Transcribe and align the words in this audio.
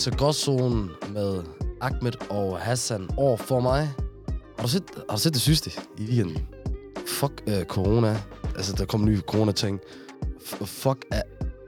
til 0.00 0.16
Gråzonen 0.16 0.90
med 1.12 1.42
Ahmed 1.80 2.30
og 2.30 2.58
Hassan 2.58 3.08
over 3.16 3.36
for 3.36 3.60
mig. 3.60 3.92
Har 4.58 4.62
du 4.62 4.68
set, 4.68 4.82
har 5.08 5.16
du 5.16 5.20
set 5.20 5.32
det 5.34 5.42
sidste 5.42 5.70
i 5.98 6.02
weekenden? 6.02 6.46
Fuck 7.06 7.42
uh, 7.46 7.62
corona. 7.62 8.22
Altså, 8.56 8.72
der 8.72 8.84
kommer 8.84 9.06
nye 9.06 9.20
corona-ting. 9.20 9.80
F- 10.38 10.64
fuck, 10.64 11.04
at, 11.10 11.22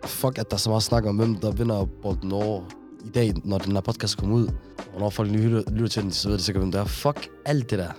fuck, 0.04 0.38
at 0.38 0.50
der 0.50 0.56
er 0.56 0.58
så 0.58 0.70
meget 0.70 0.82
snak 0.82 1.06
om, 1.06 1.16
hvem 1.16 1.34
der 1.34 1.50
vinder 1.50 1.84
bolden 2.02 2.32
over 2.32 2.62
i 3.04 3.08
dag, 3.08 3.32
når 3.44 3.58
den 3.58 3.72
her 3.72 3.80
podcast 3.80 4.18
kommer 4.18 4.36
ud. 4.36 4.48
Og 4.94 5.00
når 5.00 5.10
folk 5.10 5.30
lytter, 5.30 5.62
lytter 5.70 5.88
til 5.88 6.02
den, 6.02 6.12
så 6.12 6.28
ved 6.28 6.38
de 6.38 6.42
sikkert, 6.42 6.62
hvem 6.62 6.72
det 6.72 6.80
er. 6.80 6.84
Fuck 6.84 7.28
alt 7.46 7.70
det 7.70 7.78
der. 7.78 7.92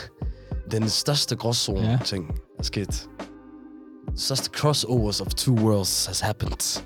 Den 0.72 0.88
største 0.88 1.36
gråzone-ting 1.36 2.26
ja. 2.26 2.34
er 2.58 2.62
sket. 2.62 3.08
Den 4.08 4.18
største 4.18 4.50
crossovers 4.58 5.20
of 5.20 5.34
two 5.34 5.54
worlds 5.54 6.06
has 6.06 6.20
happened. 6.20 6.82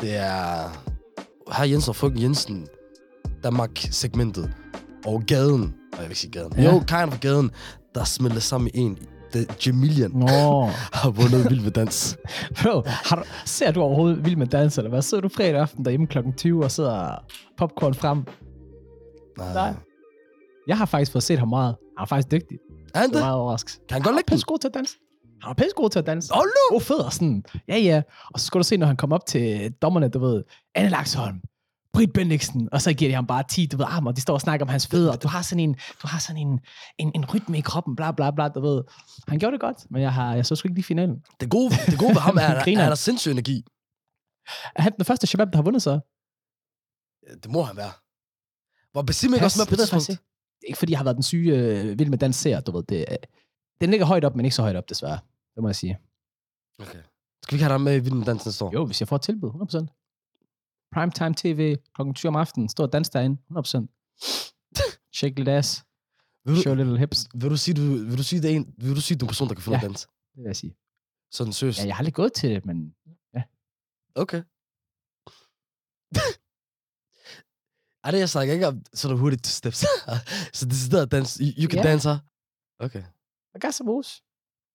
Det 0.00 0.16
er 0.16 0.70
her 1.52 1.64
Jensen 1.64 1.88
og 1.90 1.96
frøken 1.96 2.22
Jensen, 2.22 2.66
Danmark-segmentet, 3.44 4.52
og 5.06 5.22
gaden, 5.26 5.74
og 5.92 5.98
jeg 5.98 6.00
vil 6.00 6.04
ikke 6.10 6.18
sige 6.20 6.30
gaden, 6.30 6.52
Ja. 6.56 6.62
jo, 6.72 6.78
kind 6.78 7.12
of 7.12 7.20
gaden, 7.20 7.50
der 7.94 8.04
smelter 8.04 8.40
sammen 8.40 8.70
i 8.74 8.78
en. 8.78 8.98
Jamilian 9.66 10.10
Nå. 10.10 10.26
har 11.00 11.10
vundet 11.10 11.50
Vild 11.50 11.60
med 11.62 11.70
Dans. 11.70 12.16
Bro, 12.62 12.82
har 12.86 13.16
du, 13.16 13.22
ser 13.44 13.70
du 13.70 13.80
overhovedet 13.82 14.24
Vild 14.24 14.36
med 14.36 14.46
Dans, 14.46 14.78
eller 14.78 14.90
hvad? 14.90 15.02
Sidder 15.02 15.22
du 15.22 15.28
fredag 15.28 15.60
aften 15.60 15.84
derhjemme 15.84 16.06
kl. 16.06 16.18
20 16.36 16.64
og 16.64 16.70
sidder 16.70 17.24
popcorn 17.58 17.94
frem? 17.94 18.24
Nej. 19.38 19.74
Jeg 20.66 20.78
har 20.78 20.86
faktisk 20.86 21.12
fået 21.12 21.22
set 21.22 21.38
ham 21.38 21.48
meget. 21.48 21.76
Han 21.98 22.02
er 22.02 22.06
faktisk 22.06 22.30
dygtig. 22.30 22.58
Er 22.94 22.98
han 22.98 23.10
Det 23.10 23.16
er 23.16 23.20
meget 23.20 23.36
overrasket. 23.36 23.78
Kan 23.88 23.94
han 23.94 24.02
godt 24.02 24.14
lægge 24.14 24.28
den? 24.30 24.34
Pisse 24.34 24.46
god 24.46 24.58
til 24.58 24.68
at 24.68 24.74
danse. 24.74 24.96
Han 25.44 25.50
er 25.50 25.54
pisse 25.54 25.76
god 25.76 25.90
til 25.90 25.98
at 25.98 26.06
danse. 26.06 26.34
Hold 26.34 26.48
nu! 26.48 26.74
God 26.74 26.80
fødder, 26.80 27.10
sådan. 27.10 27.44
Ja, 27.68 27.78
ja. 27.78 28.02
Og 28.34 28.40
så 28.40 28.46
skulle 28.46 28.60
du 28.60 28.68
se, 28.68 28.76
når 28.76 28.86
han 28.86 28.96
kom 28.96 29.12
op 29.12 29.26
til 29.26 29.72
dommerne, 29.72 30.08
du 30.08 30.18
ved, 30.18 30.44
Anne 30.74 30.90
Laksholm, 30.90 31.40
Britt 31.92 32.12
Bendiksen, 32.12 32.68
og 32.72 32.82
så 32.82 32.92
giver 32.92 33.10
de 33.10 33.14
ham 33.14 33.26
bare 33.26 33.44
10, 33.50 33.66
du 33.66 33.76
ved, 33.76 33.86
arm, 33.88 34.06
og 34.06 34.16
de 34.16 34.20
står 34.20 34.34
og 34.34 34.40
snakker 34.40 34.66
om 34.66 34.68
hans 34.68 34.86
fødder. 34.86 35.16
Du 35.16 35.28
har 35.28 35.42
sådan 35.42 35.60
en, 35.60 35.74
du 36.02 36.06
har 36.06 36.18
sådan 36.18 36.42
en, 36.46 36.60
en, 36.98 37.12
en 37.14 37.24
rytme 37.34 37.58
i 37.58 37.60
kroppen, 37.60 37.96
bla 37.96 38.12
bla 38.12 38.30
bla, 38.30 38.48
du 38.48 38.60
ved. 38.60 38.82
Han 39.28 39.38
gjorde 39.38 39.52
det 39.52 39.60
godt, 39.60 39.90
men 39.90 40.02
jeg, 40.02 40.12
har, 40.12 40.34
jeg 40.34 40.46
så 40.46 40.56
sgu 40.56 40.68
ikke 40.68 40.74
lige 40.74 40.84
finalen. 40.84 41.16
Det 41.40 41.50
gode, 41.50 41.70
det 41.86 41.98
gode 41.98 42.14
ved 42.14 42.20
ham 42.20 42.36
er, 42.36 42.42
at 42.54 42.64
han 42.64 42.76
har 42.76 42.94
sindssyg 42.94 43.30
energi. 43.30 43.64
Er 44.76 44.82
han 44.82 44.92
den 44.96 45.04
første 45.04 45.26
Shabab, 45.26 45.48
der 45.52 45.56
har 45.56 45.62
vundet 45.62 45.82
så? 45.82 46.00
Det 47.42 47.50
må 47.50 47.62
han 47.62 47.76
være. 47.76 47.92
Var 48.94 49.02
Basim 49.02 49.34
ikke 49.34 49.46
også 49.46 49.60
med 49.60 49.66
på 49.66 49.70
det 49.70 49.88
tidspunkt? 49.88 50.20
ikke. 50.68 50.78
Fordi 50.78 50.92
jeg 50.92 50.98
har 50.98 51.04
været 51.04 51.16
den 51.16 51.22
syge 51.22 51.56
øh, 51.56 51.98
vild 51.98 52.10
med 52.10 52.18
dans 52.18 52.36
ser, 52.36 52.60
du 52.60 52.72
ved. 52.72 52.82
Det, 52.82 53.04
øh, 53.10 53.16
den 53.80 53.90
ligger 53.90 54.06
højt 54.06 54.24
op, 54.24 54.36
men 54.36 54.44
ikke 54.44 54.56
så 54.56 54.62
højt 54.62 54.76
op, 54.76 54.88
desværre. 54.88 55.18
Det 55.54 55.62
må 55.62 55.68
jeg 55.68 55.76
sige. 55.76 55.98
Okay. 56.78 57.02
Skal 57.42 57.52
vi 57.52 57.56
ikke 57.56 57.64
have 57.64 57.72
dig 57.72 57.80
med 57.80 57.96
i 57.96 57.98
Vild 57.98 58.14
med 58.14 58.26
Dans 58.26 58.46
næste 58.46 58.64
år? 58.64 58.72
Jo, 58.72 58.86
hvis 58.86 59.00
jeg 59.00 59.08
får 59.08 59.16
et 59.16 59.22
tilbud, 59.22 59.50
100%. 59.50 60.90
Primetime 60.92 61.34
TV, 61.34 61.76
klokken 61.94 62.14
20 62.14 62.28
om 62.28 62.36
aftenen, 62.36 62.68
stor 62.68 62.86
dans 62.86 63.10
derinde, 63.10 63.36
100%. 63.50 63.86
Shake 65.14 65.34
lidt 65.36 65.48
ass, 65.48 65.84
Vil 66.44 66.56
du, 66.56 66.60
show 66.60 66.74
little 66.74 66.98
hips, 66.98 67.28
vil 67.34 67.50
du 67.50 67.56
sige, 67.56 67.74
du, 67.74 67.82
vil 68.08 68.18
du 68.18 68.22
sige, 68.22 68.42
det 68.42 68.50
er 68.52 68.56
en, 68.56 68.74
vil 68.78 68.96
du 68.96 69.00
sige, 69.00 69.18
du 69.18 69.24
er 69.24 69.28
en 69.28 69.30
person, 69.30 69.48
der 69.48 69.54
kan 69.54 69.62
finde 69.62 69.78
Ja. 69.78 69.82
ja. 69.82 69.86
dans? 69.88 70.00
det 70.34 70.36
vil 70.42 70.44
jeg 70.44 70.56
sige. 70.56 70.76
Sådan 71.30 71.52
seriøst? 71.52 71.78
Ja, 71.78 71.84
jeg 71.86 71.94
har 71.94 71.98
aldrig 71.98 72.14
gået 72.14 72.32
til 72.32 72.50
det, 72.50 72.66
men 72.66 72.94
Okay. 74.16 74.42
Ej, 78.04 78.10
det 78.10 78.18
jeg 78.18 78.28
snakker 78.28 78.54
ikke 78.54 78.66
om 78.66 78.82
sådan 78.94 79.18
hurtigt 79.18 79.46
steps. 79.46 79.78
så 80.56 80.64
det 80.66 80.72
er 80.72 80.76
sådan 80.90 81.08
dans. 81.08 81.34
You, 81.36 81.46
you 81.62 81.70
can 81.70 81.78
Ja. 81.84 81.90
dance 81.90 82.08
her. 82.08 82.18
Okay. 82.78 83.02
I 83.54 83.58
got 83.60 83.74
some 83.74 83.86
moves. 83.86 84.23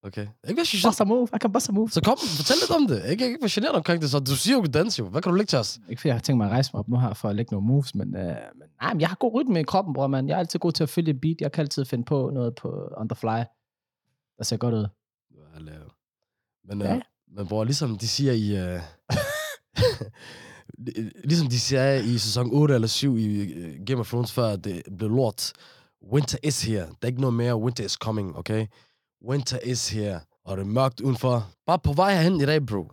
Okay. 0.03 0.21
Ikke 0.21 0.31
være 0.43 0.55
Bust 0.55 0.71
generet. 0.71 1.01
a 1.01 1.03
move, 1.03 1.27
I 1.35 1.37
can 1.41 1.51
bust 1.51 1.69
a 1.69 1.71
move. 1.71 1.89
Så 1.89 2.01
kom, 2.01 2.17
fortæl 2.17 2.55
lidt 2.61 2.71
om 2.71 2.87
det. 2.87 3.11
Ikke, 3.11 3.25
ikke 3.25 3.37
være 3.41 3.49
generet 3.53 3.75
omkring 3.75 4.01
det. 4.01 4.11
Så 4.11 4.19
du 4.19 4.35
siger, 4.35 4.61
kan 4.61 4.71
danse 4.71 4.99
jo. 4.99 5.09
Hvad 5.09 5.21
kan 5.21 5.31
du 5.31 5.35
lægge 5.37 5.49
til 5.49 5.59
os? 5.59 5.79
Ikke 5.89 5.99
fordi 5.99 6.07
jeg 6.07 6.15
har 6.15 6.21
tænkt 6.21 6.37
mig 6.37 6.45
at 6.45 6.51
rejse 6.51 6.69
mig 6.73 6.79
op 6.79 6.87
nu 6.87 6.99
her 6.99 7.13
for 7.13 7.29
at 7.29 7.35
lægge 7.35 7.53
nogle 7.53 7.67
moves, 7.67 7.95
men, 7.95 8.15
øh, 8.15 8.25
men, 8.25 8.35
nej, 8.81 8.93
men 8.93 9.01
jeg 9.01 9.09
har 9.09 9.15
god 9.15 9.33
rytme 9.33 9.59
i 9.59 9.63
kroppen, 9.63 9.93
bror, 9.93 10.07
man. 10.07 10.27
Jeg 10.27 10.35
er 10.35 10.39
altid 10.39 10.59
god 10.59 10.71
til 10.71 10.83
at 10.83 10.89
følge 10.89 11.11
et 11.11 11.21
beat. 11.21 11.35
Jeg 11.41 11.51
kan 11.51 11.61
altid 11.61 11.85
finde 11.85 12.03
på 12.03 12.29
noget 12.33 12.55
på 12.55 12.89
on 12.97 13.09
the 13.09 13.15
fly. 13.15 13.43
Der 14.37 14.43
ser 14.43 14.57
godt 14.57 14.73
ud. 14.75 14.87
Men, 16.67 16.81
Ja. 16.81 16.93
ja. 16.93 16.99
men 17.35 17.47
bror, 17.47 17.63
ligesom 17.63 17.97
de 17.97 18.07
siger 18.07 18.33
i... 18.33 18.75
Uh, 18.75 18.81
ligesom 21.29 21.47
de 21.47 21.59
siger 21.59 21.93
i 21.93 22.17
sæson 22.17 22.49
8 22.53 22.75
eller 22.75 22.87
7 22.87 23.17
i 23.17 23.41
uh, 23.79 23.85
Game 23.85 23.99
of 23.99 24.09
Thrones, 24.09 24.31
før 24.31 24.55
det 24.55 24.81
blev 24.97 25.09
lort. 25.09 25.51
Winter 26.13 26.37
is 26.43 26.63
here. 26.63 26.81
Der 26.85 26.93
er 27.01 27.07
ikke 27.07 27.21
noget 27.21 27.33
mere. 27.33 27.57
Winter 27.57 27.85
is 27.85 27.91
coming, 27.91 28.35
okay? 28.37 28.67
Winter 29.27 29.59
is 29.65 29.89
here. 29.89 30.19
Og 30.45 30.57
det 30.57 30.63
er 30.63 30.67
mørkt 30.67 31.01
udenfor. 31.01 31.49
Bare 31.65 31.79
på 31.79 31.93
vej 31.93 32.13
herhen 32.13 32.41
i 32.41 32.45
dag, 32.45 32.65
bro. 32.65 32.91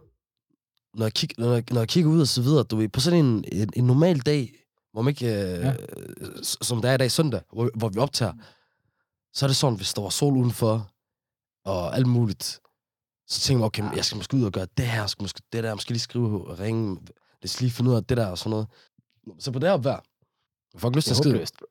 Når 0.95 1.05
jeg, 1.07 1.13
kig, 1.13 1.29
når 1.39 1.53
jeg, 1.53 1.65
når 1.71 1.81
jeg 1.81 1.89
kigger 1.89 2.11
ud 2.11 2.21
og 2.21 2.29
så 2.29 2.43
videre, 2.43 2.63
du 2.65 2.77
ved, 2.77 2.89
på 2.89 3.01
sådan 3.01 3.25
en, 3.25 3.45
en, 3.53 3.71
en 3.77 3.85
normal 3.85 4.19
dag, 4.21 4.53
hvor 4.93 5.03
man 5.03 5.11
ikke, 5.11 5.27
Ja. 5.27 5.69
ja. 5.69 5.75
som 6.43 6.83
der 6.83 6.89
er 6.91 6.95
i 6.95 6.99
dag 6.99 7.11
søndag, 7.11 7.41
hvor, 7.53 7.71
hvor 7.75 7.89
vi 7.89 7.99
optager, 7.99 8.33
så 9.33 9.47
er 9.47 9.49
det 9.49 9.57
sådan, 9.57 9.77
hvis 9.77 9.95
der 9.95 10.03
var 10.03 10.09
sol 10.09 10.37
udenfor, 10.37 10.91
og 11.65 11.97
alt 11.97 12.07
muligt, 12.07 12.61
så 13.29 13.41
tænker 13.41 13.61
jeg, 13.61 13.67
okay, 13.67 13.97
jeg 13.97 14.05
skal 14.05 14.17
måske 14.17 14.37
ud 14.37 14.45
og 14.45 14.53
gøre 14.53 14.67
det 14.77 14.87
her, 14.87 15.01
jeg 15.01 15.11
skal 15.11 15.23
måske 15.25 15.41
det 15.53 15.65
der, 15.65 15.75
måske 15.75 15.91
lige 15.91 16.01
skrive 16.01 16.49
og 16.49 16.59
ringe, 16.59 16.99
jeg 17.43 17.51
skal 17.51 17.65
lige 17.65 17.73
finde 17.75 17.91
ud 17.91 17.97
af 17.97 18.05
det 18.05 18.17
der 18.17 18.27
og 18.27 18.39
sådan 18.39 18.51
noget. 18.51 18.67
Så 19.39 19.51
på 19.53 19.59
det 19.59 19.69
her 19.69 19.77
vejr, 19.77 20.01
jeg 20.73 20.81
får 20.81 20.89
ikke 20.89 20.99
lyst 20.99 21.09
Det 21.09 21.17
til 21.17 21.23
at 21.41 21.49
skrive. 21.49 21.67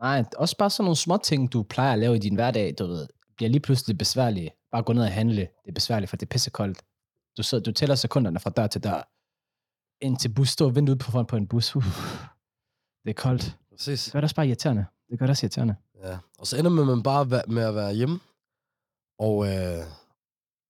Nej, 0.00 0.24
også 0.36 0.56
bare 0.56 0.70
sådan 0.70 0.84
nogle 0.84 0.96
små 0.96 1.16
ting, 1.16 1.52
du 1.52 1.62
plejer 1.62 1.92
at 1.92 1.98
lave 1.98 2.16
i 2.16 2.18
din 2.18 2.34
hverdag, 2.34 2.74
du 2.78 2.86
ved, 2.86 3.06
bliver 3.36 3.50
lige 3.50 3.60
pludselig 3.60 3.98
besværlige. 3.98 4.50
Bare 4.72 4.82
gå 4.82 4.92
ned 4.92 5.02
og 5.02 5.12
handle. 5.12 5.40
Det 5.40 5.68
er 5.68 5.72
besværligt, 5.72 6.10
for 6.10 6.16
det 6.16 6.26
er 6.26 6.30
pissekoldt. 6.30 6.82
Du, 7.36 7.42
sidder, 7.42 7.64
du 7.64 7.72
tæller 7.72 7.94
sekunderne 7.94 8.40
fra 8.40 8.50
dør 8.50 8.66
til 8.66 8.82
dør. 8.84 9.08
Ind 10.04 10.16
til 10.18 10.28
bus, 10.28 10.48
stå 10.48 10.64
og 10.66 10.74
vente 10.74 10.92
ude 10.92 10.98
på 10.98 11.10
foran 11.10 11.26
på 11.26 11.36
en 11.36 11.46
bus. 11.48 11.76
Uff. 11.76 11.86
Det 13.04 13.10
er 13.10 13.14
koldt. 13.14 13.56
Præcis. 13.70 14.04
Det 14.04 14.12
gør 14.12 14.20
det 14.20 14.24
også 14.24 14.36
bare 14.36 14.46
irriterende. 14.46 14.86
Det 15.10 15.18
gør 15.18 15.26
det 15.26 15.30
også 15.30 15.46
irriterende. 15.46 15.74
Ja. 16.02 16.18
Og 16.38 16.46
så 16.46 16.56
ender 16.56 16.70
man 16.70 16.86
med 16.86 17.02
bare 17.02 17.42
med 17.48 17.62
at 17.62 17.74
være 17.74 17.94
hjemme. 17.94 18.20
Og 19.18 19.46
øh, 19.46 19.84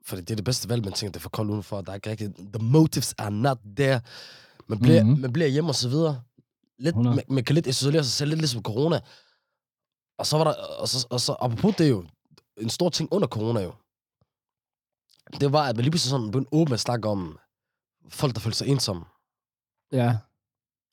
fordi 0.04 0.21
det 0.22 0.31
er 0.31 0.37
det 0.37 0.44
bedste 0.44 0.69
valg, 0.69 0.84
man 0.84 0.93
tænker, 0.93 1.12
det 1.12 1.16
er 1.16 1.22
for 1.22 1.28
koldt 1.31 1.50
udenfor. 1.50 1.81
Der 1.81 1.91
er 1.91 1.94
ikke 1.94 2.10
rigtig, 2.10 2.34
the 2.37 2.65
motives 2.65 3.15
are 3.19 3.31
not 3.31 3.59
there. 3.77 4.00
Man 4.66 4.78
bliver, 4.78 5.00
Mhm. 5.03 5.09
mm-hmm. 5.09 5.22
man 5.22 5.33
bliver 5.33 5.48
hjemme 5.48 5.71
og 5.71 5.75
så 5.75 5.88
videre. 5.88 6.22
Lidt, 6.78 6.93
100. 6.93 7.16
man, 7.16 7.25
man, 7.28 7.44
kan 7.44 7.54
lidt 7.54 7.66
isolere 7.66 8.04
sig 8.04 8.12
selv, 8.12 8.28
lidt 8.28 8.41
ligesom 8.41 8.62
corona. 8.62 9.00
Og 10.19 10.27
så 10.27 10.37
var 10.37 10.44
der, 10.44 10.54
og 10.81 10.88
så, 10.88 11.06
og 11.10 11.21
så 11.21 11.37
apropos 11.41 11.75
det 11.77 11.91
jo, 11.91 12.04
en 12.61 12.71
stor 12.71 12.89
ting 12.89 13.09
under 13.12 13.28
corona 13.28 13.61
jo. 13.61 13.72
Det 15.41 15.53
var, 15.53 15.69
at 15.69 15.77
man 15.77 15.83
lige 15.83 15.91
pludselig 15.91 16.11
sådan 16.11 16.31
begyndte 16.31 16.53
åbent 16.53 16.75
at 16.75 16.81
snakke 16.81 17.09
om 17.09 17.39
folk, 18.09 18.34
der 18.34 18.41
følte 18.41 18.59
sig 18.59 18.69
ensomme. 18.69 19.05
Ja. 19.93 20.19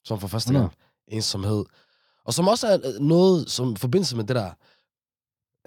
Som 0.05 0.19
for 0.19 0.27
første 0.27 0.47
100. 0.47 0.69
gang. 0.69 0.77
Ensomhed. 1.07 1.65
Og 2.25 2.33
som 2.33 2.47
også 2.47 2.67
er 2.67 2.77
øh, 2.83 3.01
noget, 3.01 3.51
som 3.51 3.75
forbindelse 3.75 4.15
med 4.15 4.23
det 4.23 4.35
der, 4.35 4.51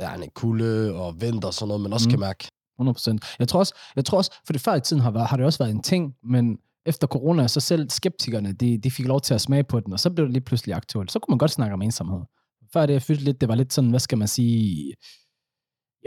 ja, 0.00 0.14
en 0.14 0.30
kulde 0.30 0.94
og 0.94 1.20
vinter 1.20 1.48
og 1.48 1.54
sådan 1.54 1.68
noget, 1.68 1.82
man 1.82 1.92
også 1.92 2.08
mm. 2.08 2.10
kan 2.10 2.20
mærke. 2.20 2.48
100%. 2.80 3.36
Jeg 3.38 3.48
tror 3.48 3.58
også, 3.58 3.74
jeg 3.96 4.04
tror 4.04 4.18
også 4.18 4.34
for 4.46 4.52
det 4.52 4.62
før 4.62 4.74
i 4.74 4.80
tiden 4.80 5.02
har, 5.02 5.10
været, 5.10 5.26
har 5.26 5.36
det 5.36 5.46
også 5.46 5.58
været 5.58 5.70
en 5.70 5.82
ting, 5.82 6.14
men 6.22 6.58
efter 6.86 7.06
corona, 7.06 7.48
så 7.48 7.60
selv 7.60 7.90
skeptikerne, 7.90 8.52
de, 8.52 8.78
de 8.78 8.90
fik 8.90 9.06
lov 9.06 9.20
til 9.20 9.34
at 9.34 9.40
smage 9.40 9.64
på 9.64 9.80
den, 9.80 9.92
og 9.92 10.00
så 10.00 10.10
blev 10.10 10.26
det 10.26 10.32
lige 10.32 10.44
pludselig 10.44 10.74
aktuelt. 10.74 11.12
Så 11.12 11.18
kunne 11.18 11.32
man 11.32 11.38
godt 11.38 11.50
snakke 11.50 11.74
om 11.74 11.82
ensomhed. 11.82 12.20
Før 12.72 12.86
det, 12.86 12.92
jeg 12.92 13.02
følte 13.02 13.24
lidt, 13.24 13.40
det 13.40 13.48
var 13.48 13.54
lidt 13.54 13.72
sådan, 13.72 13.90
hvad 13.90 14.00
skal 14.00 14.18
man 14.18 14.28
sige... 14.28 14.94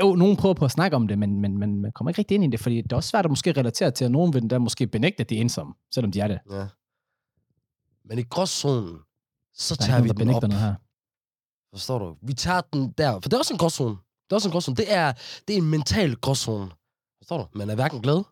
Jo, 0.02 0.16
nogen 0.16 0.38
prøver 0.38 0.54
på 0.54 0.66
at 0.66 0.72
snakke 0.72 0.96
om 0.96 1.08
det, 1.08 1.20
men, 1.20 1.42
men, 1.42 1.58
men 1.58 1.82
man 1.82 1.92
kommer 1.92 2.10
ikke 2.12 2.20
rigtig 2.20 2.36
ind 2.36 2.44
i 2.44 2.48
det, 2.48 2.60
fordi 2.60 2.82
det 2.82 2.92
er 2.92 2.96
også 2.96 3.10
svært 3.10 3.26
at 3.26 3.32
måske 3.32 3.52
relatere 3.52 3.92
til, 3.92 4.06
at 4.06 4.12
nogen 4.12 4.34
vil 4.34 4.50
da 4.50 4.58
måske 4.58 4.88
benægte, 4.88 5.22
at 5.22 5.30
de 5.30 5.38
er 5.38 5.42
ensomme, 5.42 5.74
selvom 5.94 6.12
de 6.12 6.20
er 6.20 6.28
det. 6.28 6.40
Ja. 6.52 6.68
Men 8.06 8.20
i 8.20 8.24
gråzonen, 8.24 9.00
så 9.54 9.76
Der 9.76 9.84
er 9.84 9.88
tager 9.88 10.02
vi 10.02 10.08
der 10.08 10.14
den 10.14 10.30
op. 10.30 10.42
noget 10.44 10.60
her. 10.60 10.76
Forstår 11.74 12.00
du? 12.00 12.18
Vi 12.22 12.34
tager 12.34 12.62
den 12.62 12.92
der, 12.92 13.12
for 13.14 13.20
det 13.22 13.34
er 13.34 13.38
også 13.38 13.54
en 13.54 13.58
gråzone. 13.58 13.90
Det 13.96 14.32
er 14.32 14.36
også 14.36 14.48
en 14.48 14.52
gråzone. 14.52 14.76
Det 14.76 14.94
er, 14.94 15.14
det 15.48 15.54
er 15.54 15.58
en 15.58 15.70
mental 15.70 16.16
gråzone. 16.16 16.72
Forstår 17.18 17.38
du? 17.38 17.58
Man 17.58 17.70
er 17.70 17.76
hverken 17.76 18.02
glad. 18.02 18.24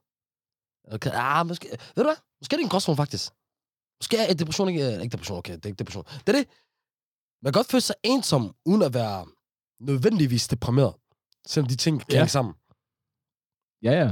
Kan- 1.01 1.11
ah, 1.15 1.47
måske, 1.47 1.67
ved 1.69 2.03
du 2.03 2.03
hvad? 2.03 2.15
Måske 2.41 2.53
er 2.53 2.57
det 2.57 2.63
en 2.63 2.69
gråzone, 2.69 2.95
faktisk. 2.95 3.33
Måske 4.01 4.17
er 4.17 4.33
depression 4.33 4.69
ikke... 4.69 4.91
Ikke 5.01 5.11
depression, 5.11 5.37
okay. 5.37 5.53
Det 5.55 5.65
er 5.65 5.69
ikke 5.69 5.79
depression. 5.79 6.03
Det 6.03 6.29
er 6.29 6.37
det. 6.39 6.47
Man 7.41 7.53
kan 7.53 7.59
godt 7.59 7.67
føle 7.71 7.81
sig 7.81 7.95
ensom, 8.03 8.55
uden 8.65 8.81
at 8.81 8.93
være 8.93 9.25
nødvendigvis 9.79 10.47
deprimeret. 10.47 10.93
Selvom 11.47 11.67
de 11.69 11.75
ting 11.75 11.99
kan 11.99 12.07
Ja. 12.11 12.17
hænge 12.17 12.29
sammen. 12.29 12.53
Ja, 13.83 13.91
ja. 13.91 14.11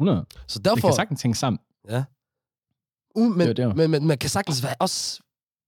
100. 0.00 0.26
Så 0.46 0.58
Det 0.58 0.64
derfor... 0.64 0.88
kan 0.88 0.94
sagtens 0.96 1.22
hænge 1.22 1.34
sammen. 1.34 1.58
uden, 3.14 3.38
men, 3.38 3.48
Det 3.48 3.56
det 3.56 3.76
men, 3.76 3.90
men, 3.90 4.06
man 4.06 4.18
kan 4.18 4.30
sagtens 4.30 4.62
være, 4.62 4.74
også 4.80 5.20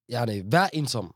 ja, 0.08 0.24
nej, 0.24 0.42
være 0.44 0.74
ensom, 0.76 1.14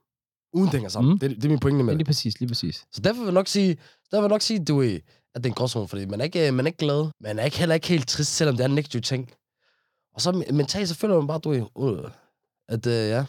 uden 0.53 0.67
det 0.67 0.75
hænger 0.75 0.89
sammen. 0.89 1.13
Mm. 1.13 1.19
Det, 1.19 1.31
det, 1.31 1.45
er 1.45 1.49
min 1.49 1.59
pointe 1.61 1.77
med 1.85 1.85
Ja, 1.85 1.91
det. 1.91 1.99
lige 1.99 2.07
præcis, 2.07 2.41
lige 2.41 2.49
præcis. 2.49 2.87
Så 2.93 3.01
derfor 3.01 3.19
vil 3.21 3.27
jeg 3.27 3.35
nok 3.35 3.47
sige, 3.49 3.75
der 4.11 4.17
vil 4.17 4.23
jeg 4.23 4.29
nok 4.29 4.43
sige, 4.43 4.65
du 4.65 4.83
er, 4.83 4.99
at 5.35 5.45
det 5.45 5.47
er 5.47 5.51
en 5.51 5.55
gråzone, 5.55 5.89
fordi 5.89 6.07
man 6.07 6.21
er 6.21 6.25
ikke, 6.25 6.53
man 6.53 6.65
er 6.67 6.69
ikke 6.69 6.79
glad. 6.79 7.11
Man 7.21 7.39
er 7.39 7.45
ikke, 7.45 7.59
heller 7.59 7.75
ikke 7.75 7.89
helt 7.89 8.09
trist, 8.09 8.37
selvom 8.37 8.57
det 8.57 8.65
er 8.65 8.69
en 8.69 8.75
negativ 8.75 9.01
ting. 9.01 9.31
Og 10.15 10.21
så 10.21 10.33
men- 10.33 10.57
mentalt, 10.57 10.89
så 10.89 10.95
føler 10.95 11.17
man 11.19 11.27
bare, 11.27 11.39
du 11.39 11.53
er, 11.53 11.67
uh, 11.79 12.11
at 12.69 12.87
uh, 12.87 12.93
ja, 12.93 13.25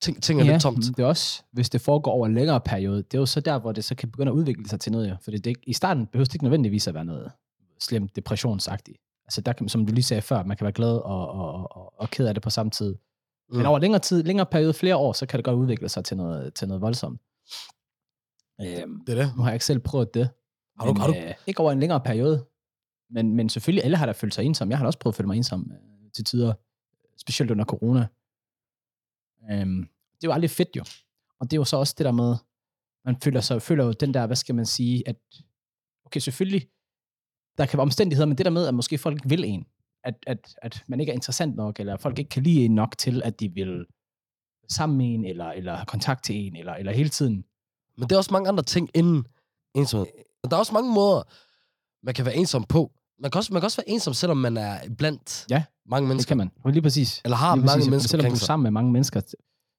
ting, 0.00 0.22
ting 0.22 0.40
er 0.40 0.44
ja, 0.44 0.50
lidt 0.52 0.62
tomt. 0.62 0.84
det 0.96 0.98
er 1.02 1.06
også, 1.06 1.42
hvis 1.52 1.70
det 1.70 1.80
foregår 1.80 2.12
over 2.12 2.26
en 2.26 2.34
længere 2.34 2.60
periode, 2.60 2.96
det 3.02 3.14
er 3.14 3.18
jo 3.18 3.26
så 3.26 3.40
der, 3.40 3.58
hvor 3.58 3.72
det 3.72 3.84
så 3.84 3.94
kan 3.94 4.10
begynde 4.10 4.32
at 4.32 4.34
udvikle 4.34 4.68
sig 4.68 4.80
til 4.80 4.92
noget, 4.92 5.10
jo. 5.10 5.16
Fordi 5.24 5.36
det 5.36 5.46
ikke, 5.46 5.60
i 5.66 5.72
starten 5.72 6.06
behøver 6.06 6.24
det 6.24 6.34
ikke 6.34 6.44
nødvendigvis 6.44 6.88
at 6.88 6.94
være 6.94 7.04
noget 7.04 7.32
slemt 7.80 8.16
depressionsagtigt. 8.16 8.98
Altså 9.24 9.40
der 9.40 9.52
kan, 9.52 9.68
som 9.68 9.86
du 9.86 9.92
lige 9.92 10.02
sagde 10.04 10.22
før, 10.22 10.42
man 10.44 10.56
kan 10.56 10.64
være 10.64 10.72
glad 10.72 10.90
og, 10.96 11.28
og, 11.32 11.76
og, 11.76 12.00
og 12.00 12.10
ked 12.10 12.26
af 12.26 12.34
det 12.34 12.42
på 12.42 12.50
samme 12.50 12.70
tid. 12.70 12.96
Mm. 13.50 13.56
Men 13.56 13.66
over 13.66 13.78
længere 13.78 14.00
tid, 14.00 14.22
længere 14.22 14.46
periode, 14.46 14.72
flere 14.74 14.96
år, 14.96 15.12
så 15.12 15.26
kan 15.26 15.38
det 15.38 15.44
godt 15.44 15.56
udvikle 15.56 15.88
sig 15.88 16.04
til 16.04 16.16
noget, 16.16 16.54
til 16.54 16.68
noget 16.68 16.80
voldsomt. 16.80 17.20
Øhm, 18.60 19.00
Det 19.06 19.18
er 19.18 19.22
det. 19.24 19.36
nu 19.36 19.42
har 19.42 19.50
jeg 19.50 19.54
ikke 19.54 19.64
selv 19.64 19.78
prøvet 19.78 20.14
det. 20.14 20.28
Har 20.80 20.86
du- 20.86 20.92
men, 20.92 21.00
har 21.00 21.06
du- 21.08 21.14
Øh, 21.14 21.34
ikke 21.46 21.60
over 21.60 21.72
en 21.72 21.80
længere 21.80 22.00
periode. 22.00 22.44
Men, 23.10 23.36
men 23.36 23.48
selvfølgelig, 23.48 23.84
alle 23.84 23.96
har 23.96 24.06
da 24.06 24.12
følt 24.12 24.34
sig 24.34 24.44
ensom. 24.44 24.70
Jeg 24.70 24.78
har 24.78 24.84
da 24.84 24.86
også 24.86 24.98
prøvet 24.98 25.12
at 25.12 25.16
føle 25.16 25.26
mig 25.26 25.36
ensom 25.36 25.70
øh, 25.72 26.10
til 26.14 26.24
tider. 26.24 26.52
Specielt 27.18 27.50
under 27.50 27.64
corona. 27.64 28.06
Øhm, 29.50 29.88
det 30.16 30.24
er 30.24 30.28
jo 30.28 30.32
aldrig 30.32 30.50
fedt 30.50 30.76
jo. 30.76 30.84
Og 31.40 31.50
det 31.50 31.52
er 31.52 31.60
jo 31.60 31.64
så 31.64 31.76
også 31.76 31.94
det 31.98 32.04
der 32.04 32.12
med, 32.12 32.36
man 33.04 33.16
føler, 33.24 33.40
sig, 33.40 33.62
føler 33.62 33.84
jo 33.84 33.92
den 33.92 34.14
der, 34.14 34.26
hvad 34.26 34.36
skal 34.36 34.54
man 34.54 34.66
sige, 34.66 35.08
at 35.08 35.16
okay, 36.04 36.20
selvfølgelig, 36.20 36.68
der 37.58 37.66
kan 37.66 37.76
være 37.76 37.82
omstændigheder, 37.82 38.26
men 38.26 38.38
det 38.38 38.44
der 38.44 38.50
med, 38.50 38.66
at 38.66 38.74
måske 38.74 38.98
folk 38.98 39.20
vil 39.24 39.44
en, 39.44 39.66
at, 40.04 40.14
at, 40.26 40.54
at 40.62 40.84
man 40.88 41.00
ikke 41.00 41.10
er 41.10 41.14
interessant 41.14 41.56
nok, 41.56 41.80
eller 41.80 41.96
folk 41.96 42.18
ikke 42.18 42.28
kan 42.28 42.42
lide 42.42 42.64
en 42.64 42.74
nok 42.74 42.98
til, 42.98 43.22
at 43.24 43.40
de 43.40 43.48
vil 43.54 43.86
sammen 44.68 44.98
med 44.98 45.06
en, 45.06 45.24
eller, 45.24 45.50
eller 45.50 45.74
have 45.74 45.86
kontakt 45.86 46.24
til 46.24 46.36
en, 46.36 46.56
eller, 46.56 46.74
eller 46.74 46.92
hele 46.92 47.08
tiden. 47.08 47.44
Men 47.96 48.08
det 48.08 48.12
er 48.12 48.16
også 48.16 48.32
mange 48.32 48.48
andre 48.48 48.62
ting 48.62 48.90
inden 48.94 49.26
ensomhed. 49.74 50.06
Der 50.50 50.56
er 50.56 50.60
også 50.60 50.74
mange 50.74 50.94
måder, 50.94 51.22
man 52.02 52.14
kan 52.14 52.24
være 52.24 52.36
ensom 52.36 52.64
på. 52.64 52.92
Man 53.22 53.30
kan 53.30 53.38
også, 53.38 53.52
man 53.52 53.60
kan 53.60 53.64
også 53.64 53.76
være 53.86 53.90
ensom, 53.90 54.14
selvom 54.14 54.36
man 54.36 54.56
er 54.56 54.78
blandt 54.98 55.46
Ja, 55.50 55.62
mange 55.90 56.02
Det 56.04 56.08
mennesker. 56.08 56.28
kan 56.30 56.36
man. 56.36 56.50
Og 56.64 56.72
lige 56.72 56.82
præcis. 56.82 57.20
Eller 57.24 57.36
har 57.36 57.56
Lige 57.56 57.64
mange 57.66 57.76
præcis. 57.78 57.90
mennesker 57.90 58.08
Selvom 58.08 58.26
du 58.30 58.34
er 58.34 58.38
sammen 58.38 58.62
med 58.62 58.70
mange 58.70 58.92
mennesker, 58.92 59.20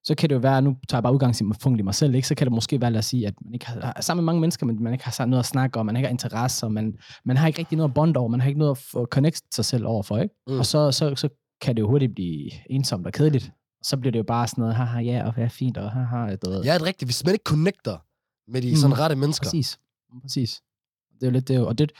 så 0.04 0.14
kan 0.14 0.28
det 0.28 0.34
jo 0.34 0.40
være, 0.40 0.62
nu 0.62 0.76
tager 0.88 0.98
jeg 0.98 1.02
bare 1.02 1.12
udgangspunkt 1.14 1.80
i 1.80 1.82
mig 1.82 1.94
selv, 1.94 2.14
ikke? 2.14 2.28
så 2.28 2.34
kan 2.34 2.46
det 2.46 2.52
måske 2.52 2.80
være, 2.80 2.90
lad 2.90 2.98
os 2.98 3.06
sige, 3.06 3.26
at 3.26 3.34
man 3.44 3.54
ikke 3.54 3.66
har, 3.66 3.92
er 3.96 4.00
sammen 4.00 4.22
med 4.24 4.26
mange 4.26 4.40
mennesker, 4.40 4.66
men 4.66 4.82
man 4.82 4.92
ikke 4.92 5.04
har 5.04 5.12
sådan 5.12 5.28
noget 5.28 5.40
at 5.42 5.46
snakke 5.46 5.80
om, 5.80 5.86
man 5.86 5.96
ikke 5.96 6.06
har 6.06 6.10
interesse, 6.10 6.66
og 6.66 6.72
man, 6.72 6.94
man 7.24 7.36
har 7.36 7.46
ikke 7.46 7.58
rigtig 7.58 7.76
noget 7.76 7.90
at 7.90 7.94
bonde 7.94 8.18
over, 8.20 8.28
man 8.28 8.40
har 8.40 8.48
ikke 8.48 8.58
noget 8.58 8.70
at 8.70 8.78
få 8.78 9.06
connect 9.06 9.54
sig 9.54 9.64
selv 9.64 9.86
overfor, 9.86 10.18
ikke? 10.18 10.34
Mm. 10.46 10.58
Og 10.58 10.66
så, 10.66 10.92
så, 10.92 11.14
så 11.16 11.28
kan 11.60 11.76
det 11.76 11.82
jo 11.82 11.88
hurtigt 11.88 12.14
blive 12.14 12.50
ensomt 12.70 13.06
og 13.06 13.12
kedeligt. 13.12 13.50
Så 13.82 13.96
bliver 13.96 14.12
det 14.12 14.18
jo 14.18 14.24
bare 14.24 14.46
sådan 14.48 14.62
noget, 14.62 14.76
haha, 14.76 15.00
ja, 15.00 15.26
og 15.26 15.34
hvad 15.34 15.44
er 15.44 15.48
fint, 15.48 15.76
og 15.76 15.90
haha, 15.90 16.36
du 16.36 16.50
ved. 16.50 16.62
Ja, 16.64 16.74
det 16.74 16.80
er 16.82 16.86
rigtigt. 16.86 17.06
Hvis 17.08 17.24
man 17.24 17.32
ikke 17.34 17.42
connecter 17.44 17.96
med 18.50 18.62
de 18.62 18.76
sådan 18.76 18.88
Mm. 18.90 19.00
rette 19.00 19.16
mennesker. 19.16 19.44
Præcis. 19.44 19.78
Præcis. 20.22 20.60
Det 21.14 21.22
er 21.22 21.26
jo 21.26 21.32
lidt 21.32 21.48
det, 21.48 21.66
og 21.66 21.78
det, 21.78 21.92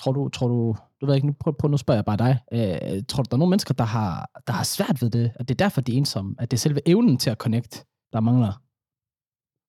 tror 0.00 0.12
du, 0.12 0.28
tror 0.28 0.48
du, 0.48 0.76
du 1.00 1.06
ved 1.06 1.14
ikke, 1.14 1.26
nu, 1.26 1.32
prøv, 1.40 1.54
prøv, 1.58 1.70
nu 1.70 1.76
spørger 1.76 1.98
jeg 1.98 2.04
bare 2.04 2.16
dig, 2.16 2.38
øh, 2.52 3.02
tror 3.08 3.22
du, 3.22 3.28
der 3.30 3.34
er 3.36 3.38
nogle 3.38 3.50
mennesker, 3.50 3.74
der 3.74 3.84
har, 3.84 4.30
der 4.46 4.52
har 4.52 4.64
svært 4.64 5.02
ved 5.02 5.10
det, 5.10 5.32
at 5.34 5.48
det 5.48 5.54
er 5.54 5.64
derfor, 5.64 5.80
de 5.80 5.92
er 5.92 5.96
ensomme, 5.96 6.34
at 6.38 6.50
det 6.50 6.56
er 6.56 6.60
selve 6.60 6.80
evnen 6.88 7.16
til 7.18 7.30
at 7.30 7.36
connect, 7.38 7.86
der 8.12 8.20
mangler? 8.20 8.52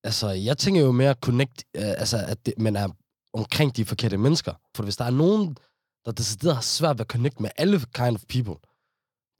Altså, 0.03 0.29
jeg 0.29 0.57
tænker 0.57 0.81
jo 0.81 0.91
mere 0.91 1.13
connect, 1.13 1.63
øh, 1.75 1.81
altså, 1.83 2.17
at 2.27 2.45
det, 2.45 2.53
man 2.57 2.75
er 2.75 2.87
omkring 3.33 3.75
de 3.77 3.85
forkerte 3.85 4.17
mennesker. 4.17 4.53
For 4.75 4.83
hvis 4.83 4.97
der 4.97 5.05
er 5.05 5.09
nogen, 5.11 5.57
der 6.05 6.11
decideret 6.11 6.55
har 6.55 6.61
svært 6.61 6.95
ved 6.97 7.05
at 7.05 7.07
connect 7.11 7.39
med 7.39 7.49
alle 7.57 7.79
kind 7.79 8.15
of 8.15 8.23
people, 8.29 8.55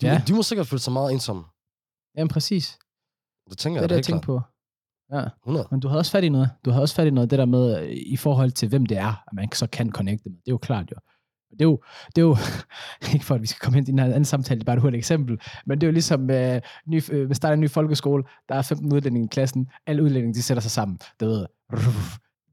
de, 0.02 0.08
Ja. 0.08 0.24
de 0.28 0.34
må 0.34 0.44
sikkert 0.44 0.68
føle 0.68 0.80
sig 0.80 0.94
meget 0.94 1.12
ensomme. 1.14 1.44
Jamen 2.18 2.30
præcis, 2.30 2.80
Det 3.50 3.58
tænker 3.58 3.82
det 3.82 3.82
er 3.82 3.84
jeg 3.84 3.90
det, 3.90 3.90
da 3.90 3.94
jeg 3.94 3.98
helt 3.98 4.06
tænker 4.06 4.26
klart. 4.26 4.44
på. 4.44 4.61
Ja, 5.12 5.26
100. 5.44 5.68
men 5.72 5.80
du 5.80 5.88
havde 5.88 6.00
også 6.00 6.12
fat 6.12 6.24
i 6.24 6.30
noget. 6.30 6.50
Du 6.66 6.72
havde 6.72 6.84
også 6.84 6.96
fat 6.96 7.08
i 7.08 7.10
noget, 7.10 7.32
det 7.32 7.40
der 7.40 7.46
med, 7.46 7.80
øh, 7.80 7.92
i 7.92 8.18
forhold 8.18 8.52
til, 8.52 8.70
hvem 8.70 8.86
det 8.86 8.98
er, 8.98 9.24
at 9.28 9.34
man 9.34 9.52
så 9.54 9.68
kan 9.68 9.92
connecte 9.92 10.30
med. 10.30 10.38
Det 10.38 10.48
er 10.48 10.52
jo 10.52 10.58
klart 10.58 10.92
jo. 10.92 10.96
Det 11.52 11.62
er 11.62 11.66
jo, 11.66 11.80
det 12.08 12.18
er 12.18 12.26
jo 12.26 12.38
ikke 13.14 13.26
for, 13.26 13.36
at 13.36 13.42
vi 13.42 13.48
skal 13.48 13.60
komme 13.60 13.78
ind 13.78 13.88
i 13.88 13.92
den 13.92 14.00
her 14.00 14.06
anden 14.06 14.26
samtale, 14.26 14.60
det 14.60 14.64
er 14.64 14.66
bare 14.66 14.76
et 14.76 14.82
hurtigt 14.82 15.00
eksempel, 15.00 15.40
men 15.66 15.82
det 15.82 15.88
er 15.88 15.90
jo 15.90 15.94
ligesom, 15.94 16.30
øh, 16.30 16.62
ny, 16.88 17.04
øh, 17.12 17.26
hvis 17.28 17.40
der 17.40 17.48
er 17.48 17.54
en 17.54 17.60
ny 17.60 17.70
folkeskole, 17.70 18.24
der 18.50 18.56
er 18.56 18.62
15 18.62 18.94
udlændinge 18.94 19.26
i 19.26 19.30
klassen, 19.32 19.68
alle 19.88 20.04
udlændinge, 20.04 20.34
de 20.34 20.44
sætter 20.44 20.62
sig 20.62 20.72
sammen. 20.72 21.00
Det, 21.20 21.28
ved, 21.28 21.46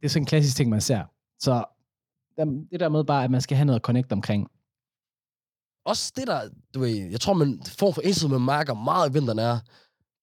det 0.00 0.04
er 0.04 0.08
sådan 0.08 0.22
en 0.22 0.26
klassisk 0.26 0.56
ting, 0.56 0.70
man 0.70 0.80
ser. 0.80 1.02
Så 1.38 1.64
det 2.70 2.80
der 2.80 2.88
med 2.88 3.04
bare, 3.04 3.24
at 3.24 3.30
man 3.30 3.40
skal 3.40 3.56
have 3.56 3.64
noget 3.64 3.78
at 3.78 3.84
connecte 3.84 4.12
omkring. 4.12 4.48
Også 5.84 6.12
det 6.16 6.26
der, 6.26 6.40
du 6.74 6.80
ved, 6.80 7.10
jeg 7.10 7.20
tror, 7.20 7.32
man 7.32 7.60
form 7.78 7.94
for 7.94 8.00
ensomhed, 8.00 8.38
man 8.38 8.46
mærker 8.46 8.74
meget 8.74 9.10
i 9.10 9.12
vinteren 9.12 9.38
er, 9.38 9.58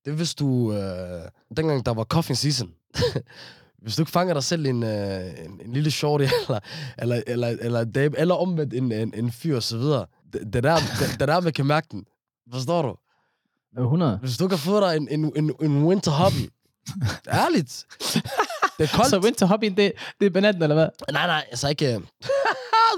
det 0.06 0.12
er, 0.12 0.16
hvis 0.16 0.36
du, 0.36 0.74
øh, 0.74 1.22
dengang 1.58 1.86
der 1.86 1.94
var 1.94 2.04
coffee 2.04 2.36
season, 2.36 2.72
hvis 3.82 3.96
du 3.96 4.02
ikke 4.02 4.12
fanger 4.12 4.34
dig 4.34 4.44
selv 4.44 4.66
en, 4.66 4.84
øh, 4.84 5.46
en, 5.46 5.62
en 5.66 5.74
lille 5.74 5.92
shorty, 5.92 6.24
eller, 6.42 6.60
eller, 6.98 7.22
eller, 7.28 7.48
eller, 7.48 7.84
dame, 7.84 8.20
eller 8.20 8.36
omvendt 8.36 8.74
en, 8.74 8.92
en, 8.92 9.14
en 9.16 9.32
fyr 9.32 9.56
og 9.56 9.64
så 9.64 9.78
videre, 9.78 10.06
det, 10.34 10.54
det, 10.54 10.64
der, 10.64 10.76
det, 10.76 11.20
det 11.20 11.28
der, 11.28 11.40
man 11.40 11.54
kan 11.54 11.66
mærke 11.66 11.88
den. 11.92 12.06
Forstår 12.54 12.82
du? 12.82 12.96
Øh, 13.78 13.84
100. 13.84 14.18
Hvis 14.18 14.38
du 14.38 14.48
kan 14.48 14.58
få 14.58 14.80
dig 14.80 14.98
en, 14.98 15.08
en, 15.10 15.32
en, 15.36 15.54
en 15.62 15.84
winter 15.84 16.12
hobby, 16.12 16.50
ærligt. 17.44 17.86
Det 18.78 18.84
er 18.84 18.98
koldt. 18.98 19.10
Så 19.10 19.20
winter 19.20 19.46
hobby, 19.46 19.66
det, 19.66 19.92
det 20.20 20.26
er 20.26 20.30
bananen, 20.30 20.64
eller 20.64 20.76
hvad? 20.76 20.90
Nej, 21.12 21.28
nej, 21.28 21.46
altså 21.52 21.70
ikke... 21.70 22.02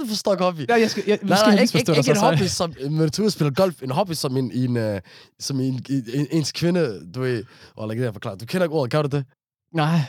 du 0.01 0.07
forstår 0.07 0.33
ikke 0.33 0.43
hobby. 0.43 0.69
Ja, 0.69 0.75
jeg 0.75 0.89
skal, 0.91 1.03
jeg, 1.07 1.19
Nej, 1.21 1.37
skal 1.37 1.53
nej, 1.53 1.61
ikke, 1.61 1.77
ikke, 1.79 1.97
ikke 1.97 2.11
en 2.11 2.17
hobby, 2.17 2.43
som 2.43 2.73
når 2.89 3.07
du 3.07 3.29
spiller 3.29 3.53
golf. 3.53 3.81
En 3.83 3.91
hobby 3.91 4.11
som 4.11 4.37
en, 4.37 4.51
en, 4.51 4.77
uh, 4.77 4.99
som 5.39 5.59
en, 5.59 5.85
en, 6.13 6.27
ens 6.31 6.51
kvinde, 6.51 7.11
du 7.13 7.21
ved... 7.21 7.43
Åh, 7.77 7.83
oh, 7.83 7.89
lad 7.89 8.05
det 8.05 8.13
forklare. 8.13 8.35
Du 8.35 8.45
kender 8.45 8.65
ikke 8.65 8.75
ordet, 8.75 8.91
kan 8.91 9.03
du 9.03 9.17
det? 9.17 9.25
Nej, 9.73 9.99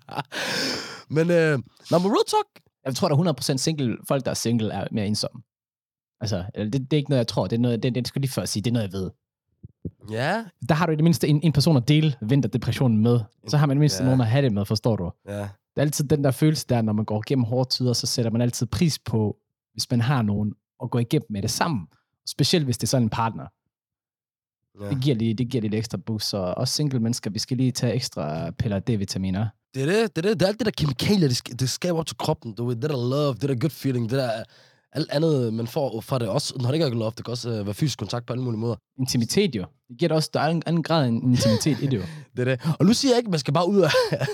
Men, 1.16 1.22
uh, 1.22 1.62
når 1.90 1.98
man 1.98 2.10
real 2.10 2.26
talk, 2.28 2.64
jeg 2.84 2.94
tror, 2.96 3.08
der 3.08 3.16
er 3.16 3.52
100% 3.54 3.56
single, 3.56 3.96
folk, 4.08 4.24
der 4.24 4.30
er 4.30 4.34
single, 4.34 4.72
er 4.72 4.86
mere 4.92 5.06
ensomme. 5.06 5.42
Altså, 6.20 6.44
det, 6.56 6.72
det 6.72 6.92
er 6.92 6.96
ikke 6.96 7.10
noget, 7.10 7.18
jeg 7.18 7.26
tror. 7.26 7.46
Det 7.46 7.56
er 7.56 7.60
noget, 7.60 7.82
det, 7.82 7.94
det 7.94 8.08
skal 8.08 8.20
lige 8.20 8.32
før 8.32 8.44
sige, 8.44 8.62
det 8.62 8.70
er 8.70 8.72
noget, 8.72 8.92
jeg 8.92 8.92
ved. 8.92 9.10
ja, 10.10 10.44
Der 10.68 10.74
har 10.74 10.86
du 10.86 10.92
i 10.92 10.96
det 10.96 11.04
mindste 11.04 11.28
en, 11.28 11.40
en 11.42 11.52
person 11.52 11.76
at 11.76 11.88
dele 11.88 12.14
vinterdepressionen 12.22 12.98
med. 13.02 13.20
Så 13.48 13.56
har 13.56 13.66
man 13.66 13.74
i 13.74 13.76
det 13.76 13.80
mindste 13.80 14.02
ja. 14.02 14.04
nogen 14.04 14.20
at 14.20 14.26
have 14.26 14.44
det 14.44 14.52
med, 14.52 14.64
forstår 14.64 14.96
du? 14.96 15.10
ja. 15.28 15.48
Det 15.78 15.82
er 15.82 15.86
altid 15.86 16.04
den 16.04 16.24
der 16.24 16.30
følelse 16.30 16.66
der, 16.68 16.82
når 16.82 16.92
man 16.92 17.04
går 17.04 17.22
igennem 17.26 17.44
hårde 17.44 17.70
tider, 17.70 17.92
så 17.92 18.06
sætter 18.06 18.30
man 18.30 18.40
altid 18.40 18.66
pris 18.66 18.98
på, 18.98 19.36
hvis 19.72 19.90
man 19.90 20.00
har 20.00 20.22
nogen 20.22 20.52
at 20.82 20.90
gå 20.90 20.98
igennem 20.98 21.26
med 21.30 21.42
det 21.42 21.50
sammen. 21.50 21.86
Specielt 22.26 22.64
hvis 22.64 22.78
det 22.78 22.86
er 22.86 22.88
sådan 22.88 23.02
en 23.06 23.10
partner. 23.10 23.46
ja. 24.84 24.90
Det 24.90 25.02
giver 25.02 25.16
lige, 25.16 25.34
det 25.34 25.48
giver 25.48 25.62
lige 25.62 25.72
et 25.74 25.78
ekstra 25.78 25.98
boost. 26.06 26.28
Så 26.28 26.36
også 26.56 26.74
single 26.74 27.00
mennesker, 27.00 27.30
vi 27.30 27.38
skal 27.38 27.56
lige 27.56 27.72
tage 27.72 27.92
ekstra 27.94 28.50
piller 28.50 28.78
D-vitaminer. 28.80 29.46
Det 29.74 29.82
er 29.82 29.86
det, 29.86 30.16
det 30.16 30.24
er 30.24 30.28
det. 30.28 30.40
Det 30.40 30.42
er 30.42 30.48
alt 30.48 30.58
det 30.58 30.64
der 30.66 30.70
kemikalier, 30.72 31.28
det, 31.28 31.34
sk- 31.48 31.54
det 31.56 31.70
skaber 31.70 31.98
op 31.98 32.06
til 32.06 32.16
kroppen. 32.16 32.54
Du 32.54 32.66
ved, 32.66 32.76
det 32.76 32.90
der 32.90 33.10
love, 33.10 33.34
det 33.34 33.48
der 33.48 33.54
good 33.54 33.70
feeling, 33.70 34.10
det 34.10 34.18
der 34.18 34.30
alt 34.92 35.10
andet, 35.10 35.54
man 35.54 35.66
får 35.66 36.00
fra 36.00 36.18
det. 36.18 36.28
Også 36.28 36.54
når 36.60 36.66
det 36.66 36.74
ikke 36.74 36.86
er 36.86 36.90
love, 36.90 37.12
det 37.16 37.24
kan 37.24 37.32
også 37.32 37.60
uh, 37.60 37.66
være 37.66 37.74
fysisk 37.74 37.98
kontakt 37.98 38.26
på 38.26 38.32
alle 38.32 38.44
mulige 38.44 38.60
måder. 38.60 38.76
Intimitet 38.98 39.54
jo. 39.54 39.64
Det 39.88 39.98
giver 39.98 40.08
det 40.08 40.16
også, 40.16 40.30
der 40.34 40.40
er 40.40 40.48
en 40.48 40.62
anden 40.66 40.82
grad 40.82 41.04
af 41.04 41.08
intimitet 41.08 41.82
i 41.82 41.86
det 41.86 41.96
jo. 41.96 42.02
Det 42.36 42.48
er 42.48 42.56
det. 42.56 42.76
Og 42.78 42.86
nu 42.86 42.92
siger 42.92 43.12
jeg 43.12 43.18
ikke, 43.18 43.26
at 43.28 43.30
man 43.30 43.40
skal 43.40 43.54
bare 43.54 43.68
ud 43.68 43.80
og 43.80 43.90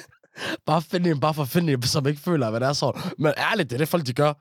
bare 0.66 0.82
finde 0.82 1.10
en, 1.10 1.20
bare 1.20 1.34
for 1.34 1.42
at 1.42 1.48
finde 1.48 1.72
en, 1.72 1.82
som 1.82 2.06
ikke 2.06 2.20
føler, 2.20 2.50
hvad 2.50 2.60
det 2.60 2.68
er 2.68 2.72
sådan. 2.72 3.02
Men 3.18 3.32
ærligt, 3.38 3.70
det 3.70 3.76
er 3.76 3.78
det 3.78 3.88
folk, 3.88 4.06
de 4.06 4.12
gør. 4.12 4.32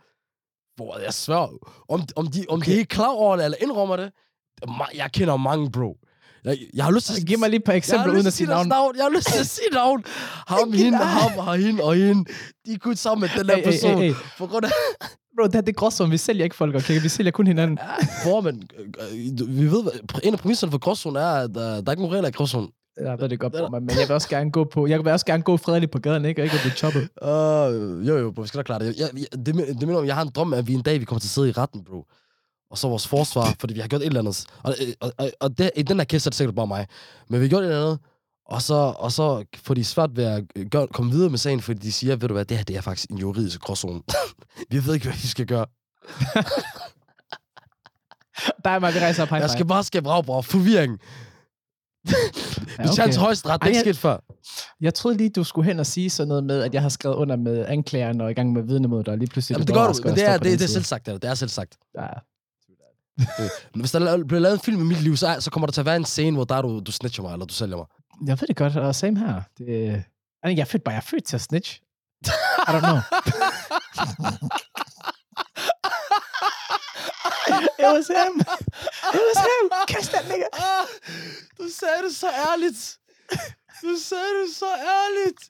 Hvor 0.75 0.99
jeg 0.99 1.13
svær. 1.13 1.49
Om, 1.89 2.03
om, 2.15 2.27
de, 2.27 2.45
om 2.49 2.59
okay. 2.59 2.71
de 2.71 2.79
er 2.79 2.85
klar 2.85 3.09
over 3.09 3.35
det, 3.35 3.45
eller 3.45 3.57
indrømmer 3.61 3.95
det. 3.95 4.11
Jeg 4.95 5.11
kender 5.11 5.37
mange, 5.37 5.71
bro. 5.71 5.97
Jeg, 6.43 6.57
jeg 6.73 6.85
har 6.85 6.91
lyst 6.91 7.05
til 7.07 7.25
Giv 7.25 7.39
mig 7.39 7.49
lige 7.49 7.57
et 7.57 7.63
par 7.63 7.73
eksempler 7.73 8.13
uden 8.13 8.27
at 8.27 8.33
sige 8.33 8.47
navn. 8.47 8.67
navn. 8.67 8.95
Jeg 8.95 9.03
har 9.03 9.09
lyst 9.09 9.27
til 9.27 9.39
at 9.39 9.47
sige 9.47 9.67
navn. 9.71 10.03
Ham, 10.47 10.73
hende, 10.73 10.97
ham, 10.97 11.31
og 11.47 11.57
hende, 11.57 11.83
og 11.83 11.95
hende. 11.95 12.25
De 12.65 12.73
er 12.73 12.77
kun 12.77 12.95
sammen 12.95 13.21
med 13.21 13.39
den 13.39 13.49
der 13.49 13.55
Hey, 13.55 13.63
hey, 13.63 13.71
person. 13.71 13.97
hey, 13.97 14.07
hey. 14.07 14.13
På 14.37 14.47
grund 14.47 14.65
af... 14.65 14.71
Bro, 15.37 15.45
det, 15.45 15.53
her, 15.55 15.61
det 15.61 15.77
er. 15.77 16.05
Vi 16.09 16.17
sælger 16.17 16.43
ikke 16.43 16.55
folk, 16.55 16.75
okay? 16.75 17.01
Vi 17.01 17.09
sælger 17.09 17.31
kun 17.31 17.47
hinanden. 17.47 17.79
Hvor 18.25 18.41
man... 18.41 18.61
øh, 18.77 19.47
Vi 19.47 19.71
ved, 19.71 19.91
en 20.23 20.33
af 20.33 20.39
præmisserne 20.39 20.71
for 20.71 20.77
gråzone 20.77 21.19
er, 21.19 21.33
at 21.33 21.49
uh, 21.49 21.55
der 21.55 21.83
er 21.87 21.91
ikke 21.91 22.01
nogen 22.01 22.15
regler 22.15 22.29
i 22.29 22.31
gråzone. 22.31 22.67
Jeg 22.97 23.19
ved 23.19 23.29
det 23.29 23.39
godt, 23.39 23.53
Det 23.53 23.61
er 23.61 23.69
bro, 23.69 23.79
men 23.79 23.89
jeg 23.89 24.07
vil 24.07 24.11
også 24.11 24.29
gerne 24.29 24.51
gå 24.51 24.63
på, 24.63 24.87
jeg 24.87 24.99
vil 24.99 25.07
også 25.07 25.25
gerne 25.25 25.43
gå 25.43 25.57
fredeligt 25.57 25.91
på 25.91 25.99
gaden, 25.99 26.25
ikke? 26.25 26.41
Og 26.41 26.43
ikke 26.43 26.55
at 26.55 26.61
blive 26.61 26.73
choppet. 26.73 27.01
Uh, 27.01 28.07
jo, 28.07 28.17
jo, 28.17 28.31
bro, 28.31 28.41
vi 28.41 28.47
skal 28.47 28.57
da 28.57 28.63
klare 28.63 28.79
det. 28.79 28.99
Jeg, 28.99 29.09
jeg, 29.13 29.45
det, 29.45 29.55
det 29.55 29.87
mener 29.87 29.99
om, 29.99 30.05
jeg 30.05 30.15
har 30.15 30.21
en 30.21 30.31
drøm, 30.35 30.53
at 30.53 30.67
vi 30.67 30.73
en 30.73 30.81
dag, 30.81 30.99
vi 30.99 31.05
kommer 31.05 31.19
til 31.19 31.27
at 31.27 31.31
sidde 31.31 31.49
i 31.49 31.51
retten, 31.51 31.83
bro. 31.83 32.05
Og 32.71 32.77
så 32.77 32.87
vores 32.87 33.07
forsvar, 33.07 33.55
fordi 33.59 33.73
vi 33.73 33.79
har 33.79 33.87
gjort 33.87 34.01
et 34.01 34.07
eller 34.07 34.19
andet. 34.19 34.45
Og, 34.63 34.75
og, 34.99 35.11
og, 35.17 35.31
og 35.39 35.57
det, 35.57 35.71
i 35.75 35.83
den 35.83 35.97
her 35.97 36.03
kæst 36.03 36.25
er 36.25 36.29
det 36.29 36.37
sikkert 36.37 36.55
bare 36.55 36.67
mig. 36.67 36.87
Men 37.29 37.39
vi 37.39 37.45
har 37.45 37.49
gjort 37.49 37.63
et 37.63 37.67
eller 37.67 37.81
andet, 37.83 37.99
og 38.45 38.61
så, 38.61 38.73
og 38.73 39.11
så 39.11 39.45
får 39.57 39.73
de 39.73 39.83
svært 39.83 40.09
ved 40.15 40.23
at 40.23 40.43
gøre, 40.71 40.87
komme 40.87 41.11
videre 41.11 41.29
med 41.29 41.37
sagen, 41.37 41.61
fordi 41.61 41.79
de 41.79 41.91
siger, 41.91 42.15
ved 42.15 42.27
du 42.27 42.33
hvad, 42.33 42.45
det 42.45 42.57
her 42.57 42.63
det 42.63 42.75
er 42.75 42.81
faktisk 42.81 43.09
en 43.09 43.17
juridisk 43.17 43.61
gråzone. 43.61 44.01
vi 44.71 44.85
ved 44.85 44.93
ikke, 44.93 45.05
hvad 45.05 45.15
vi 45.21 45.27
skal 45.27 45.45
gøre. 45.45 45.65
Der 48.63 48.69
er 48.69 48.79
mig, 48.79 48.93
vi 48.93 48.99
rejser 48.99 49.23
op 49.23 49.31
Jeg 49.31 49.49
skal 49.49 49.67
bare 49.67 49.83
skabe 49.83 50.09
ravbrug 50.09 50.35
og 50.35 50.45
forvirring. 50.45 50.99
Ja, 52.07 52.83
Vi 52.83 52.87
tager 52.95 53.11
til 53.11 53.21
højesteret, 53.21 53.61
det 53.61 53.65
er 53.65 53.69
ikke 53.69 53.79
sket 53.79 53.97
før. 53.97 54.17
Jeg 54.81 54.93
troede 54.93 55.17
lige, 55.17 55.29
du 55.29 55.43
skulle 55.43 55.65
hen 55.65 55.79
og 55.79 55.85
sige 55.85 56.09
sådan 56.09 56.27
noget 56.27 56.43
med, 56.43 56.61
at 56.63 56.73
jeg 56.73 56.81
har 56.81 56.89
skrevet 56.89 57.15
under 57.15 57.35
med 57.35 57.65
anklageren 57.67 58.21
og 58.21 58.31
i 58.31 58.33
gang 58.33 58.53
med 58.53 58.63
vidne 58.63 58.87
mod 58.87 59.03
dig, 59.03 59.11
og 59.11 59.17
lige 59.17 59.29
pludselig... 59.29 59.55
Jamen, 59.55 59.67
det 59.67 59.75
gør 59.75 59.87
du, 59.87 59.93
men 60.03 60.15
det 60.15 60.25
er, 60.29 60.37
det, 60.37 60.59
det 60.59 60.61
er 60.65 60.67
selv 60.67 60.83
sagt, 60.83 61.05
det, 61.05 61.13
er- 61.13 61.17
det 61.17 61.29
er 61.29 61.33
selv 61.35 61.49
sagt. 61.49 61.77
Ja. 61.99 62.07
Men 63.73 63.81
hvis 63.81 63.91
der 63.91 64.23
bliver 64.27 64.39
lavet 64.39 64.53
en 64.53 64.59
film 64.59 64.81
i 64.81 64.83
mit 64.85 65.01
liv, 65.01 65.17
så, 65.17 65.35
så 65.39 65.51
kommer 65.51 65.67
der 65.67 65.71
til 65.71 65.81
at 65.81 65.85
være 65.85 65.95
en 65.95 66.05
scene, 66.05 66.35
hvor 66.35 66.43
der 66.43 66.55
er 66.55 66.61
du, 66.61 66.79
du 66.79 66.91
snitcher 66.91 67.23
mig, 67.23 67.33
eller 67.33 67.45
du 67.45 67.53
sælger 67.53 67.77
mig. 67.77 67.85
Jeg 68.27 68.41
ved 68.41 68.47
det 68.47 68.55
godt, 68.55 68.75
og 68.75 68.95
same 68.95 69.19
her. 69.19 69.41
Det, 69.57 70.03
jeg 70.43 70.57
er 70.59 70.65
født 70.65 70.83
bare, 70.83 70.93
jeg 70.93 70.97
er 70.99 71.05
født 71.09 71.25
til 71.25 71.35
at 71.35 71.41
snitch. 71.41 71.79
I 72.25 72.29
don't 72.67 72.79
know. 72.79 72.97
It 77.79 77.85
was 77.95 78.07
him. 78.07 78.33
It 79.15 79.21
was 79.27 79.39
him. 79.49 79.63
Catch 79.87 80.07
that 80.13 80.25
nigga. 80.31 80.47
Ah, 80.53 80.85
du 81.59 81.63
sagde 81.79 81.99
det 82.07 82.15
så 82.15 82.27
ærligt. 82.51 82.97
Du 83.81 83.95
sagde 84.09 84.23
det 84.43 84.55
så 84.55 84.65
ærligt. 84.99 85.41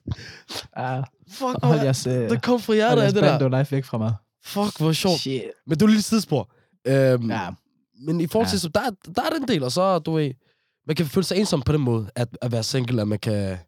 Uh, 0.78 1.04
Fuck, 1.34 1.62
hold 1.64 1.80
jeres, 1.80 2.06
uh, 2.06 2.12
det 2.12 2.42
kom 2.42 2.60
fra 2.60 2.72
hold 2.72 2.78
jeres 3.00 3.12
det 3.12 3.22
der. 3.22 3.38
bando 3.38 3.58
life 3.58 3.72
væk 3.72 3.84
fra 3.84 3.98
mig. 3.98 4.14
Fuck, 4.44 4.78
hvor 4.78 4.92
sjovt. 4.92 5.20
Shit. 5.20 5.42
Men 5.66 5.78
du 5.78 5.84
er 5.84 5.88
lige 5.88 6.02
sidespor. 6.02 6.50
Øhm, 6.86 7.30
Ja. 7.30 7.48
Men 8.06 8.20
i 8.20 8.26
forhold 8.26 8.48
til, 8.48 8.56
Ja. 8.56 8.60
så 8.60 8.68
der, 8.68 9.12
der 9.16 9.22
er 9.22 9.30
den 9.30 9.48
del, 9.48 9.62
og 9.62 9.72
så, 9.72 9.98
du 9.98 10.12
ved, 10.12 10.30
man 10.86 10.96
kan 10.96 11.06
føle 11.06 11.24
sig 11.26 11.36
ensom 11.38 11.62
på 11.62 11.72
den 11.72 11.80
måde, 11.80 12.10
at, 12.14 12.28
at 12.42 12.52
være 12.52 12.62
single, 12.62 13.00
at 13.02 13.08
man 13.08 13.18
kan 13.18 13.58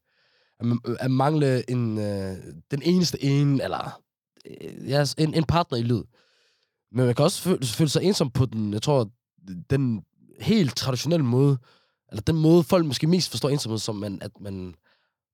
at, 0.60 0.66
man, 0.66 0.78
at 1.00 1.10
mangle 1.10 1.70
en, 1.70 1.98
øh, 1.98 2.36
den 2.70 2.82
eneste 2.82 3.24
ene, 3.24 3.62
eller 3.64 4.00
øh, 4.46 4.90
ja, 4.90 5.04
en, 5.18 5.34
en 5.34 5.44
partner 5.44 5.78
i 5.78 5.82
livet. 5.82 6.04
Men 6.92 7.06
man 7.06 7.14
kan 7.14 7.24
også 7.24 7.42
føle, 7.42 7.66
føle 7.66 7.90
sig 7.90 8.02
ensom 8.02 8.30
på 8.30 8.46
den, 8.46 8.72
jeg 8.72 8.82
tror, 8.82 9.10
den 9.70 10.04
helt 10.40 10.76
traditionelle 10.76 11.26
måde, 11.26 11.58
eller 12.10 12.22
den 12.22 12.36
måde, 12.36 12.62
folk 12.62 12.86
måske 12.86 13.06
mest 13.06 13.30
forstår 13.30 13.48
ensomhed 13.48 13.78
som, 13.78 13.96
man, 13.96 14.18
at 14.22 14.30
man 14.40 14.74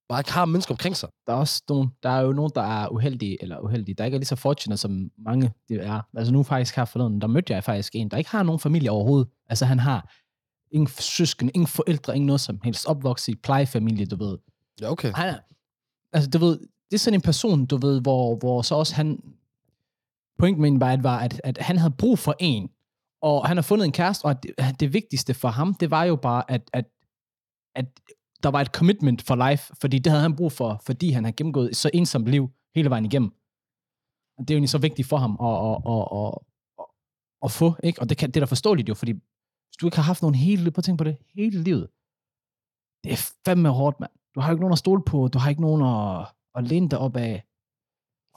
bare 0.08 0.20
ikke 0.20 0.32
har 0.32 0.44
mennesker 0.44 0.74
omkring 0.74 0.96
sig. 0.96 1.08
Der 1.26 1.32
er 1.32 1.36
også 1.36 1.62
nogen, 1.68 1.90
der 2.02 2.10
er 2.10 2.20
jo 2.20 2.32
nogen, 2.32 2.52
der 2.54 2.62
er 2.62 2.88
uheldige, 2.88 3.42
eller 3.42 3.58
uheldige, 3.58 3.94
der 3.94 4.04
ikke 4.04 4.14
er 4.14 4.18
lige 4.18 4.26
så 4.26 4.36
fortunate, 4.36 4.80
som 4.80 5.10
mange 5.18 5.52
det 5.68 5.86
er. 5.86 6.00
Altså 6.16 6.32
nu 6.32 6.42
faktisk 6.42 6.76
her 6.76 6.84
forleden, 6.84 7.20
der 7.20 7.26
mødte 7.26 7.52
jeg 7.52 7.64
faktisk 7.64 7.94
en, 7.94 8.08
der 8.08 8.16
ikke 8.16 8.30
har 8.30 8.42
nogen 8.42 8.58
familie 8.60 8.90
overhovedet. 8.90 9.28
Altså 9.48 9.64
han 9.64 9.78
har 9.78 10.12
ingen 10.70 10.88
søsken, 10.88 11.50
ingen 11.54 11.66
forældre, 11.66 12.16
ingen 12.16 12.26
noget 12.26 12.40
som 12.40 12.60
helst. 12.64 12.86
Opvokset 12.86 13.32
i 13.32 13.36
plejefamilie, 13.36 14.06
du 14.06 14.16
ved. 14.16 14.38
Ja, 14.80 14.90
okay. 14.90 15.12
Han 15.14 15.28
er, 15.28 15.38
altså 16.12 16.30
du 16.30 16.38
ved, 16.38 16.58
det 16.90 16.94
er 16.94 16.98
sådan 16.98 17.14
en 17.14 17.20
person, 17.20 17.66
du 17.66 17.76
ved, 17.76 18.00
hvor, 18.00 18.36
hvor 18.36 18.62
så 18.62 18.74
også 18.74 18.94
han, 18.94 19.22
pointen 20.38 20.62
med 20.62 20.70
Invite 20.70 21.02
var, 21.02 21.18
at, 21.18 21.40
at, 21.44 21.58
han 21.58 21.78
havde 21.78 21.94
brug 21.98 22.18
for 22.18 22.34
en, 22.40 22.70
og 23.22 23.48
han 23.48 23.56
har 23.56 23.62
fundet 23.62 23.84
en 23.84 23.92
kæreste, 23.92 24.24
og 24.24 24.30
at 24.30 24.42
det, 24.42 24.50
at 24.58 24.80
det 24.80 24.92
vigtigste 24.92 25.34
for 25.34 25.48
ham, 25.48 25.74
det 25.74 25.90
var 25.90 26.04
jo 26.04 26.16
bare, 26.16 26.50
at, 26.50 26.70
at, 26.72 26.84
at 27.74 27.86
der 28.42 28.48
var 28.48 28.60
et 28.60 28.66
commitment 28.66 29.22
for 29.22 29.50
life, 29.50 29.74
fordi 29.80 29.98
det 29.98 30.10
havde 30.10 30.22
han 30.22 30.36
brug 30.36 30.52
for, 30.52 30.80
fordi 30.86 31.10
han 31.10 31.24
har 31.24 31.32
gennemgået 31.32 31.70
et 31.70 31.76
så 31.76 31.90
ensomt 31.94 32.28
liv 32.28 32.50
hele 32.74 32.90
vejen 32.90 33.04
igennem. 33.04 33.30
Og 34.38 34.48
det 34.48 34.50
er 34.50 34.54
jo 34.54 34.56
egentlig 34.56 34.70
så 34.70 34.78
vigtigt 34.78 35.08
for 35.08 35.16
ham 35.16 35.32
at, 35.48 35.54
at, 35.68 35.76
at, 35.92 36.04
at, 36.18 36.32
at, 36.78 36.86
at 37.44 37.50
få, 37.50 37.76
ikke? 37.82 38.00
Og 38.00 38.08
det, 38.08 38.18
kan, 38.18 38.28
det 38.30 38.36
er 38.36 38.40
da 38.40 38.50
forståeligt 38.50 38.88
jo, 38.88 38.94
fordi 38.94 39.12
hvis 39.12 39.76
du 39.80 39.86
ikke 39.86 39.96
har 39.96 40.02
haft 40.02 40.22
nogen 40.22 40.34
hele 40.34 40.62
livet, 40.62 40.74
prøv 40.74 40.80
at 40.80 40.84
tænke 40.84 40.98
på 40.98 41.04
det, 41.04 41.16
hele 41.34 41.62
livet, 41.62 41.88
det 43.04 43.12
er 43.12 43.32
fandme 43.44 43.68
hårdt, 43.68 44.00
mand. 44.00 44.12
Du 44.34 44.40
har 44.40 44.50
ikke 44.50 44.60
nogen 44.60 44.72
at 44.72 44.78
stole 44.78 45.02
på, 45.04 45.28
du 45.28 45.38
har 45.38 45.50
ikke 45.50 45.62
nogen 45.62 45.82
at, 45.82 46.26
at 46.54 46.68
læne 46.70 46.88
dig 46.88 46.98
op 46.98 47.16
af. 47.16 47.44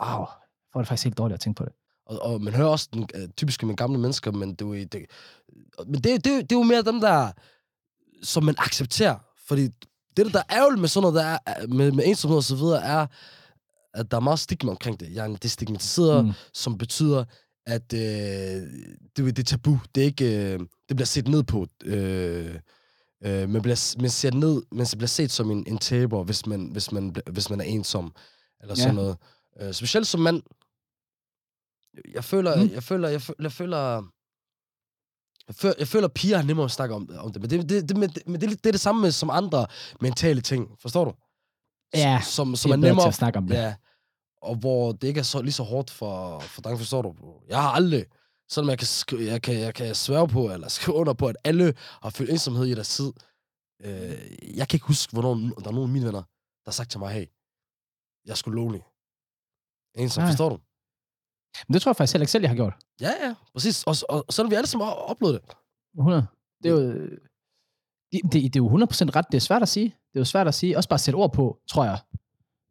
Wow, 0.01 0.19
jeg 0.19 0.69
får 0.73 0.79
det 0.79 0.87
faktisk 0.87 1.05
helt 1.05 1.17
dårligt 1.17 1.33
at 1.33 1.39
tænke 1.39 1.57
på 1.57 1.65
det. 1.65 1.73
Og, 2.05 2.19
og 2.21 2.41
man 2.41 2.53
hører 2.53 2.67
også 2.67 2.89
den, 2.93 3.07
uh, 3.15 3.29
typiske 3.37 3.65
med 3.65 3.75
gamle 3.75 3.99
mennesker, 3.99 4.31
men 4.31 4.49
det, 4.53 4.61
er 4.61 4.65
jo- 4.65 4.73
det, 4.91 5.05
men 5.85 5.93
det, 5.95 6.03
det, 6.03 6.25
det, 6.25 6.49
det 6.49 6.51
er 6.55 6.59
jo 6.59 6.63
mere 6.63 6.81
dem, 6.81 6.99
der, 7.01 7.31
som 8.23 8.43
man 8.43 8.55
accepterer. 8.57 9.15
Fordi 9.47 9.67
det, 10.17 10.33
der 10.33 10.39
er 10.49 10.55
ærgerligt 10.57 10.81
med 10.81 10.89
sådan 10.89 11.01
noget, 11.13 11.15
der 11.15 11.37
er, 11.45 11.67
med, 11.67 11.91
med 11.91 12.03
ensomhed 12.07 12.37
og 12.37 12.43
så 12.43 12.55
videre, 12.55 12.83
er, 12.83 13.07
at 13.93 14.11
der 14.11 14.17
er 14.17 14.21
meget 14.21 14.39
stigma 14.39 14.71
omkring 14.71 14.99
det. 14.99 15.07
Yani, 15.17 15.33
det 15.33 15.45
er 15.45 15.49
stigmatiseret, 15.49 16.25
mm. 16.25 16.31
Som 16.53 16.77
betyder, 16.77 17.25
at 17.65 17.93
øh, 17.93 17.99
det, 17.99 19.17
det 19.17 19.39
er 19.39 19.43
tabu. 19.43 19.79
Det, 19.95 20.01
er 20.01 20.05
ikke, 20.05 20.53
øh, 20.53 20.59
det 20.59 20.95
bliver 20.95 21.05
set 21.05 21.27
ned 21.27 21.43
på. 21.43 21.67
Øh, 21.85 22.55
øh, 23.25 23.49
man, 23.49 23.61
bliver, 23.61 23.95
man, 24.01 24.09
ser 24.09 24.31
ned, 24.31 24.61
man 24.71 24.87
bliver 24.97 25.07
set 25.07 25.31
som 25.31 25.51
en, 25.51 25.63
en 25.67 25.77
taber, 25.77 26.23
hvis 26.23 26.45
man, 26.45 26.69
hvis, 26.71 26.91
man, 26.91 27.15
hvis 27.31 27.49
man 27.49 27.59
er 27.61 27.65
ensom. 27.65 28.13
Eller 28.61 28.75
Ja. 28.77 28.81
sådan 28.81 28.95
noget. 28.95 29.17
Øh, 29.61 29.73
specielt 29.73 30.07
som 30.07 30.19
mand. 30.21 30.41
Jeg 32.13 32.23
føler, 32.23 32.55
Mm. 32.63 32.69
jeg 32.73 32.83
føler, 32.83 33.09
jeg 33.09 33.21
føler, 33.21 33.43
jeg 33.43 33.51
føler, 33.51 34.03
jeg 35.47 35.55
føler, 35.55 35.75
jeg 35.79 35.87
føler, 35.87 36.07
piger 36.07 36.37
har 36.37 36.43
nemmere 36.43 36.65
at 36.65 36.71
snakke 36.71 36.95
om, 36.95 37.09
om 37.17 37.31
det. 37.31 37.41
Men, 37.41 37.49
det, 37.49 37.69
det, 37.69 37.89
det, 37.89 37.97
men, 37.97 38.09
det, 38.09 38.25
det, 38.25 38.43
er 38.43 38.47
det 38.49 38.65
er 38.65 38.71
det 38.71 38.81
samme 38.81 39.01
med 39.01 39.11
som 39.11 39.29
andre 39.29 39.67
mentale 40.01 40.41
ting. 40.41 40.77
Forstår 40.79 41.05
du? 41.05 41.13
Ja, 41.93 42.21
som, 42.23 42.55
som 42.55 42.69
det 42.71 42.73
er 42.73 42.77
er 42.77 42.81
bedre 42.81 42.87
til 42.89 42.95
nemmere 42.95 43.07
at 43.07 43.13
snakke 43.13 43.37
om 43.37 43.47
det. 43.47 43.55
Ja. 43.55 43.75
Og 44.41 44.55
hvor 44.55 44.91
det 44.91 45.07
ikke 45.07 45.19
er 45.19 45.23
så, 45.23 45.41
lige 45.41 45.53
så 45.53 45.63
hårdt 45.63 45.89
for, 45.91 46.39
for 46.39 46.61
drenge, 46.61 46.77
forstår 46.77 47.01
du? 47.01 47.15
Jeg 47.47 47.61
har 47.61 47.69
aldrig, 47.71 48.05
selvom 48.49 48.69
jeg 48.69 48.77
kan, 48.79 48.85
skri- 48.87 49.23
jeg 49.23 49.41
kan, 49.41 49.59
jeg 49.59 49.73
kan 49.75 49.95
sværge 49.95 50.27
på, 50.27 50.49
eller 50.53 50.67
skrive 50.67 50.95
under 50.95 51.13
på, 51.13 51.27
at 51.27 51.35
alle 51.43 51.73
har 52.01 52.09
følt 52.09 52.29
ensomhed 52.29 52.65
i 52.65 52.73
deres 52.73 52.89
tid. 52.95 53.13
Øh, 53.81 54.57
jeg 54.57 54.67
kan 54.67 54.75
ikke 54.77 54.87
huske, 54.87 55.13
hvornår 55.13 55.33
der 55.35 55.67
er 55.67 55.71
nogen 55.71 55.89
af 55.89 55.93
mine 55.93 56.05
venner, 56.05 56.21
der 56.63 56.65
har 56.65 56.71
sagt 56.71 56.91
til 56.91 56.99
mig, 56.99 57.13
hey, 57.13 57.25
jeg 58.25 58.37
sgu 58.37 58.51
lonely. 58.51 58.79
Ensom, 59.97 60.21
Nej. 60.23 60.31
forstår 60.31 60.49
du? 60.49 60.57
Men 61.67 61.73
det 61.73 61.81
tror 61.81 61.89
jeg 61.89 61.95
faktisk 61.95 62.13
heller 62.13 62.23
ikke 62.23 62.31
selv, 62.31 62.41
jeg 62.41 62.49
har 62.49 62.55
gjort. 62.55 62.73
Ja, 63.01 63.11
ja, 63.23 63.33
præcis. 63.53 63.83
Og, 63.83 63.95
og, 64.09 64.25
og 64.27 64.33
har 64.37 64.49
vi 64.49 64.55
alle 64.55 64.67
sammen 64.67 64.85
har 64.87 64.93
oplevet 64.93 65.33
det. 65.33 65.55
100. 65.97 66.25
Det 66.63 66.69
er 66.69 66.73
jo, 66.73 66.91
det, 68.11 68.21
det, 68.23 68.33
det 68.33 68.55
er 68.55 68.63
jo 68.63 68.69
100% 68.69 68.71
ret. 69.15 69.25
Det 69.31 69.37
er 69.37 69.41
svært 69.41 69.61
at 69.61 69.69
sige. 69.69 69.85
Det 69.85 70.15
er 70.15 70.19
jo 70.19 70.25
svært 70.25 70.47
at 70.47 70.53
sige. 70.53 70.77
Også 70.77 70.89
bare 70.89 70.95
at 70.95 71.01
sætte 71.01 71.15
ord 71.15 71.33
på, 71.33 71.59
tror 71.67 71.85
jeg. 71.85 71.99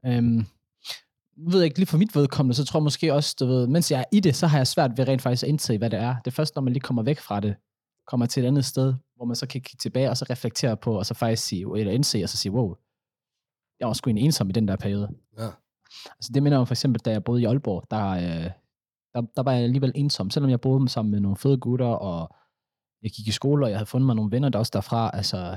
Øhm, 0.07 0.47
ved 1.37 1.59
jeg 1.61 1.65
ikke, 1.65 1.79
lige 1.79 1.87
for 1.87 1.99
mit 1.99 2.15
vedkommende, 2.17 2.55
så 2.55 2.65
tror 2.65 2.81
jeg 2.81 2.85
måske 2.85 3.15
også, 3.15 3.37
du 3.41 3.47
ved, 3.47 3.67
mens 3.67 3.91
jeg 3.91 4.01
er 4.01 4.05
i 4.13 4.21
det, 4.21 4.37
så 4.37 4.47
har 4.47 4.59
jeg 4.59 4.67
svært 4.67 4.99
ved 4.99 5.09
rent 5.09 5.23
faktisk 5.23 5.43
at 5.43 5.49
indse, 5.49 5.79
hvad 5.79 5.91
det 5.91 5.99
er. 5.99 6.17
Det 6.25 6.27
er 6.27 6.35
først, 6.35 6.55
når 6.55 6.63
man 6.63 6.73
lige 6.73 6.81
kommer 6.81 7.03
væk 7.03 7.19
fra 7.19 7.41
det, 7.41 7.55
kommer 8.07 8.27
til 8.27 8.43
et 8.43 8.47
andet 8.47 8.65
sted, 8.65 8.95
hvor 9.17 9.25
man 9.25 9.37
så 9.37 9.47
kan 9.47 9.61
kigge 9.61 9.81
tilbage, 9.83 10.11
og 10.11 10.17
så 10.17 10.27
reflektere 10.31 10.77
på, 10.77 10.99
og 10.99 11.07
så 11.07 11.15
faktisk 11.15 11.45
sige, 11.45 11.79
eller 11.79 11.93
indse, 11.93 12.23
og 12.23 12.29
så 12.29 12.37
sige, 12.37 12.53
wow, 12.53 12.75
jeg 13.81 13.89
var 13.89 13.95
sgu 13.95 14.11
en 14.11 14.19
ensom 14.19 14.49
i 14.49 14.53
den 14.53 14.69
der 14.69 14.77
periode. 14.77 15.09
Ja. 15.39 15.49
Altså 16.11 16.31
det 16.35 16.43
minder 16.43 16.59
om 16.59 16.67
for 16.67 16.75
eksempel, 16.75 17.01
da 17.01 17.11
jeg 17.11 17.25
boede 17.25 17.43
i 17.43 17.45
Aalborg, 17.45 17.85
der, 17.91 18.09
øh, 18.09 18.51
der, 19.15 19.23
der 19.37 19.43
var 19.43 19.53
jeg 19.53 19.63
alligevel 19.63 19.93
ensom, 19.95 20.31
selvom 20.31 20.51
jeg 20.51 20.61
boede 20.61 20.89
sammen 20.89 21.11
med 21.11 21.21
nogle 21.21 21.37
fede 21.37 21.59
gutter, 21.59 21.87
og 21.87 22.37
jeg 23.03 23.11
gik 23.11 23.29
i 23.29 23.31
skole, 23.31 23.67
og 23.67 23.71
jeg 23.71 23.79
havde 23.79 23.87
fundet 23.87 24.07
mig 24.07 24.17
nogle 24.17 24.31
venner 24.31 24.49
der 24.49 24.59
også 24.59 24.71
derfra, 24.75 25.11
altså, 25.15 25.57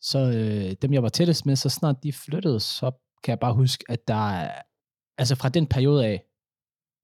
så 0.00 0.18
øh, 0.18 0.72
dem 0.82 0.92
jeg 0.92 1.02
var 1.02 1.08
tættest 1.08 1.46
med, 1.46 1.56
så 1.56 1.68
snart 1.68 2.02
de 2.02 2.12
flyttede, 2.12 2.60
så 2.60 2.90
kan 3.22 3.30
jeg 3.30 3.40
bare 3.40 3.54
huske, 3.54 3.84
at 3.88 4.08
der, 4.08 4.50
altså 5.18 5.34
fra 5.36 5.48
den 5.48 5.66
periode 5.66 6.06
af, 6.06 6.24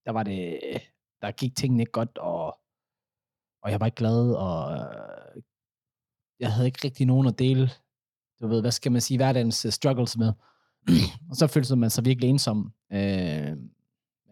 der 0.05 0.13
var 0.13 0.23
det, 0.23 0.61
der 1.23 1.31
gik 1.31 1.57
tingene 1.57 1.83
ikke 1.83 1.93
godt, 1.93 2.19
og, 2.19 2.47
og 3.63 3.71
jeg 3.71 3.81
var 3.81 3.87
ikke 3.87 3.97
glad, 3.97 4.35
og 4.35 4.73
øh, 4.73 5.43
jeg 6.41 6.53
havde 6.53 6.67
ikke 6.67 6.85
rigtig 6.85 7.07
nogen 7.07 7.27
at 7.27 7.39
dele, 7.39 7.71
du 8.41 8.49
ved, 8.49 8.61
hvad 8.61 8.71
skal 8.71 8.93
man 8.93 9.01
sige, 9.01 9.19
hverdagens 9.19 9.65
øh, 9.65 9.73
struggles 9.73 10.17
med. 10.17 10.33
og 11.31 11.37
så 11.37 11.47
følte 11.47 11.77
man 11.77 11.91
sig 11.91 12.05
virkelig 12.05 12.31
ensom. 12.31 12.73
Øh, 12.93 13.57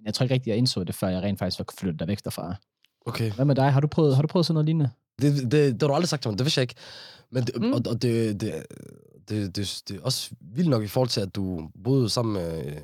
men 0.00 0.06
jeg 0.06 0.14
tror 0.14 0.24
ikke 0.24 0.34
rigtig, 0.34 0.50
jeg 0.50 0.58
indså 0.58 0.84
det, 0.84 0.94
før 0.94 1.08
jeg 1.08 1.22
rent 1.22 1.38
faktisk 1.38 1.58
var 1.58 1.66
flyttet 1.78 2.00
der 2.00 2.06
væk 2.06 2.24
derfra. 2.24 2.54
Okay. 3.06 3.32
Hvad 3.32 3.44
med 3.44 3.54
dig? 3.54 3.72
Har 3.72 3.80
du 3.80 3.86
prøvet, 3.86 4.14
har 4.14 4.22
du 4.22 4.28
prøvet 4.28 4.46
sådan 4.46 4.54
noget 4.54 4.66
lignende? 4.66 4.90
Det, 5.22 5.34
det, 5.42 5.52
det 5.52 5.82
har 5.82 5.88
du 5.88 5.94
aldrig 5.94 6.08
sagt 6.08 6.22
til 6.22 6.30
mig, 6.30 6.38
det 6.38 6.44
vidste 6.44 6.58
jeg 6.58 6.62
ikke. 6.62 6.74
Men 7.30 7.44
det, 7.44 7.60
Mm. 7.62 7.72
og, 7.72 7.80
og 7.86 8.02
det, 8.02 8.40
det, 8.40 8.66
det, 9.28 9.56
det, 9.56 9.82
det 9.88 9.96
er 9.96 10.02
også 10.02 10.30
vildt 10.40 10.70
nok 10.70 10.82
i 10.82 10.86
forhold 10.86 11.08
til, 11.08 11.20
at 11.20 11.34
du 11.34 11.70
boede 11.84 12.08
sammen 12.10 12.32
med 12.32 12.66
øh, 12.66 12.82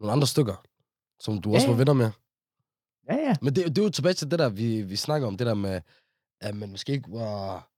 nogle 0.00 0.12
andre 0.12 0.26
stykker, 0.26 0.64
som 1.20 1.40
du 1.40 1.50
Ja, 1.50 1.54
også 1.54 1.66
var 1.66 1.74
ja. 1.74 1.78
venner 1.78 1.92
med. 1.92 2.10
Ja, 3.10 3.14
ja. 3.16 3.34
Men 3.42 3.56
det, 3.56 3.66
det 3.66 3.78
er 3.78 3.82
jo 3.82 3.90
tilbage 3.90 4.14
til 4.14 4.30
det 4.30 4.38
der, 4.38 4.48
vi, 4.48 4.82
vi 4.82 4.96
snakker 4.96 5.26
om, 5.26 5.36
det 5.36 5.46
der 5.46 5.54
med, 5.54 5.80
at 6.40 6.56
man 6.56 6.70
måske 6.70 6.92
ikke 6.92 7.10
var 7.12 7.70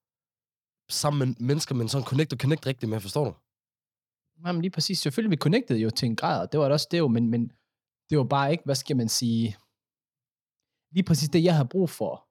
sammen 0.92 1.28
med 1.28 1.46
mennesker, 1.46 1.74
men 1.74 1.88
sådan 1.88 2.04
connect 2.06 2.32
og 2.32 2.38
connect 2.38 2.66
rigtigt 2.66 2.90
med, 2.90 3.00
forstår 3.00 3.24
du? 3.24 3.34
Jamen 4.46 4.62
lige 4.62 4.70
præcis. 4.70 4.98
Selvfølgelig, 4.98 5.30
vi 5.30 5.36
connected 5.36 5.76
jo 5.76 5.90
til 5.90 6.06
en 6.06 6.16
grad, 6.16 6.40
og 6.40 6.52
det 6.52 6.60
var 6.60 6.64
det 6.66 6.72
også 6.72 6.88
det 6.90 6.98
jo, 6.98 7.08
men, 7.08 7.28
men 7.28 7.52
det 8.10 8.18
var 8.18 8.24
bare 8.24 8.50
ikke, 8.50 8.64
hvad 8.64 8.74
skal 8.74 8.96
man 8.96 9.08
sige, 9.08 9.56
lige 10.92 11.04
præcis 11.04 11.28
det, 11.28 11.44
jeg 11.44 11.56
har 11.56 11.64
brug 11.64 11.90
for 11.90 12.26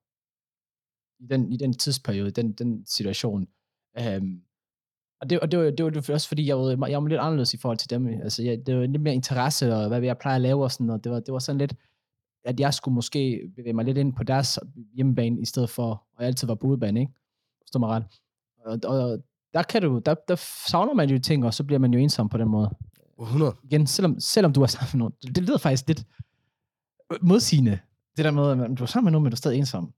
i 1.19 1.27
den, 1.27 1.51
i 1.53 1.57
den 1.57 1.74
tidsperiode, 1.74 2.31
den, 2.31 2.53
den 2.53 2.86
situation. 2.86 3.48
Øhm, 4.00 4.41
og 5.21 5.29
det, 5.29 5.39
og 5.39 5.51
det, 5.51 5.59
var, 5.59 5.65
det 5.65 5.86
var 5.86 5.91
det 5.91 6.07
var 6.07 6.13
også 6.13 6.27
fordi, 6.27 6.48
jeg 6.48 6.57
var, 6.57 6.88
jeg 6.88 7.01
var 7.01 7.07
lidt 7.07 7.19
anderledes 7.19 7.53
i 7.53 7.57
forhold 7.57 7.77
til 7.77 7.89
dem. 7.89 8.07
Altså, 8.07 8.43
jeg, 8.43 8.65
det 8.65 8.75
var 8.75 8.86
lidt 8.86 9.01
mere 9.01 9.13
interesse, 9.13 9.75
og 9.75 9.88
hvad 9.88 10.01
jeg 10.01 10.17
plejer 10.17 10.36
at 10.36 10.41
lave 10.41 10.63
og 10.63 10.71
sådan 10.71 10.88
noget. 10.88 11.03
Det 11.03 11.12
var, 11.12 11.19
det 11.19 11.33
var 11.33 11.39
sådan 11.39 11.59
lidt, 11.59 11.75
at 12.43 12.59
jeg 12.59 12.74
skulle 12.74 12.95
måske 12.95 13.51
bevæge 13.55 13.74
mig 13.74 13.86
lidt 13.86 13.98
ind 13.98 14.13
på 14.13 14.24
deres 14.24 14.59
hjemmebane, 14.93 15.41
i 15.41 15.45
stedet 15.45 15.69
for, 15.69 15.89
og 15.89 16.19
jeg 16.19 16.27
altid 16.27 16.48
var 16.48 16.55
på 16.55 16.67
udebane, 16.67 17.00
ikke? 17.00 17.13
Forstår 17.62 17.79
mig 17.79 17.89
ret. 17.89 18.05
Og, 18.65 18.79
og 18.83 19.24
der 19.53 19.63
kan 19.63 19.81
du, 19.81 20.01
der, 20.05 20.15
der 20.27 20.36
savner 20.69 20.93
man 20.93 21.09
jo 21.09 21.19
ting, 21.19 21.45
og 21.45 21.53
så 21.53 21.63
bliver 21.63 21.79
man 21.79 21.93
jo 21.93 22.00
ensom 22.00 22.29
på 22.29 22.38
den 22.38 22.48
måde. 22.48 22.69
100. 23.22 23.56
Igen, 23.64 23.88
selvom, 23.88 24.20
selvom 24.20 24.54
du 24.54 24.62
er 24.62 24.68
sammen 24.68 24.90
med 24.94 25.00
nogen, 25.00 25.14
det, 25.22 25.36
det 25.36 25.44
lyder 25.44 25.58
faktisk 25.58 25.88
lidt 25.88 26.04
modsigende, 27.22 27.80
det 28.18 28.26
der 28.26 28.32
med, 28.32 28.64
at 28.64 28.78
du 28.78 28.84
er 28.84 28.88
sammen 28.88 29.06
med 29.06 29.12
nogen, 29.12 29.24
men 29.24 29.32
du 29.32 29.36
er 29.36 29.38
stadig 29.38 29.58
ensom. 29.58 29.94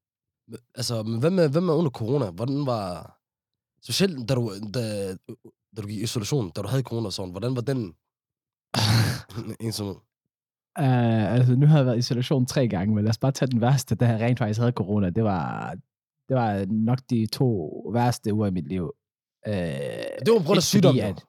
Altså, 0.75 1.04
men 1.04 1.20
hvad 1.20 1.30
med, 1.32 1.50
hvad 1.50 1.62
med 1.62 1.74
under 1.74 1.92
corona? 1.92 2.30
Hvordan 2.30 2.66
var... 2.66 3.18
Specielt 3.84 4.30
da 4.30 4.36
du, 4.36 4.51
da, 4.74 5.08
da 5.75 5.82
du 5.82 5.88
gik 5.88 5.98
i 5.98 6.04
isolation, 6.04 6.51
da 6.56 6.62
du 6.62 6.68
havde 6.68 6.84
corona 6.84 7.06
og 7.06 7.13
sådan, 7.13 7.32
hvordan 7.32 7.56
var 7.56 7.62
den 7.62 7.94
ensomhed? 9.66 9.96
Uh, 10.80 11.34
altså, 11.34 11.56
nu 11.56 11.66
har 11.68 11.78
jeg 11.78 11.86
været 11.86 11.96
i 11.96 12.00
isolation 12.00 12.46
tre 12.46 12.68
gange, 12.68 12.96
men 12.96 13.04
lad 13.04 13.10
os 13.10 13.18
bare 13.18 13.32
tage 13.32 13.51
den 13.51 13.62
værste, 13.62 13.96
da 13.96 14.08
jeg 14.08 14.20
rent 14.22 14.40
faktisk 14.40 14.60
havde 14.60 14.72
corona. 14.72 15.10
Det 15.10 15.24
var, 15.24 15.75
det 16.30 16.38
var 16.38 16.66
nok 16.66 17.00
de 17.10 17.28
to 17.34 17.70
værste 17.94 18.34
uger 18.34 18.48
i 18.48 18.51
mit 18.51 18.68
liv. 18.68 18.84
Uh, 19.48 19.54
Det 19.54 20.32
var 20.34 20.40
på 20.40 20.46
grund 20.46 20.58
af 20.58 20.63
sygdom, 20.63 20.96
at, 21.01 21.25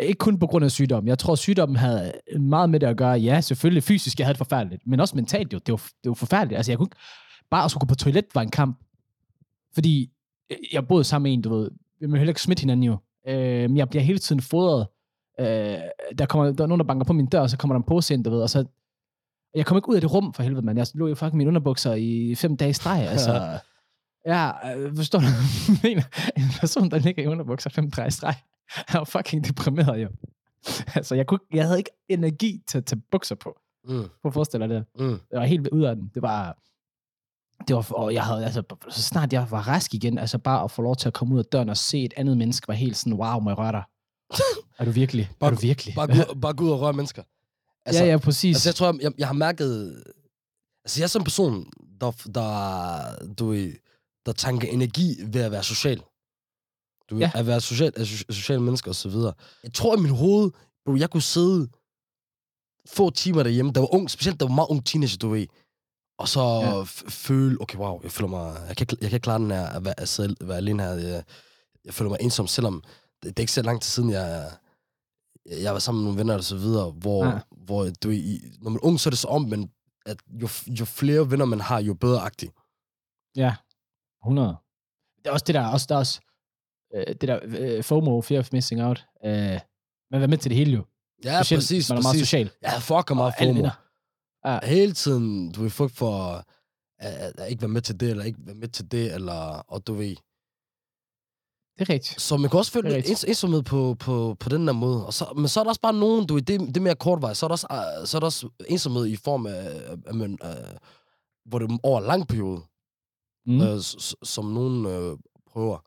ikke 0.00 0.18
kun 0.18 0.38
på 0.38 0.46
grund 0.46 0.64
af 0.64 0.70
sygdom. 0.70 1.06
Jeg 1.06 1.18
tror, 1.18 1.34
sygdommen 1.34 1.76
havde 1.76 2.12
meget 2.40 2.70
med 2.70 2.80
det 2.80 2.86
at 2.86 2.96
gøre. 2.96 3.12
Ja, 3.12 3.40
selvfølgelig 3.40 3.82
fysisk, 3.82 4.18
jeg 4.18 4.26
havde 4.26 4.34
det 4.34 4.38
forfærdeligt, 4.38 4.82
men 4.86 5.00
også 5.00 5.16
mentalt 5.16 5.52
jo. 5.52 5.58
Det 5.58 5.72
var, 5.72 5.82
det 6.04 6.08
var 6.08 6.14
forfærdeligt. 6.14 6.56
Altså, 6.56 6.72
jeg 6.72 6.78
kunne 6.78 6.86
ikke, 6.86 6.96
bare 7.50 7.64
at 7.64 7.70
skulle 7.70 7.80
gå 7.80 7.86
på 7.86 7.94
toilet 7.94 8.24
var 8.34 8.42
en 8.42 8.50
kamp. 8.50 8.78
Fordi 9.74 10.10
øh, 10.52 10.56
jeg 10.72 10.88
boede 10.88 11.04
sammen 11.04 11.24
med 11.30 11.32
en, 11.32 11.42
du 11.42 11.54
ved, 11.54 11.70
vi 12.00 12.06
må 12.06 12.16
heller 12.16 12.30
ikke 12.30 12.42
smitte 12.42 12.60
hinanden 12.60 12.84
jo. 12.84 12.96
Øh, 13.28 13.76
jeg 13.76 13.88
bliver 13.88 14.02
hele 14.02 14.18
tiden 14.18 14.40
fodret. 14.40 14.86
Øh, 15.40 15.78
der, 16.18 16.26
kommer, 16.28 16.52
der 16.52 16.64
er 16.64 16.68
nogen, 16.68 16.80
der 16.80 16.86
banker 16.86 17.04
på 17.04 17.12
min 17.12 17.26
dør, 17.26 17.40
og 17.40 17.50
så 17.50 17.56
kommer 17.56 17.74
der 17.74 17.78
en 17.78 17.86
pose 17.88 18.14
ind, 18.14 18.24
du 18.24 18.30
ved, 18.30 18.42
og 18.42 18.50
så... 18.50 18.64
Jeg 19.54 19.66
kom 19.66 19.76
ikke 19.76 19.88
ud 19.88 19.94
af 19.94 20.00
det 20.00 20.14
rum, 20.14 20.32
for 20.32 20.42
helvede, 20.42 20.66
mand. 20.66 20.78
Jeg 20.78 20.86
lå 20.94 21.08
jo 21.08 21.14
fucking 21.14 21.36
mine 21.36 21.48
underbukser 21.48 21.94
i 21.94 22.34
fem 22.34 22.56
dage 22.56 22.70
i 22.70 22.72
streg, 22.72 23.08
altså... 23.08 23.58
Ja, 24.26 24.76
øh, 24.76 24.96
forstår 24.96 25.18
du, 25.18 25.26
mener? 25.82 26.02
En 26.36 26.42
person, 26.60 26.90
der 26.90 26.98
ligger 26.98 27.22
i 27.22 27.26
underbukser 27.26 27.70
fem 27.70 27.90
drej 27.90 28.10
streg, 28.10 28.34
er 28.88 28.98
jo 28.98 29.04
fucking 29.04 29.44
deprimeret, 29.48 30.02
jo. 30.02 30.08
Altså, 30.94 31.14
jeg, 31.14 31.26
kunne, 31.26 31.38
jeg 31.54 31.64
havde 31.66 31.78
ikke 31.78 31.90
energi 32.08 32.62
til 32.68 32.78
at 32.78 32.84
tage 32.84 33.02
bukser 33.10 33.34
på. 33.34 33.58
Mm, 33.84 33.94
Prøv 33.98 34.08
at 34.28 34.32
forestille 34.34 34.68
dig 34.68 34.74
det. 34.74 34.84
mm. 35.06 35.20
Jeg 35.30 35.40
var 35.40 35.44
helt 35.46 35.68
ud 35.68 35.82
af 35.82 35.96
den. 35.96 36.10
Det 36.14 36.22
var... 36.22 36.58
Det 37.68 37.76
var, 37.76 37.92
og 37.92 38.14
jeg 38.14 38.24
havde, 38.24 38.44
altså, 38.44 38.62
så 38.88 39.02
snart 39.02 39.32
jeg 39.32 39.46
var 39.50 39.68
rask 39.68 39.94
igen, 39.94 40.18
altså 40.18 40.38
bare 40.38 40.64
at 40.64 40.70
få 40.70 40.82
lov 40.82 40.96
til 40.96 41.08
at 41.08 41.14
komme 41.14 41.34
ud 41.34 41.38
af 41.38 41.44
døren 41.44 41.68
og 41.68 41.76
se 41.76 42.04
et 42.04 42.14
andet 42.16 42.36
menneske, 42.38 42.68
var 42.68 42.74
helt 42.74 42.96
sådan, 42.96 43.12
wow, 43.12 43.40
må 43.40 43.50
jeg 43.50 43.58
røre 43.58 43.72
dig? 43.72 43.82
er 44.78 44.84
du 44.84 44.90
virkelig? 44.90 45.30
Bare- 45.40 45.50
er 45.50 45.54
du 45.54 45.60
virkelig? 45.60 45.94
Bare, 45.94 46.08
ud- 46.10 46.40
bare 46.42 46.54
gå 46.54 46.64
ud 46.64 46.70
og 46.70 46.80
røre 46.80 46.92
mennesker. 46.92 47.22
Altså, 47.86 48.04
ja, 48.04 48.10
ja, 48.10 48.16
præcis. 48.18 48.56
Altså, 48.56 48.68
jeg 48.68 48.74
tror, 48.74 48.86
jeg, 48.86 49.02
jeg, 49.02 49.12
jeg 49.18 49.26
har 49.26 49.34
mærket... 49.34 50.02
Altså, 50.84 51.00
jeg 51.00 51.04
er 51.04 51.08
sådan 51.08 51.20
en 51.22 51.24
person, 51.24 51.70
der, 52.00 52.10
der, 52.34 53.34
du, 53.34 53.54
der 54.26 54.32
tanker 54.32 54.68
energi 54.68 55.16
ved 55.26 55.40
at 55.40 55.50
være 55.50 55.62
social. 55.62 56.02
Du 57.10 57.16
Ja. 57.16 57.30
At 57.34 57.46
være 57.46 57.60
social, 57.60 57.92
at 57.96 58.02
so- 58.06 58.24
social 58.32 58.60
mennesker 58.60 58.90
og 58.90 58.94
så 58.94 59.08
videre. 59.08 59.32
Jeg 59.62 59.72
tror 59.72 59.96
i 59.96 60.00
mit 60.00 60.16
hoved, 60.16 60.50
bro, 60.84 60.96
jeg 60.96 61.10
kunne 61.10 61.22
sidde 61.22 61.68
få 62.86 63.10
timer 63.10 63.42
derhjemme, 63.42 63.72
der 63.72 63.80
var 63.80 63.94
ung, 63.94 64.10
specielt 64.10 64.40
der 64.40 64.46
var 64.46 64.54
meget 64.54 64.68
ung 64.70 64.86
teenager, 64.86 65.18
du 65.18 65.28
ved. 65.28 65.46
Og 66.18 66.28
så 66.28 66.40
Ja. 66.40 66.82
føle, 67.10 67.60
okay, 67.60 67.78
wow, 67.78 68.00
jeg 68.02 68.10
føler 68.12 68.28
mig, 68.28 68.64
jeg 68.68 68.76
kan, 68.76 68.86
jeg 69.00 69.10
kan 69.10 69.20
klare 69.20 69.38
den 69.38 69.50
her, 69.50 69.66
at 69.66 69.84
være, 69.84 70.00
at 70.00 70.08
sidde, 70.08 70.36
være 70.48 70.56
alene 70.56 70.82
her. 70.82 70.90
Jeg, 70.90 71.24
jeg 71.84 71.94
føler 71.94 72.10
mig 72.10 72.18
ensom, 72.20 72.46
selvom 72.46 72.82
det, 73.22 73.24
det 73.36 73.38
er 73.38 73.42
ikke 73.42 73.52
så 73.52 73.62
lang 73.62 73.82
tid 73.82 73.88
siden, 73.90 74.10
jeg, 74.10 74.50
jeg 75.50 75.72
var 75.72 75.78
sammen 75.78 76.02
med 76.04 76.06
nogle 76.06 76.18
venner 76.18 76.34
og 76.34 76.44
så 76.44 76.56
videre, 76.56 76.90
hvor, 76.90 77.26
Ja. 77.26 77.38
hvor 77.50 77.90
du 78.02 78.10
i, 78.10 78.40
når 78.60 78.70
man 78.70 78.76
er 78.82 78.84
ung, 78.86 79.00
så 79.00 79.08
er 79.08 79.10
det 79.10 79.18
så 79.18 79.28
om, 79.28 79.42
men 79.42 79.70
at 80.06 80.16
jo, 80.28 80.48
jo 80.66 80.84
flere 80.84 81.30
venner 81.30 81.44
man 81.44 81.60
har, 81.60 81.80
jo 81.80 81.94
bedre 81.94 82.20
agtigt. 82.20 82.52
Ja, 83.36 83.54
100. 84.24 84.56
Det 85.18 85.26
er 85.26 85.30
også 85.32 85.44
det 85.46 85.54
der, 85.54 85.66
også, 85.66 85.86
der 85.88 85.94
er 85.94 85.98
også, 85.98 86.20
øh, 86.94 87.06
det 87.06 87.20
der 87.22 87.38
øh, 87.44 87.82
FOMO, 87.84 88.20
fear 88.20 88.40
of 88.40 88.52
missing 88.52 88.82
out. 88.82 89.06
Øh, 89.24 89.60
man 90.10 90.20
vil 90.20 90.28
med 90.30 90.38
til 90.38 90.50
det 90.50 90.58
hele 90.58 90.72
jo. 90.72 90.84
Ja, 91.24 91.42
Specielt, 91.42 91.60
præcis, 91.60 91.88
man 91.90 91.98
er 91.98 92.02
meget 92.02 92.14
præcis. 92.14 92.28
social. 92.28 92.50
Jeg 92.62 92.82
fucker 92.82 93.14
meget 93.14 93.34
FOMO. 93.38 93.68
Ja, 94.44 94.58
Hele 94.62 94.92
tiden, 94.92 95.52
du 95.52 95.60
vil 95.62 95.70
fuck 95.70 95.90
for 95.94 96.44
at, 96.98 97.32
at, 97.38 97.50
ikke 97.50 97.62
være 97.62 97.68
med 97.68 97.80
til 97.82 98.00
det, 98.00 98.10
eller 98.10 98.24
ikke 98.24 98.38
være 98.46 98.54
med 98.54 98.68
til 98.68 98.90
det, 98.92 99.14
eller, 99.14 99.64
og 99.68 99.86
du 99.86 99.94
ved. 99.94 100.16
det 101.78 101.88
er 101.88 101.90
rigtigt. 101.94 102.20
Så 102.20 102.36
man 102.36 102.50
kan 102.50 102.58
også 102.58 102.72
føle 102.72 102.88
er 102.90 102.94
lidt 102.96 103.24
ensomhed 103.28 103.62
på, 103.62 103.96
på, 104.00 104.36
på 104.40 104.48
den 104.48 104.66
der 104.66 104.72
måde. 104.72 105.06
Og 105.06 105.14
så, 105.14 105.32
men 105.36 105.48
så 105.48 105.60
er 105.60 105.64
der 105.64 105.68
også 105.68 105.80
bare 105.80 105.92
nogen, 105.94 106.26
du 106.26 106.38
det, 106.38 106.60
det 106.60 106.76
er 106.76 106.80
mere 106.80 106.94
kortvej. 106.94 107.34
Så 107.34 107.46
er 107.46 107.48
der 107.48 107.52
også, 107.52 107.66
uh, 108.00 108.06
så 108.06 108.16
er 108.16 108.20
der 108.20 108.26
også 108.26 108.48
ensomhed 108.68 109.06
i 109.06 109.16
form 109.16 109.46
af, 109.46 109.70
at 110.06 110.14
man, 110.14 110.38
uh, 110.44 110.76
hvor 111.44 111.58
det 111.58 111.70
er 111.70 111.78
over 111.82 112.00
en 112.00 112.06
lang 112.06 112.28
periode, 112.28 112.60
Mm. 113.48 113.80
s- 113.80 114.14
som 114.22 114.44
nogen 114.44 114.86
uh, 114.86 115.18
prøver. 115.52 115.78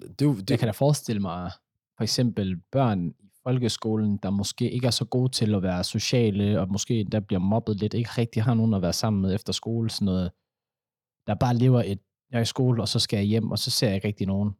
Det, 0.00 0.18
det, 0.20 0.50
Jeg 0.50 0.58
kan 0.58 0.68
da 0.68 0.72
forestille 0.72 1.22
mig, 1.22 1.50
for 1.96 2.02
eksempel 2.02 2.60
børn 2.72 3.08
i 3.08 3.28
folkeskolen, 3.42 4.16
der 4.22 4.30
måske 4.30 4.70
ikke 4.70 4.86
er 4.86 4.90
så 4.90 5.04
gode 5.04 5.32
til 5.32 5.54
at 5.54 5.62
være 5.62 5.84
sociale, 5.84 6.60
og 6.60 6.68
måske 6.72 7.00
endda 7.00 7.20
bliver 7.20 7.40
mobbet 7.40 7.76
lidt, 7.76 7.94
ikke 7.94 8.10
rigtig 8.18 8.42
har 8.42 8.54
nogen 8.54 8.74
at 8.74 8.82
være 8.82 8.92
sammen 8.92 9.22
med 9.22 9.34
efter 9.34 9.52
skole, 9.52 9.90
sådan 9.90 10.04
noget, 10.06 10.30
der 11.26 11.34
bare 11.34 11.56
lever 11.56 11.82
et, 11.82 11.98
jeg 12.30 12.38
er 12.38 12.42
i 12.42 12.44
skole, 12.44 12.82
og 12.82 12.88
så 12.88 12.98
skal 12.98 13.16
jeg 13.16 13.26
hjem, 13.26 13.50
og 13.50 13.58
så 13.58 13.70
ser 13.70 13.86
jeg 13.86 13.94
ikke 13.94 14.08
rigtig 14.08 14.26
nogen. 14.26 14.50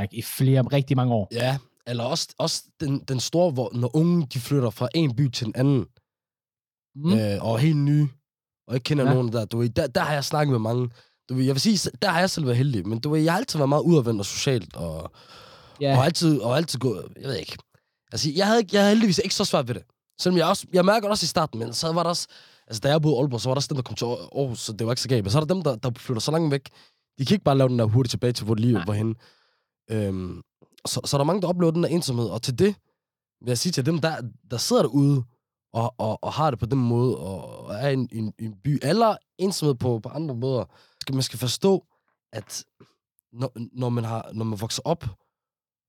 Like, 0.00 0.16
i 0.16 0.22
flere, 0.22 0.62
rigtig 0.62 0.96
mange 0.96 1.14
år. 1.14 1.28
Ja, 1.32 1.58
eller 1.86 2.04
også, 2.04 2.34
også 2.38 2.64
den, 2.80 2.98
den 2.98 3.20
store, 3.20 3.50
hvor 3.50 3.70
når 3.74 3.96
unge 3.96 4.26
de 4.26 4.40
flytter 4.40 4.70
fra 4.70 4.88
en 4.94 5.16
by 5.16 5.28
til 5.30 5.46
en 5.46 5.52
anden, 5.56 5.86
Mm. 6.94 7.12
øh, 7.12 7.44
og 7.44 7.58
helt 7.58 7.76
nye, 7.76 8.08
og 8.66 8.74
ikke 8.74 8.84
kender 8.84 9.04
ja. 9.04 9.14
nogen 9.14 9.32
der, 9.32 9.44
du 9.44 9.58
ved, 9.58 9.68
der, 9.68 9.86
der 9.86 10.00
har 10.00 10.12
jeg 10.12 10.24
snakket 10.24 10.52
med 10.52 10.58
mange. 10.58 10.90
Du 11.28 11.34
ved, 11.34 11.44
jeg 11.44 11.54
vil 11.54 11.60
sige, 11.60 11.90
der 12.02 12.08
har 12.08 12.20
jeg 12.20 12.30
selv 12.30 12.46
været 12.46 12.56
heldig, 12.56 12.88
men 12.88 13.00
du 13.00 13.10
ved, 13.10 13.20
jeg 13.20 13.32
har 13.32 13.38
altid 13.38 13.58
været 13.58 13.68
meget 13.68 13.82
udadvendt 13.82 14.20
og 14.20 14.26
socialt, 14.26 14.76
og, 14.76 15.12
ja, 15.80 15.96
og 15.98 16.04
altid, 16.04 16.40
og 16.40 16.56
altid 16.56 16.78
gået, 16.78 17.04
jeg 17.20 17.28
ved 17.28 17.36
ikke. 17.36 17.56
Altså, 18.12 18.30
jeg 18.36 18.46
havde, 18.46 18.62
jeg 18.72 18.80
havde 18.80 18.94
heldigvis 18.94 19.20
ikke 19.24 19.34
så 19.34 19.44
svært 19.44 19.68
ved 19.68 19.74
det. 19.74 19.82
Selvom 20.20 20.38
jeg 20.38 20.46
også, 20.46 20.66
jeg 20.72 20.84
mærker 20.84 21.08
også 21.08 21.24
i 21.24 21.26
starten, 21.26 21.58
men 21.58 21.72
så 21.72 21.92
var 21.92 22.02
der 22.02 22.10
også, 22.10 22.26
altså 22.66 22.80
da 22.80 22.88
jeg 22.88 23.02
boede 23.02 23.16
i 23.16 23.18
Aalborg, 23.18 23.40
så 23.40 23.48
var 23.48 23.54
der 23.54 23.58
også 23.58 23.68
dem, 23.68 23.76
der 23.76 23.82
kom 23.82 23.96
til 23.96 24.04
Aarhus, 24.04 24.60
så 24.60 24.72
det 24.72 24.86
var 24.86 24.92
ikke 24.92 25.02
så 25.02 25.08
galt. 25.08 25.24
Men 25.24 25.30
så 25.30 25.38
er 25.38 25.44
der 25.44 25.54
dem, 25.54 25.62
der, 25.62 25.76
der 25.76 25.90
flytter 25.96 26.20
så 26.20 26.30
langt 26.30 26.50
væk, 26.50 26.68
de 27.18 27.24
kan 27.24 27.34
ikke 27.34 27.44
bare 27.44 27.58
lave 27.58 27.68
den 27.68 27.78
der 27.78 27.84
hurtigt 27.84 28.10
tilbage 28.10 28.32
til, 28.32 28.44
hvor 28.44 28.54
Nej. 28.54 28.84
var 28.86 28.92
henne. 28.92 29.14
Øhm, 29.90 30.42
så, 30.86 31.00
så 31.04 31.16
er 31.16 31.18
der 31.18 31.24
mange, 31.24 31.42
der 31.42 31.48
oplever 31.48 31.72
den 31.72 31.82
der 31.82 31.88
ensomhed, 31.88 32.26
og 32.26 32.42
til 32.42 32.58
det 32.58 32.74
vil 33.40 33.50
jeg 33.50 33.58
sige 33.58 33.72
til 33.72 33.86
dem, 33.86 33.98
der, 33.98 34.16
der 34.50 34.56
sidder 34.56 34.82
derude, 34.82 35.22
og, 35.72 35.94
og, 35.98 36.24
og 36.24 36.32
har 36.32 36.50
det 36.50 36.58
på 36.58 36.66
den 36.66 36.78
måde, 36.78 37.16
og, 37.16 37.64
og 37.66 37.74
er 37.74 37.88
i 37.88 37.92
en, 37.92 38.08
en, 38.12 38.32
en 38.38 38.54
by, 38.64 38.78
eller 38.82 39.16
ensomhed 39.38 39.74
på, 39.74 39.98
på 39.98 40.08
andre 40.08 40.34
måder, 40.34 40.64
man 41.12 41.22
skal 41.22 41.38
forstå, 41.38 41.86
at 42.32 42.64
når, 43.32 43.52
når, 43.72 43.88
man 43.88 44.04
har, 44.04 44.30
når 44.34 44.44
man 44.44 44.60
vokser 44.60 44.82
op, 44.84 45.04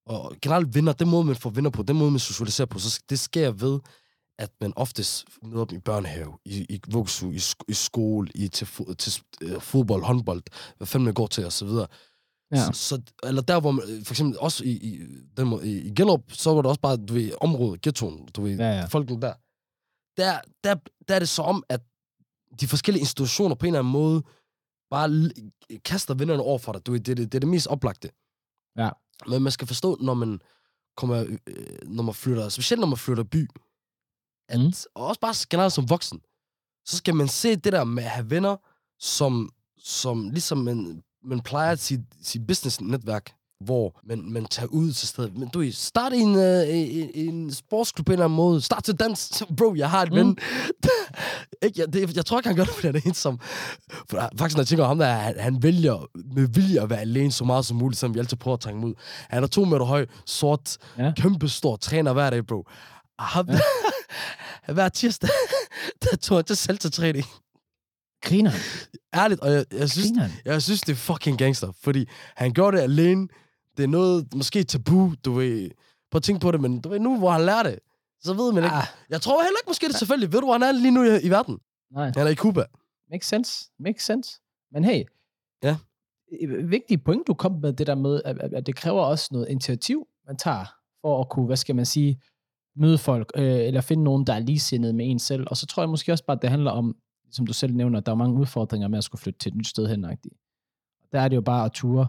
og 0.05 0.35
generelt 0.41 0.75
vinder, 0.75 0.93
den 0.93 1.09
måde, 1.09 1.25
man 1.25 1.35
får 1.35 1.49
vinder 1.49 1.69
på, 1.71 1.83
den 1.83 1.97
måde, 1.97 2.11
man 2.11 2.19
socialiserer 2.19 2.65
på, 2.65 2.79
så 2.79 3.03
det 3.09 3.19
sker 3.19 3.51
ved, 3.51 3.79
at 4.39 4.51
man 4.61 4.73
oftest 4.75 5.25
møder 5.43 5.65
dem 5.65 5.77
i 5.77 5.81
børnehave, 5.81 6.37
i, 6.45 6.65
i 6.69 6.79
vuggestue, 6.91 7.33
i, 7.35 7.37
sk- 7.37 7.65
i 7.67 7.73
skole, 7.73 8.29
i, 8.35 8.47
til, 8.47 8.65
fo- 8.65 8.93
til 8.93 9.23
øh, 9.41 9.61
fodbold, 9.61 10.03
håndbold, 10.03 10.43
hvad 10.77 10.87
fanden 10.87 11.05
man 11.05 11.13
går 11.13 11.27
til, 11.27 11.41
videre. 11.65 11.87
Ja. 12.51 12.65
Så, 12.65 12.71
så, 12.73 13.01
eller 13.23 13.41
der, 13.41 13.59
hvor 13.59 13.71
man, 13.71 13.83
øh, 13.89 14.05
for 14.05 14.13
eksempel 14.13 14.39
også 14.39 14.63
i, 14.63 14.69
i, 14.71 14.99
den, 15.37 15.47
måde- 15.47 15.67
i, 15.71 15.77
i 15.81 15.89
Gellerup, 15.95 16.21
så 16.31 16.53
var 16.53 16.61
det 16.61 16.69
også 16.69 16.81
bare, 16.81 16.97
du 16.97 17.13
ved, 17.13 17.31
området, 17.41 17.81
ghettoen, 17.81 18.25
du 18.25 18.41
ved, 18.41 18.57
Ja, 18.57 18.69
ja. 18.69 18.85
folkene 18.85 19.21
der. 19.21 19.33
der. 20.17 20.39
Der, 20.63 20.75
der 21.07 21.15
er 21.15 21.19
det 21.19 21.29
så 21.29 21.41
om, 21.41 21.63
at 21.69 21.81
de 22.61 22.67
forskellige 22.67 22.99
institutioner 23.01 23.55
på 23.55 23.65
en 23.65 23.67
eller 23.73 23.79
anden 23.79 23.91
måde 23.91 24.23
bare 24.93 25.09
kaster 25.85 26.13
vinderne 26.13 26.43
over 26.43 26.57
for 26.57 26.71
dig. 26.73 26.85
Du 26.85 26.93
det, 26.93 27.09
er 27.09 27.15
det, 27.15 27.31
det 27.31 27.35
er 27.35 27.39
det 27.39 27.49
mest 27.49 27.67
oplagte. 27.67 28.09
Ja. 28.77 28.89
Men 29.27 29.41
man 29.43 29.51
skal 29.51 29.67
forstå, 29.67 29.97
når 30.01 30.13
man 30.13 30.41
kommer, 30.97 31.25
øh, 31.47 31.77
når 31.87 32.03
man 32.03 32.13
flytter, 32.13 32.49
specielt 32.49 32.79
når 32.79 32.87
man 32.87 32.97
flytter 32.97 33.23
by, 33.23 33.49
at, 34.49 34.59
Mm. 34.59 34.73
og 34.95 35.07
også 35.07 35.21
bare 35.21 35.35
generelt 35.49 35.73
som 35.73 35.89
voksen, 35.89 36.21
så 36.85 36.97
skal 36.97 37.15
man 37.15 37.27
se 37.27 37.55
det 37.55 37.73
der 37.73 37.83
med 37.83 38.03
at 38.03 38.09
have 38.09 38.29
venner, 38.29 38.55
som, 38.99 39.49
som 39.77 40.29
ligesom 40.29 40.57
man, 40.57 41.03
man 41.23 41.41
plejer 41.41 41.71
at 41.71 41.79
sige, 41.79 42.05
sige 42.21 42.45
business-netværk, 42.47 43.35
hvor 43.65 43.99
man, 44.07 44.31
man 44.31 44.45
tager 44.45 44.67
ud 44.67 44.91
til 44.91 45.07
stedet. 45.07 45.37
Men 45.37 45.47
du 45.49 45.65
start 45.71 46.13
en, 46.13 46.35
øh, 46.35 46.67
i 46.67 47.27
en 47.27 47.53
sportsklub 47.53 48.05
på 48.05 48.11
en 48.11 48.13
eller 48.13 48.25
anden 48.25 48.35
måde. 48.35 48.61
Start 48.61 48.83
til 48.83 48.95
dans. 48.95 49.43
Bro, 49.57 49.73
jeg 49.75 49.89
har 49.89 50.01
et 50.01 50.09
Mm. 50.11 50.15
ven. 50.17 50.37
ikke, 51.63 51.79
jeg, 51.81 51.93
det, 51.93 52.15
jeg 52.15 52.25
tror 52.25 52.39
ikke, 52.39 52.49
han 52.49 52.55
gør 52.55 52.63
det, 52.63 52.73
fordi 52.73 52.87
han 52.87 52.95
er 52.95 53.01
ensom. 53.05 53.39
For 54.09 54.17
der- 54.17 54.29
faktisk, 54.37 54.57
når 54.57 54.61
jeg 54.61 54.67
tænker 54.67 54.83
om 54.83 54.87
ham, 54.87 54.97
der, 54.97 55.05
han, 55.13 55.39
han 55.39 55.63
vælger 55.63 56.07
med 56.35 56.47
vilje 56.47 56.81
at 56.81 56.89
være 56.89 56.99
alene 57.01 57.31
så 57.31 57.43
meget 57.45 57.65
som 57.65 57.77
muligt, 57.77 57.99
selvom 57.99 58.13
vi 58.13 58.19
altid 58.19 58.37
prøver 58.37 58.55
at 58.57 58.61
trænge 58.61 58.87
ud. 58.87 58.93
Han 59.29 59.43
er 59.43 59.47
to 59.47 59.65
meter 59.65 59.85
høj, 59.85 60.05
sort, 60.25 60.77
Ja. 60.97 61.13
kæmpe 61.17 61.49
stor, 61.49 61.75
træner 61.75 62.13
hver 62.13 62.29
dag, 62.29 62.45
bro. 62.47 62.63
Ham, 63.19 63.49
ja. 63.49 63.59
hver 64.73 64.89
tirsdag, 64.89 65.29
der 66.03 66.17
tog 66.17 66.37
han 66.37 66.45
til 66.45 66.55
salsa-træning. 66.55 67.25
Griner. 68.25 68.51
Ærligt, 69.15 69.39
og 69.41 69.51
jeg, 69.51 69.65
jeg, 69.71 69.89
synes, 69.89 70.07
Griner. 70.07 70.29
jeg 70.45 70.61
synes, 70.61 70.81
det 70.81 70.91
er 70.91 70.95
fucking 70.95 71.37
gangster, 71.37 71.71
fordi 71.83 72.05
han 72.35 72.51
gjorde 72.53 72.77
det 72.77 72.83
alene. 72.83 73.27
Det 73.77 73.83
er 73.83 73.87
noget, 73.87 74.33
måske 74.35 74.63
tabu, 74.63 75.13
du 75.25 75.33
ved. 75.33 75.69
Prøv 76.11 76.17
at 76.17 76.23
tænke 76.23 76.41
på 76.41 76.51
det, 76.51 76.61
men 76.61 76.81
du 76.81 76.89
ved, 76.89 76.99
nu 76.99 77.17
hvor 77.17 77.29
han 77.31 77.41
lærer 77.41 77.63
det, 77.63 77.79
så 78.21 78.33
ved 78.33 78.51
man 78.53 78.63
ikke. 78.63 78.75
Ah, 78.75 78.83
Jeg 79.09 79.21
tror 79.21 79.41
heller 79.43 79.57
ikke 79.61 79.69
måske 79.69 79.87
det 79.87 79.95
selvfølgelig. 79.95 80.33
Ved 80.33 80.39
du, 80.39 80.45
hvor 80.45 80.53
han 80.53 80.63
er 80.63 80.71
lige 80.71 80.91
nu 80.91 81.03
i, 81.03 81.21
i 81.23 81.29
verden? 81.29 81.59
nej. 81.91 82.11
Han 82.17 82.27
er 82.27 82.31
i 82.31 82.35
Cuba. 82.35 82.63
Makes 83.11 83.27
sense. 83.27 83.71
Makes 83.79 84.03
sense. 84.05 84.39
Men 84.71 84.83
hey, 84.83 85.03
Ja. 85.63 85.77
et 86.41 86.71
vigtigt 86.71 87.03
point, 87.03 87.27
du 87.27 87.33
kom 87.33 87.51
med, 87.61 87.73
det 87.73 87.87
der 87.87 87.95
med, 87.95 88.21
at, 88.25 88.37
at, 88.39 88.65
det 88.65 88.75
kræver 88.75 89.01
også 89.01 89.27
noget 89.31 89.47
initiativ, 89.49 90.07
man 90.27 90.37
tager, 90.37 90.65
for 91.01 91.21
at 91.21 91.29
kunne, 91.29 91.45
hvad 91.45 91.57
skal 91.57 91.75
man 91.75 91.85
sige, 91.85 92.21
møde 92.75 92.97
folk, 92.97 93.31
øh, 93.35 93.43
eller 93.59 93.81
finde 93.81 94.03
nogen, 94.03 94.27
der 94.27 94.33
er 94.33 94.39
ligesindede 94.39 94.93
med 94.93 95.09
en 95.11 95.19
selv. 95.19 95.43
Og 95.49 95.57
så 95.57 95.65
tror 95.65 95.83
jeg 95.83 95.89
måske 95.89 96.11
også 96.11 96.25
bare, 96.25 96.37
at 96.37 96.41
det 96.41 96.49
handler 96.49 96.71
om, 96.71 96.95
som 97.31 97.45
du 97.47 97.53
selv 97.53 97.73
nævner, 97.75 97.99
at 97.99 98.05
der 98.05 98.11
er 98.11 98.15
mange 98.15 98.39
udfordringer 98.39 98.87
med 98.87 98.97
at 98.97 99.03
skulle 99.03 99.21
flytte 99.21 99.39
til 99.39 99.49
et 99.49 99.55
nyt 99.55 99.67
sted 99.67 99.87
hen. 99.87 100.05
Og 100.05 100.17
der 101.11 101.21
er 101.21 101.27
det 101.27 101.35
jo 101.35 101.41
bare 101.41 101.65
at 101.65 101.71
ture, 101.71 102.07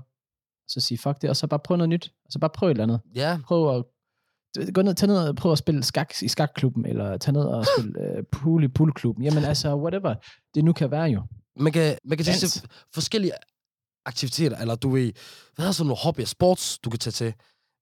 så 0.69 0.81
sige 0.81 0.99
fuck 0.99 1.23
det, 1.23 1.31
og 1.31 1.37
så 1.37 1.47
bare 1.47 1.61
prøve 1.61 1.79
noget 1.79 1.89
nyt. 1.89 2.13
Altså 2.25 2.39
bare 2.39 2.51
prøv 2.51 2.69
et 2.69 2.71
eller 2.71 2.83
andet. 2.83 3.01
Ja, 3.15 3.39
Prøv 3.47 3.77
at 3.77 3.85
gå 4.75 4.83
ned, 4.83 4.95
tage 4.95 5.07
ned 5.07 5.29
og 5.29 5.37
prøve 5.37 5.53
at 5.53 5.59
spille 5.59 5.83
skak 5.83 6.23
i 6.23 6.29
skakklubben, 6.29 6.87
eller 6.87 7.17
tage 7.17 7.33
ned 7.33 7.43
og 7.43 7.67
spille 7.67 8.01
øh, 8.05 8.25
pool 8.33 8.65
i 8.65 8.69
poolklubben. 8.69 9.25
Jamen 9.25 9.45
altså, 9.45 9.77
whatever 9.77 10.15
det 10.55 10.65
nu 10.65 10.73
kan 10.73 10.91
være 10.91 11.05
jo. 11.05 11.23
man 11.57 11.73
kan, 11.73 11.99
man 12.05 12.19
kan 12.19 12.25
tage 12.25 12.69
forskellige 12.95 13.33
aktiviteter, 14.07 14.59
eller 14.59 14.75
du 14.75 14.91
ved, 14.91 15.13
hvad 15.55 15.67
er 15.67 15.73
sådan 15.73 15.87
nogle 15.87 16.03
hobbyer, 16.03 16.25
sports, 16.25 16.79
du 16.79 16.91
kan 16.91 16.99
tage 16.99 17.13
til. 17.13 17.35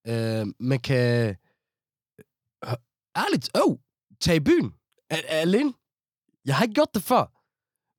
Uh, 0.08 0.52
man 0.60 0.80
kan, 0.80 1.36
uh, 2.66 2.72
ærligt, 3.16 3.50
oh, 3.54 3.76
tage 4.20 4.36
i 4.36 4.40
byen, 4.40 4.72
alene. 5.28 5.72
Jeg 6.44 6.56
har 6.56 6.62
ikke 6.64 6.74
gjort 6.74 6.94
det 6.94 7.02
før. 7.02 7.24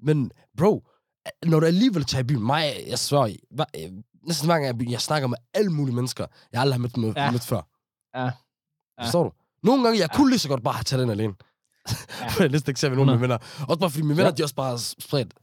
Men 0.05 0.31
bro, 0.57 0.87
når 1.45 1.59
du 1.59 1.65
alligevel 1.65 2.03
tager 2.03 2.23
i 2.23 2.27
byen, 2.27 2.45
mig, 2.45 2.63
jeg 2.87 2.99
svær, 2.99 3.21
øh, 3.21 3.91
næsten 4.27 4.47
hver 4.47 4.59
gang 4.59 4.81
jeg 4.81 4.89
jeg 4.91 5.01
snakker 5.01 5.27
med 5.27 5.37
alle 5.53 5.71
mulige 5.71 5.95
mennesker, 5.95 6.25
jeg 6.51 6.61
aldrig 6.61 6.73
har 6.75 6.79
mødt, 6.81 6.97
med, 6.97 7.13
Ja. 7.15 7.23
ja. 7.23 7.31
mødt 7.31 7.43
før. 7.43 7.61
Ja. 8.15 8.23
Ja. 8.23 8.31
Forstår 9.05 9.23
du? 9.23 9.31
Nogle 9.63 9.83
gange, 9.83 9.99
jeg 9.99 10.09
Ja. 10.11 10.17
kunne 10.17 10.29
lige 10.29 10.39
så 10.39 10.47
godt 10.49 10.63
bare 10.63 10.83
taget 10.83 11.01
den 11.01 11.09
alene. 11.09 11.33
Ja. 11.89 11.95
Jeg 12.39 12.49
næsten 12.49 12.69
ikke 12.71 12.79
ser 12.79 12.89
med 12.89 12.97
nogen 12.97 13.09
af 13.09 13.13
100. 13.13 13.17
mine 13.17 13.21
venner. 13.21 13.65
Også 13.69 13.79
bare 13.79 13.89
fordi 13.89 14.01
mine 14.01 14.17
venner, 14.17 14.29
Ja. 14.31 14.35
de 14.35 14.43
også 14.43 14.55
bare 14.55 14.79
spredt. 14.79 15.33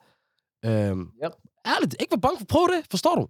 Øhm, 0.64 1.00
Yep. 1.24 1.32
Ærligt, 1.66 1.96
ikke 2.00 2.12
være 2.12 2.20
bange 2.20 2.38
for 2.38 2.42
at 2.44 2.48
prøve 2.48 2.66
det, 2.68 2.86
forstår 2.90 3.14
du? 3.14 3.28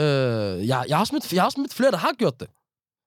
Øh, 0.00 0.68
jeg, 0.68 0.84
jeg, 0.88 0.96
har 0.96 1.00
også 1.00 1.14
mødt, 1.14 1.32
jeg 1.32 1.42
har 1.42 1.46
også 1.46 1.60
mødt 1.60 1.74
flere, 1.74 1.90
der 1.90 1.96
har 1.96 2.12
gjort 2.18 2.40
det. 2.40 2.48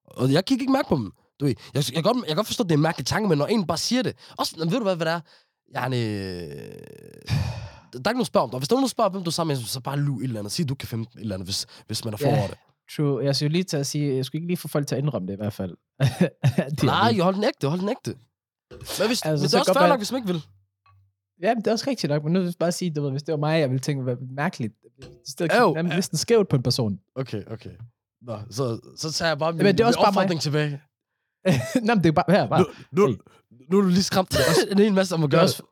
Og 0.06 0.32
jeg 0.32 0.46
kan 0.46 0.60
ikke 0.60 0.72
mærke 0.72 0.90
på 0.90 0.96
dem. 0.96 1.12
Du 1.40 1.46
ved, 1.46 1.56
jeg, 1.74 1.84
jeg, 1.88 1.94
kan 1.94 2.04
godt, 2.04 2.18
jeg 2.18 2.28
kan 2.28 2.36
godt 2.36 2.48
forstå, 2.48 2.64
at 2.64 2.70
det 2.70 2.74
er 2.76 2.78
en 2.78 2.82
mærkelig 2.82 3.06
tanke, 3.06 3.30
men 3.30 3.38
når 3.38 3.46
en 3.46 3.68
bare 3.68 3.78
siger 3.78 4.04
det... 4.04 4.18
Også, 4.38 4.56
ved 4.58 4.72
du 4.72 4.84
hvad, 4.84 4.96
hvad 4.96 5.06
det 5.06 5.14
er? 5.14 5.22
Jeg, 5.74 5.94
øh, 5.94 7.38
der 7.93 8.00
er 8.06 8.10
ikke 8.10 8.17
nogen 8.17 8.26
spørg 8.26 8.43
om 8.43 8.50
dig. 8.50 8.60
Hvis 8.60 8.67
der 8.69 8.76
er 8.76 8.78
nogen, 8.78 8.84
der 8.86 8.89
spørger, 8.89 9.10
hvem 9.10 9.23
du 9.23 9.30
er 9.30 9.32
sammen 9.32 9.58
med, 9.58 9.63
så 9.65 9.80
bare 9.82 9.97
lu 10.00 10.19
et 10.19 10.23
eller 10.23 10.39
andet. 10.39 10.52
Sig, 10.54 10.63
at 10.63 10.69
du 10.69 10.76
kan 10.76 10.88
finde 10.88 11.04
et 11.15 11.21
eller 11.21 11.36
andet, 11.36 11.47
hvis, 11.47 11.65
hvis 11.88 12.06
man 12.06 12.13
er 12.13 12.17
for 12.17 12.28
Ja. 12.28 12.38
over 12.39 12.47
det. 12.47 12.58
True. 12.95 13.23
Jeg 13.23 13.36
skulle 13.36 13.50
lige 13.52 13.63
til 13.63 13.78
at 13.78 13.88
sige, 13.88 14.15
jeg 14.15 14.26
skulle 14.26 14.39
ikke 14.39 14.47
lige 14.47 14.58
få 14.58 14.67
folk 14.67 14.88
til 14.88 14.95
at 14.95 15.02
indrømme 15.02 15.28
det 15.28 15.34
i 15.34 15.38
hvert 15.38 15.54
fald. 15.54 15.71
det 16.69 16.84
Nej, 16.84 17.19
hold 17.19 17.36
den 17.36 17.43
ægte, 17.43 17.67
hold 17.69 17.80
den 17.80 17.89
ægte. 17.89 18.15
Men, 18.71 19.08
hvis, 19.08 19.21
Altså, 19.21 19.28
men 19.30 19.38
det 19.50 19.54
er 19.54 19.60
også 19.60 19.73
fair 19.73 19.88
nok, 19.88 20.00
hvis 20.00 20.12
man 20.12 20.21
ikke 20.21 20.34
vil. 20.34 20.43
Ja, 21.41 21.54
men 21.54 21.58
det 21.58 21.67
er 21.67 21.71
også 21.71 21.86
rigtigt 21.89 22.10
nok, 22.12 22.23
men 22.23 22.34
nu 22.34 22.39
vil 22.39 22.45
jeg 22.45 22.54
bare 22.60 22.71
sige, 22.71 22.91
du 22.93 23.02
ved, 23.02 23.12
hvis 23.12 23.23
det 23.23 23.32
var 23.32 23.38
mig, 23.38 23.60
jeg 23.60 23.69
ville 23.69 23.80
tænke, 23.80 24.04
hvad 24.04 24.15
mærkeligt. 24.36 24.73
I 25.00 25.30
stedet 25.30 25.52
for 25.52 25.73
nærmest 25.73 25.95
næsten 25.95 26.17
skævt 26.17 26.47
på 26.50 26.56
en 26.56 26.63
person. 26.63 27.00
Okay, 27.15 27.43
okay. 27.52 27.69
Nå, 28.21 28.39
så, 28.50 28.80
så 28.97 29.12
tager 29.12 29.30
jeg 29.30 29.38
bare 29.39 29.54
min, 29.54 29.63
Men 29.63 29.78
det 29.78 29.84
er 29.84 29.88
også 29.88 30.00
min 30.00 30.13
bare 30.15 30.28
mig. 30.28 30.39
tilbage. 30.41 30.82
Nå, 31.88 31.95
men 31.95 32.04
det 32.04 32.06
er 32.06 32.12
bare, 32.12 32.26
her, 32.30 32.47
bare. 32.47 32.65
Nu, 32.91 33.02
nu, 33.02 33.08
Hey. 33.08 33.15
nu 33.71 33.78
er 33.78 33.82
du 33.82 33.88
lige 33.88 34.04
skræmt 34.04 34.36
også 34.50 34.67
en 34.71 34.78
hel 34.80 34.93
masse 34.93 35.15
om 35.15 35.23
at 35.23 35.32
Det 35.32 35.38
er 35.38 35.39
gøre 35.41 35.45
også, 35.45 35.63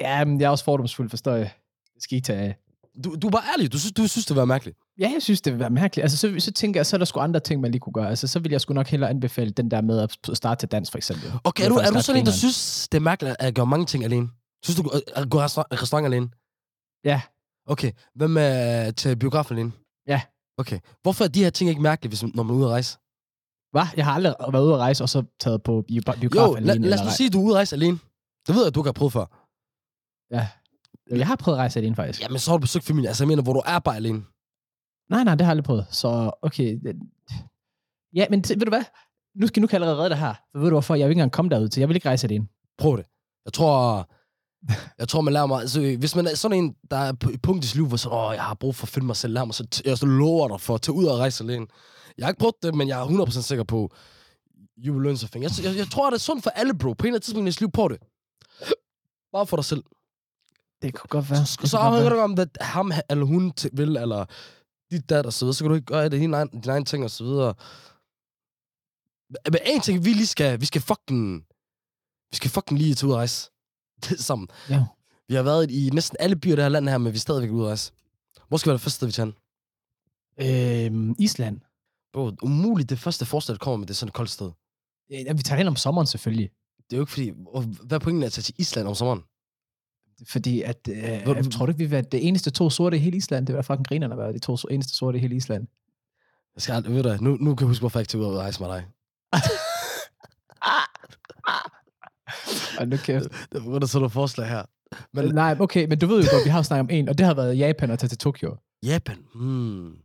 ja, 0.00 0.24
men 0.24 0.40
jeg 0.40 0.46
er 0.46 0.50
også 0.50 0.64
fordomsfuld, 0.64 1.10
forstår 1.10 1.32
jeg. 1.34 1.50
Det 1.94 2.02
skal 2.02 2.18
I 2.18 2.20
tage 2.20 2.38
af. 2.40 2.56
Du, 3.04 3.14
du 3.22 3.26
er 3.26 3.30
bare 3.30 3.42
ærlig. 3.56 3.72
Du 3.72 3.78
synes, 3.78 3.92
du 3.92 4.06
synes 4.06 4.26
det 4.26 4.36
var 4.36 4.44
mærkeligt. 4.44 4.78
Ja, 4.98 5.10
jeg 5.14 5.22
synes, 5.22 5.40
det 5.40 5.52
vil 5.52 5.60
være 5.60 5.70
mærkeligt. 5.70 6.02
Altså, 6.02 6.16
så, 6.16 6.34
så 6.38 6.52
tænker 6.52 6.80
jeg, 6.80 6.86
så 6.86 6.96
er 6.96 6.98
der 6.98 7.04
sgu 7.04 7.20
andre 7.20 7.40
ting, 7.40 7.60
man 7.60 7.70
lige 7.70 7.80
kunne 7.80 7.92
gøre. 7.92 8.08
Altså, 8.08 8.26
så 8.26 8.38
vil 8.38 8.50
jeg 8.52 8.60
sgu 8.60 8.74
nok 8.74 8.86
hellere 8.86 9.10
anbefale 9.10 9.50
den 9.50 9.70
der 9.70 9.80
med 9.80 9.98
at 10.00 10.36
starte 10.36 10.58
til 10.62 10.68
dans, 10.68 10.90
for 10.90 10.98
eksempel. 10.98 11.32
Okay, 11.44 11.64
er 11.64 11.68
du, 11.68 11.74
er 11.74 11.90
du 11.90 12.02
sådan 12.02 12.20
en, 12.20 12.26
der 12.26 12.32
synes, 12.32 12.88
det 12.92 12.98
er 12.98 13.02
mærkeligt 13.02 13.36
at 13.38 13.54
gøre 13.54 13.66
mange 13.66 13.86
ting 13.86 14.04
alene? 14.04 14.28
Synes 14.64 14.76
du, 14.80 14.90
at 15.14 15.30
gå 15.30 15.40
restaurant, 15.40 15.82
restaurant 15.82 16.06
alene? 16.06 16.28
Ja. 17.04 17.20
Okay, 17.66 17.92
hvad 18.14 18.28
med 18.28 18.92
til 18.92 19.16
biografen 19.16 19.56
alene? 19.56 19.72
Ja. 20.06 20.20
Okay, 20.58 20.78
hvorfor 21.02 21.24
er 21.24 21.28
de 21.28 21.42
her 21.42 21.50
ting 21.50 21.70
ikke 21.70 21.82
mærkelige, 21.82 22.08
hvis, 22.08 22.22
når 22.34 22.42
man 22.42 22.54
er 22.56 22.58
ude 22.58 22.64
at 22.66 22.70
rejse? 22.70 22.98
Hvad? 23.72 23.82
Jeg 23.96 24.04
har 24.04 24.12
aldrig 24.12 24.34
været 24.52 24.64
ude 24.64 24.72
at 24.74 24.78
rejse, 24.78 25.04
og 25.04 25.08
så 25.08 25.22
taget 25.40 25.62
på 25.62 25.84
bio- 25.88 26.02
biograf 26.20 26.48
Jo, 26.48 26.54
alene. 26.54 26.66
lad, 26.66 26.78
lad 26.90 26.98
os 26.98 27.04
nu 27.04 27.10
sige, 27.10 27.26
at 27.26 27.32
du 27.32 27.40
er 27.40 27.44
ude 27.44 27.52
at 27.52 27.56
rejse 27.56 27.76
alene. 27.76 27.98
Det 28.46 28.54
ved 28.54 28.62
jeg, 28.62 28.66
at 28.66 28.74
du 28.74 28.80
ikke 28.80 28.88
har 28.88 28.92
prøvet 28.92 29.12
før. 29.12 29.37
Ja. 30.30 30.48
Jeg 31.10 31.26
har 31.26 31.36
prøvet 31.36 31.56
at 31.56 31.60
rejse 31.60 31.78
alene, 31.78 31.96
faktisk. 31.96 32.22
Jamen, 32.22 32.38
så 32.38 32.50
har 32.50 32.56
du 32.58 32.60
besøgt 32.60 32.84
familie. 32.84 33.08
Altså, 33.08 33.24
jeg 33.24 33.28
mener, 33.28 33.42
hvor 33.42 33.52
du 33.52 33.62
er 33.66 33.78
bare 33.78 33.96
alene. 33.96 34.24
Nej, 35.10 35.24
nej, 35.24 35.34
det 35.34 35.40
har 35.46 35.46
jeg 35.46 35.50
aldrig 35.50 35.64
prøvet. 35.64 35.86
Så, 35.90 36.30
okay. 36.42 36.78
Ja, 38.14 38.26
men 38.30 38.44
t- 38.46 38.48
ved 38.50 38.64
du 38.66 38.70
hvad? 38.70 38.84
Nu 39.34 39.46
skal 39.46 39.60
nu 39.60 39.66
kan 39.66 39.74
jeg 39.80 39.82
allerede 39.86 39.98
redde 40.04 40.10
det 40.10 40.18
her. 40.18 40.34
For 40.52 40.58
ved 40.58 40.66
du 40.68 40.74
hvorfor? 40.74 40.94
Jeg 40.94 41.06
vil 41.06 41.10
ikke 41.10 41.18
engang 41.18 41.32
komme 41.32 41.50
derud 41.50 41.68
til. 41.68 41.80
Jeg 41.80 41.88
vil 41.88 41.94
ikke 41.96 42.08
rejse 42.08 42.26
alene. 42.26 42.48
Prøv 42.78 42.96
det. 42.96 43.06
Jeg 43.44 43.52
tror, 43.52 44.08
jeg 44.98 45.08
tror, 45.08 45.20
man 45.20 45.32
lærer 45.34 45.46
mig... 45.46 45.60
Altså, 45.60 45.80
hvis 45.98 46.16
man 46.16 46.26
er 46.26 46.34
sådan 46.34 46.56
en, 46.58 46.74
der 46.90 46.96
er 46.96 47.12
på 47.12 47.30
et 47.30 47.42
punkt 47.42 47.64
i 47.64 47.68
sit 47.68 47.76
liv, 47.76 47.86
hvor 47.86 47.96
så, 47.96 48.08
åh, 48.10 48.34
jeg 48.34 48.42
har 48.44 48.54
brug 48.54 48.74
for 48.74 48.84
at 48.84 48.88
finde 48.88 49.06
mig 49.06 49.16
selv, 49.16 49.32
lær 49.34 49.44
mig, 49.44 49.54
så 49.54 49.66
t- 49.74 49.80
jeg 49.84 49.98
så 49.98 50.06
lover 50.06 50.48
dig 50.48 50.60
for 50.60 50.74
at 50.74 50.82
tage 50.82 50.94
ud 50.94 51.04
og 51.04 51.18
rejse 51.18 51.44
alene. 51.44 51.66
Jeg 52.18 52.26
har 52.26 52.30
ikke 52.30 52.38
prøvet 52.40 52.54
det, 52.62 52.74
men 52.74 52.88
jeg 52.88 53.00
er 53.00 53.06
100% 53.26 53.30
sikker 53.42 53.64
på, 53.64 53.90
you 54.78 54.94
will 54.94 55.02
learn 55.04 55.16
something. 55.16 55.42
Jeg, 55.44 55.50
jeg, 55.64 55.76
jeg 55.76 55.86
tror, 55.86 56.10
det 56.10 56.16
er 56.16 56.20
sundt 56.20 56.42
for 56.42 56.50
alle, 56.50 56.78
bro. 56.78 56.92
På 56.92 57.02
en 57.02 57.06
eller 57.06 57.16
anden 57.16 57.20
tidspunkt 57.22 57.48
i 57.48 57.50
dit 57.50 57.60
liv, 57.60 57.70
på 57.70 57.88
det. 57.88 57.98
Bare 59.32 59.46
for 59.46 59.56
dig 59.56 59.64
selv. 59.64 59.82
Det 60.82 60.94
kunne 60.94 61.08
godt 61.08 61.30
være. 61.30 61.46
Så, 61.46 61.58
så 61.64 61.76
afhænger 61.76 62.10
det 62.10 62.18
om, 62.22 62.32
hvad 62.32 62.46
ham 62.60 62.92
eller 63.10 63.24
hun 63.24 63.52
vil, 63.72 63.96
eller 63.96 64.24
dit 64.90 65.08
datter, 65.10 65.30
så 65.30 65.44
videre. 65.44 65.54
Så 65.54 65.64
kan 65.64 65.68
du 65.68 65.74
ikke 65.74 65.86
gøre 65.86 66.04
det, 66.04 66.12
dine 66.12 66.36
egen, 66.36 66.48
dine 66.48 66.72
egen 66.72 66.84
ting, 66.84 67.04
og 67.04 67.10
så 67.10 67.24
videre. 67.24 67.54
Men- 69.52 69.60
en 69.74 69.80
ting, 69.80 70.04
vi 70.04 70.12
lige 70.12 70.26
skal, 70.26 70.60
vi 70.60 70.66
skal 70.66 70.80
fucking, 70.80 71.44
vi 72.30 72.36
skal 72.36 72.50
fucking 72.50 72.78
lige 72.80 72.94
tage 72.94 73.08
ud 73.10 73.14
rejse. 73.14 73.50
Sammen. 74.28 74.48
Ja. 74.70 74.84
Vi 75.28 75.34
har 75.34 75.42
været 75.42 75.70
i 75.70 75.90
næsten 75.92 76.16
alle 76.20 76.36
byer 76.36 76.52
i 76.52 76.56
det 76.56 76.64
her 76.64 76.68
land 76.68 76.88
her, 76.88 76.98
men 76.98 77.12
vi 77.12 77.16
er 77.16 77.20
stadigvæk 77.20 77.50
ude 77.50 77.62
at 77.64 77.68
rejse. 77.68 77.92
Hvor 78.48 78.56
skal 78.56 78.70
være 78.70 78.74
det 78.76 78.80
første 78.82 78.96
sted, 78.96 79.06
vi 79.08 79.12
tager? 79.12 79.32
Øhm, 80.40 81.14
Island. 81.18 81.60
Bro, 82.12 82.32
umuligt 82.42 82.90
det 82.90 82.98
første 82.98 83.26
forslag, 83.26 83.52
der 83.54 83.58
kommer 83.58 83.76
med, 83.76 83.86
det 83.86 83.94
er 83.94 83.96
sådan 83.96 84.08
et 84.08 84.14
koldt 84.14 84.30
sted. 84.30 84.50
Ja, 85.10 85.32
vi 85.32 85.42
tager 85.42 85.58
hen 85.58 85.68
om 85.68 85.76
sommeren 85.76 86.06
selvfølgelig. 86.06 86.50
Det 86.76 86.92
er 86.92 86.96
jo 86.96 87.02
ikke 87.02 87.12
fordi... 87.12 87.30
Hvad 87.86 87.96
er 87.96 87.98
pointen 88.04 88.22
af 88.22 88.26
at 88.26 88.32
tage 88.32 88.42
til 88.42 88.54
Island 88.58 88.88
om 88.88 88.94
sommeren? 88.94 89.22
Fordi 90.26 90.62
at, 90.62 90.88
øh, 90.90 91.22
Hvor- 91.24 91.34
jeg 91.34 91.44
tror 91.52 91.66
du 91.66 91.70
ikke, 91.72 91.84
vi 91.84 91.90
var 91.90 92.00
det 92.00 92.28
eneste 92.28 92.50
to 92.50 92.70
sorte 92.70 92.96
i 92.96 93.00
hele 93.00 93.16
Island? 93.16 93.46
Det 93.46 93.54
var 93.56 93.62
fucking 93.62 93.86
grinerne 93.86 94.14
at 94.14 94.18
være 94.18 94.32
de 94.32 94.38
to 94.38 94.56
eneste 94.70 94.94
sorte 94.96 95.18
i 95.18 95.20
hele 95.20 95.36
Island. 95.36 95.66
Jeg 96.54 96.62
skal 96.62 96.72
aldrig, 96.74 96.94
ved 96.94 97.02
du, 97.02 97.16
nu, 97.24 97.36
nu 97.40 97.54
kan 97.54 97.64
jeg 97.64 97.68
huske, 97.68 97.82
hvorfor 97.82 97.98
jeg 97.98 98.02
ikke 98.02 98.10
tager 98.10 98.24
ud 98.24 98.34
og 98.34 98.40
rejse 98.40 98.62
med 98.62 98.68
dig. 98.70 98.84
Og 102.80 102.88
nu 102.88 102.96
kæft. 102.96 103.24
Det 103.52 103.66
var 103.66 103.86
sådan 103.86 104.00
nogle 104.00 104.10
forslag 104.10 104.48
her. 104.48 104.62
Men 105.12 105.24
Men, 105.24 105.34
Nej, 105.34 105.56
okay, 105.60 105.86
men 105.88 105.98
du 105.98 106.06
ved 106.06 106.22
jo 106.24 106.28
godt, 106.32 106.44
vi 106.44 106.50
har 106.50 106.58
jo 106.58 106.62
snakket 106.62 106.80
om 106.82 106.90
en, 106.90 107.08
og 107.08 107.18
det 107.18 107.26
har 107.26 107.34
været 107.34 107.58
Japan 107.58 107.90
at 107.90 107.98
tage 107.98 108.08
til 108.08 108.18
Tokyo. 108.18 108.56
Japan. 108.82 109.16
Hmm. 109.34 109.96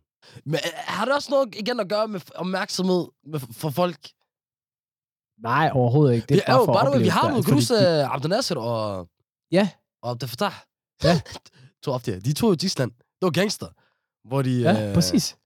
Men 0.46 0.54
øh, 0.54 0.60
har 0.76 1.06
det 1.06 1.14
også 1.14 1.28
noget 1.32 1.56
igen 1.56 1.80
at 1.80 1.90
gøre 1.90 2.08
med 2.08 2.20
opmærksomhed 2.36 3.06
med, 3.26 3.40
for 3.40 3.70
folk? 3.70 3.98
Nej, 5.44 5.70
overhovedet 5.74 6.16
ikke. 6.16 6.26
Det 6.30 6.36
vi, 6.36 6.42
er 6.48 6.52
bare 6.52 6.60
jo, 6.60 6.66
for 6.66 6.72
at 6.74 6.76
bare 6.76 6.86
du, 6.86 6.90
opleve 6.90 7.04
vi 7.04 7.10
har 7.10 7.30
jo 7.30 7.36
fordi 7.42 7.52
Grus, 7.52 7.72
uh, 7.72 8.16
Abdel 8.16 8.30
Nasser 8.30 8.56
og, 8.56 9.08
Ja, 9.52 9.70
og 10.04 10.12
Abdel 10.12 10.30
Fattah. 10.30 10.54
Ja. 11.04 11.22
to 11.84 11.98
der. 11.98 12.20
De 12.20 12.34
tog 12.34 12.50
jo 12.50 12.56
til 12.56 12.66
Island. 12.66 12.92
Det 12.92 13.22
var 13.22 13.30
gangster. 13.30 13.68
Hvor 14.28 14.42
de, 14.42 14.62
ja, 14.62 14.88
øh, 14.88 14.94
præcis. 14.94 15.38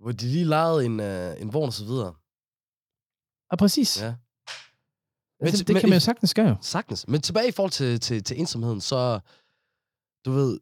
Hvor 0.00 0.12
de 0.12 0.26
lige 0.26 0.44
lejede 0.44 0.84
en, 0.84 1.00
uh, 1.00 1.40
en 1.42 1.52
vogn 1.52 1.66
og 1.66 1.72
så 1.72 1.84
videre. 1.84 2.14
Ja, 3.52 3.56
præcis. 3.56 4.02
Ja. 4.02 4.14
Men 5.40 5.52
til- 5.52 5.66
det 5.66 5.74
men 5.74 5.80
kan 5.80 5.88
man 5.90 5.96
jo 5.96 6.00
sagtens 6.00 6.34
gøre. 6.34 6.56
Sagtens. 6.60 7.08
Men 7.08 7.20
tilbage 7.20 7.48
i 7.48 7.52
forhold 7.52 7.70
til, 7.72 8.00
til, 8.00 8.24
til 8.24 8.40
ensomheden, 8.40 8.80
så, 8.80 9.20
du 10.24 10.32
ved, 10.32 10.60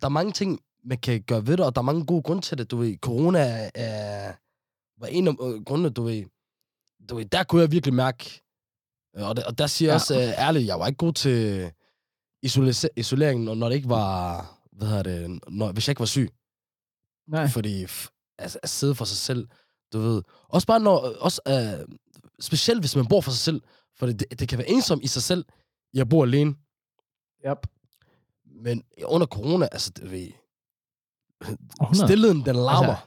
der 0.00 0.06
er 0.06 0.08
mange 0.08 0.32
ting, 0.32 0.60
man 0.84 0.98
kan 0.98 1.22
gøre 1.22 1.46
ved 1.46 1.56
det, 1.56 1.66
og 1.66 1.74
der 1.74 1.80
er 1.80 1.84
mange 1.84 2.06
gode 2.06 2.22
grunde 2.22 2.42
til 2.42 2.58
det. 2.58 2.70
Du 2.70 2.76
ved, 2.76 2.96
corona 2.96 3.70
er, 3.74 4.32
var 5.00 5.06
en 5.06 5.28
af 5.28 5.32
øh, 5.42 5.64
grundene, 5.64 5.90
du 5.90 6.02
ved, 6.02 6.24
du 7.08 7.14
ved, 7.16 7.24
der 7.26 7.44
kunne 7.44 7.62
jeg 7.62 7.72
virkelig 7.72 7.94
mærke, 7.94 8.42
øh, 9.16 9.28
og, 9.28 9.36
der, 9.36 9.46
og 9.46 9.58
der 9.58 9.66
siger 9.66 9.88
jeg 9.88 9.92
Ja. 9.92 9.94
også 9.94 10.14
øh, 10.14 10.46
ærligt, 10.46 10.66
jeg 10.66 10.80
var 10.80 10.86
ikke 10.86 10.96
god 10.96 11.12
til 11.12 11.72
isolase- 12.46 12.88
isolering, 12.96 13.44
når, 13.44 13.68
det 13.68 13.76
ikke 13.76 13.88
var, 13.88 14.44
hvad 14.72 14.88
hedder 14.88 15.02
det, 15.02 15.40
når, 15.48 15.72
hvis 15.72 15.88
jeg 15.88 15.92
ikke 15.92 16.00
var 16.00 16.06
syg. 16.06 16.30
Nej. 17.28 17.48
Fordi 17.48 17.86
altså, 18.38 18.58
at 18.62 18.68
sidde 18.68 18.94
for 18.94 19.04
sig 19.04 19.16
selv, 19.16 19.48
du 19.92 19.98
ved. 19.98 20.22
Også 20.48 20.66
bare 20.66 20.80
når, 20.80 20.98
også, 21.20 21.40
øh, 21.48 21.96
specielt 22.40 22.80
hvis 22.80 22.96
man 22.96 23.06
bor 23.06 23.20
for 23.20 23.30
sig 23.30 23.40
selv, 23.40 23.62
for 23.96 24.06
det, 24.06 24.40
det 24.40 24.48
kan 24.48 24.58
være 24.58 24.68
ensom 24.70 25.00
i 25.02 25.06
sig 25.06 25.22
selv, 25.22 25.44
jeg 25.94 26.08
bor 26.08 26.22
alene. 26.24 26.54
Yep. 27.48 27.66
Men 28.44 28.82
under 29.04 29.26
corona, 29.26 29.68
altså, 29.72 29.90
det 29.90 30.10
ved, 30.10 30.28
100. 31.80 32.06
stillheden, 32.08 32.44
den 32.46 32.56
larmer. 32.56 32.88
Altså, 32.88 33.06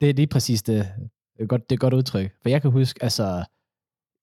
Det 0.00 0.10
er 0.10 0.14
lige 0.14 0.26
præcis 0.26 0.62
det. 0.62 0.92
Det 1.36 1.42
er, 1.42 1.46
godt, 1.46 1.70
det 1.70 1.76
er 1.76 1.78
godt 1.80 1.94
udtryk. 1.94 2.32
For 2.42 2.48
jeg 2.48 2.62
kan 2.62 2.70
huske, 2.70 3.02
altså... 3.02 3.44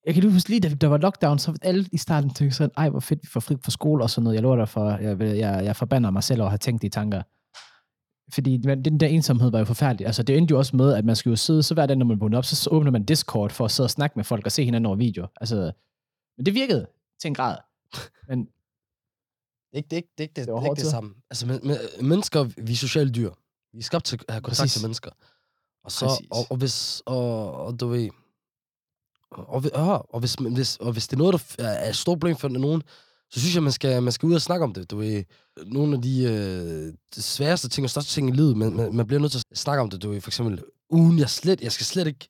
Jeg 0.10 0.16
kan 0.16 0.24
lige 0.24 0.34
huske 0.34 0.50
lige, 0.50 0.60
da 0.60 0.70
der 0.70 0.88
var 0.88 0.98
lockdown, 0.98 1.40
så 1.40 1.58
alle 1.62 1.86
i 1.92 1.98
starten 1.98 2.34
tænkte 2.34 2.58
sådan, 2.58 2.72
ej, 2.78 2.90
hvor 2.90 3.00
fedt, 3.00 3.24
vi 3.24 3.28
får 3.28 3.40
fri 3.40 3.56
fra 3.64 3.72
skole 3.72 4.04
og 4.04 4.10
sådan 4.10 4.24
noget. 4.24 4.36
Jeg 4.36 4.44
lover 4.44 4.56
dig 4.56 4.70
for, 4.70 4.90
jeg, 4.90 5.20
jeg, 5.22 5.66
jeg 5.66 5.76
forbander 5.76 6.12
mig 6.12 6.24
selv 6.24 6.42
over 6.42 6.48
at 6.48 6.52
have 6.52 6.58
tænkt 6.58 6.82
de 6.82 6.90
tanker. 6.90 7.22
Fordi 8.34 8.58
den 8.58 9.00
der 9.00 9.08
ensomhed 9.08 9.52
var 9.52 9.60
jo 9.60 9.66
forfærdelig. 9.66 10.06
Altså, 10.06 10.24
det 10.24 10.38
endte 10.38 10.52
jo 10.52 10.58
også 10.58 10.76
med, 10.76 10.94
at 10.94 11.06
man 11.06 11.16
skulle 11.16 11.32
jo 11.32 11.36
sidde, 11.36 11.64
så 11.64 11.74
hver 11.74 11.86
dag, 11.86 11.98
når 11.98 12.06
man 12.06 12.22
vågnede 12.22 12.38
op, 12.38 12.46
så, 12.46 12.70
åbner 12.72 12.92
man 12.92 13.06
Discord 13.06 13.52
for 13.52 13.66
at 13.66 13.72
sidde 13.72 13.88
og 13.88 13.92
snakke 13.92 14.14
med 14.16 14.24
folk 14.24 14.46
og 14.46 14.52
se 14.52 14.66
hinanden 14.66 14.86
over 14.86 14.96
video. 14.96 15.28
Altså, 15.42 15.72
men 16.38 16.46
det 16.46 16.54
virkede 16.54 16.88
til 17.22 17.28
en 17.28 17.34
grad. 17.34 17.58
Men 18.28 18.40
Det 18.40 18.48
er 19.74 19.78
ikke 19.78 19.90
det, 19.90 19.96
ikke, 19.96 20.10
det, 20.18 20.24
ikke 20.24 20.34
det, 20.36 20.46
Det 20.46 20.54
var 20.54 20.60
det, 20.60 20.68
ikke 20.68 20.82
det 20.82 20.92
samme. 20.92 21.14
Altså, 21.30 21.48
men, 21.48 21.60
men, 21.64 21.78
mennesker, 22.02 22.44
vi 22.44 22.72
er 22.72 22.76
sociale 22.76 23.12
dyr. 23.12 23.32
Vi 23.74 23.80
er 23.80 23.84
skabt 23.84 24.06
til 24.06 24.20
at 24.28 24.34
have 24.34 24.42
kontakt 24.42 24.60
Præcis. 24.60 24.74
til 24.74 24.82
mennesker. 24.82 25.12
Og, 25.84 25.92
så, 25.92 26.06
Præcis. 26.06 26.28
og, 26.32 26.46
og, 26.50 26.58
hvis, 26.58 27.02
og, 27.06 27.54
og 27.54 27.80
du 27.80 27.88
ved, 27.88 28.10
og, 29.32 29.64
og, 29.74 30.14
og, 30.14 30.20
hvis, 30.20 30.34
hvis, 30.34 30.76
og 30.76 30.92
hvis 30.92 31.08
det 31.08 31.14
er 31.14 31.18
noget, 31.18 31.56
der 31.58 31.68
er 31.68 31.90
et 31.90 31.96
stort 31.96 32.20
problem 32.20 32.38
for 32.38 32.48
nogen, 32.48 32.82
så 33.32 33.40
synes 33.40 33.56
jeg, 33.56 33.64
man 33.64 33.72
skal, 33.72 34.04
man 34.04 34.12
skal 34.12 34.28
ud 34.28 34.34
og 34.34 34.42
snakke 34.42 34.64
om 34.64 34.74
det. 34.74 34.92
Du 34.92 34.98
ved, 34.98 35.24
nogle 35.66 35.96
af 35.96 36.02
de, 36.02 36.24
øh, 36.24 36.94
de 37.16 37.22
sværeste 37.22 37.70
ting 37.70 37.86
og 37.86 37.90
største 37.90 38.14
ting 38.14 38.30
i 38.30 38.32
livet, 38.32 38.58
man, 38.58 38.74
man, 38.74 38.96
man 38.96 39.08
bliver 39.08 39.20
nødt 39.20 39.32
til 39.32 39.44
at 39.52 39.58
snakke 39.58 39.82
om 39.82 39.90
det. 39.90 40.04
Du 40.04 40.10
ved, 40.10 40.22
for 40.22 40.30
eksempel, 40.30 40.64
ugen, 40.90 41.20
jeg, 41.20 41.30
slet, 41.30 41.62
jeg 41.62 41.72
skal 41.72 41.86
slet 41.86 42.08
ikke 42.08 42.28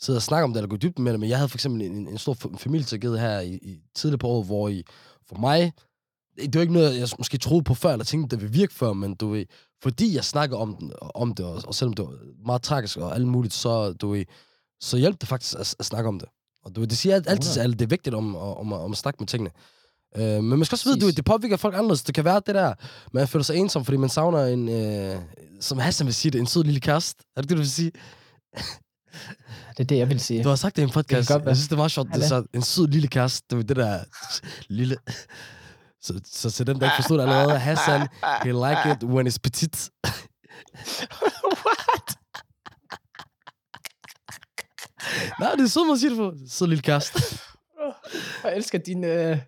sidde 0.00 0.16
og 0.16 0.22
snakke 0.22 0.44
om 0.44 0.52
det, 0.52 0.58
eller 0.58 0.68
gå 0.68 0.76
dybt 0.76 0.98
med 0.98 1.12
det, 1.12 1.20
men 1.20 1.28
jeg 1.28 1.38
havde 1.38 1.48
for 1.48 1.56
eksempel 1.56 1.82
en, 1.82 2.08
en 2.08 2.18
stor 2.18 2.34
f- 2.34 3.18
her 3.18 3.40
i, 3.40 3.54
i 3.54 3.78
tidligere 3.94 4.18
på 4.18 4.28
året, 4.28 4.46
hvor 4.46 4.68
i, 4.68 4.82
for 5.28 5.36
mig, 5.36 5.72
det 6.36 6.54
var 6.54 6.60
ikke 6.60 6.72
noget, 6.72 6.98
jeg 6.98 7.08
måske 7.18 7.38
troede 7.38 7.64
på 7.64 7.74
før, 7.74 7.92
eller 7.92 8.04
tænkte, 8.04 8.36
det 8.36 8.42
ville 8.42 8.58
virke 8.58 8.74
før, 8.74 8.92
men 8.92 9.14
du 9.14 9.28
ved, 9.30 9.44
fordi 9.82 10.14
jeg 10.14 10.24
snakker 10.24 10.56
om, 10.56 10.76
den, 10.76 10.92
om 11.14 11.34
det, 11.34 11.46
og, 11.46 11.62
og 11.66 11.74
selvom 11.74 11.94
det 11.94 12.04
var 12.04 12.14
meget 12.46 12.62
tragisk 12.62 12.96
og 12.96 13.14
alt 13.14 13.28
muligt, 13.28 13.54
så, 13.54 13.92
du 13.92 14.10
ved, 14.10 14.24
så 14.82 14.96
hjalp 14.96 15.20
det 15.20 15.28
faktisk 15.28 15.54
at, 15.60 15.74
at 15.78 15.84
snakke 15.86 16.08
om 16.08 16.18
det. 16.18 16.28
Og 16.64 16.76
du 16.76 16.84
det 16.84 16.98
siger 16.98 17.14
alt- 17.14 17.28
altid, 17.28 17.62
at 17.62 17.70
det 17.70 17.82
er 17.82 17.86
vigtigt 17.86 18.14
om, 18.14 18.36
om, 18.36 18.72
at- 18.72 18.78
om 18.80 18.92
at 18.92 18.98
snakke 18.98 19.16
med 19.20 19.26
tingene. 19.28 19.50
Øh, 20.16 20.22
men 20.44 20.44
man 20.58 20.64
skal 20.64 20.74
også 20.76 20.88
vide, 20.88 21.00
Præcis. 21.00 21.14
det 21.14 21.24
påvirker 21.24 21.56
folk 21.56 21.74
anderledes. 21.74 22.02
Det 22.02 22.14
kan 22.14 22.24
være 22.24 22.42
det 22.46 22.54
der, 22.54 22.74
man 23.12 23.28
føler 23.28 23.42
sig 23.44 23.56
ensom, 23.56 23.84
fordi 23.84 23.96
man 23.96 24.08
savner 24.10 24.44
en, 24.46 24.68
øh, 24.68 25.20
som 25.60 25.78
Hassan 25.78 26.06
vil 26.06 26.14
sige 26.14 26.32
det, 26.32 26.38
en 26.40 26.46
sød 26.46 26.64
lille 26.64 26.80
kæreste. 26.80 27.24
Er 27.36 27.40
det 27.40 27.50
det, 27.50 27.56
du 27.56 27.60
vil 27.62 27.70
sige? 27.70 27.92
det 29.70 29.80
er 29.80 29.84
det, 29.84 29.98
jeg 29.98 30.08
vil 30.08 30.20
sige. 30.20 30.44
Du 30.44 30.48
har 30.48 30.56
sagt 30.56 30.76
det 30.76 30.82
i 30.82 30.84
en 30.84 30.90
podcast. 30.90 31.28
godt 31.28 31.42
være. 31.42 31.48
Jeg 31.48 31.56
synes, 31.56 31.68
det 31.68 31.78
meget 31.78 31.90
sjovt. 31.92 32.08
Det 32.14 32.22
er 32.24 32.28
så 32.28 32.44
en 32.54 32.62
sød 32.62 32.86
lille 32.88 33.08
kæreste. 33.08 33.46
Det 33.50 33.58
er 33.58 33.62
det 33.66 33.76
der 33.76 34.00
lille... 34.68 34.96
Så, 36.04 36.20
så 36.32 36.50
til 36.50 36.66
dem, 36.66 36.78
der 36.78 36.86
ikke 36.86 36.96
forstod 36.96 37.18
det 37.18 37.22
allerede, 37.24 37.58
Hassan, 37.58 38.08
he 38.44 38.52
like 38.52 38.90
it 38.92 39.04
when 39.08 39.26
it's 39.28 39.36
petit. 39.42 39.90
What? 41.66 42.16
Nej, 45.40 45.50
det 45.50 45.64
er 45.64 45.68
så, 45.68 45.84
man 45.84 45.98
siger 45.98 46.10
det 46.10 46.18
på. 46.18 46.32
Så 46.48 46.66
lille 46.66 46.82
kæreste. 46.82 47.22
Jeg 48.44 48.56
elsker 48.56 48.78
din... 48.78 49.04
Øh, 49.04 49.38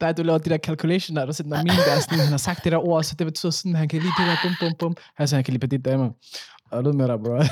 der 0.00 0.12
du 0.12 0.22
laver 0.22 0.38
de 0.38 0.50
der 0.50 0.58
calculation, 0.58 1.16
der 1.16 1.26
du 1.26 1.32
sætter 1.32 1.62
min 1.62 1.66
der 1.66 1.92
er 1.92 2.00
sådan, 2.00 2.18
han 2.18 2.28
har 2.28 2.36
sagt 2.36 2.64
det 2.64 2.72
der 2.72 2.78
ord, 2.78 3.04
så 3.04 3.14
det 3.14 3.26
betyder 3.26 3.52
sådan, 3.52 3.74
han 3.74 3.88
kan 3.88 4.00
lide 4.00 4.12
det 4.18 4.26
der, 4.26 4.36
bum, 4.42 4.54
bum, 4.60 4.72
bum. 4.78 4.96
Altså, 5.18 5.36
han 5.36 5.44
kan 5.44 5.52
lide 5.52 5.60
petit 5.68 5.84
damer. 5.84 6.10
Og 6.70 6.84
lød 6.84 6.92
med 6.92 7.08
dig, 7.08 7.18
bro. 7.24 7.42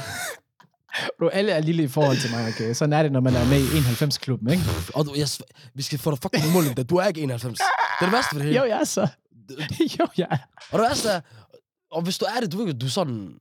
bro, 1.19 1.29
alle 1.29 1.53
er 1.53 1.61
lille 1.61 1.83
i 1.83 1.89
forhold 1.89 2.17
til 2.17 2.31
mig, 2.31 2.49
okay? 2.49 2.75
Sådan 2.75 2.93
er 2.93 3.03
det, 3.03 3.13
når 3.13 3.21
man 3.21 3.35
er 3.35 3.45
med 3.49 3.59
i 3.61 3.67
91-klubben, 3.67 4.51
ikke? 4.51 4.63
Og 4.95 5.05
du, 5.05 5.15
jeg, 5.17 5.29
vi 5.75 5.83
skal 5.83 5.99
få 5.99 6.11
dig 6.11 6.19
fucking 6.23 6.53
mål, 6.53 6.65
Du 6.85 6.97
er 6.97 7.07
ikke 7.07 7.21
91. 7.21 7.59
Det 7.59 7.65
er 8.01 8.05
det 8.05 8.13
værste 8.13 8.29
for 8.29 8.39
det 8.39 8.45
hele. 8.45 8.59
Jo, 8.59 8.65
jeg 8.65 8.81
er 8.81 8.85
så. 8.85 9.09
jo, 9.99 10.07
jeg 10.17 10.27
er. 10.31 10.37
Og 10.73 10.79
det 10.79 10.89
værste 10.89 11.09
er, 11.09 11.21
og 11.93 12.03
hvis 12.03 12.19
du 12.19 12.25
er 12.37 12.41
det, 12.41 12.53
du 12.53 12.73
du 12.73 12.87
er 12.87 12.91
sådan, 12.91 13.35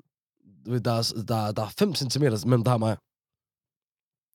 du 0.66 0.72
ved, 0.72 0.80
der, 0.80 0.94
er, 0.94 1.24
der, 1.28 1.52
der 1.52 1.62
er 1.62 1.70
5 1.80 1.96
cm 1.96 2.24
mellem 2.24 2.64
dig 2.64 2.74
og 2.74 2.80
mig. 2.80 2.98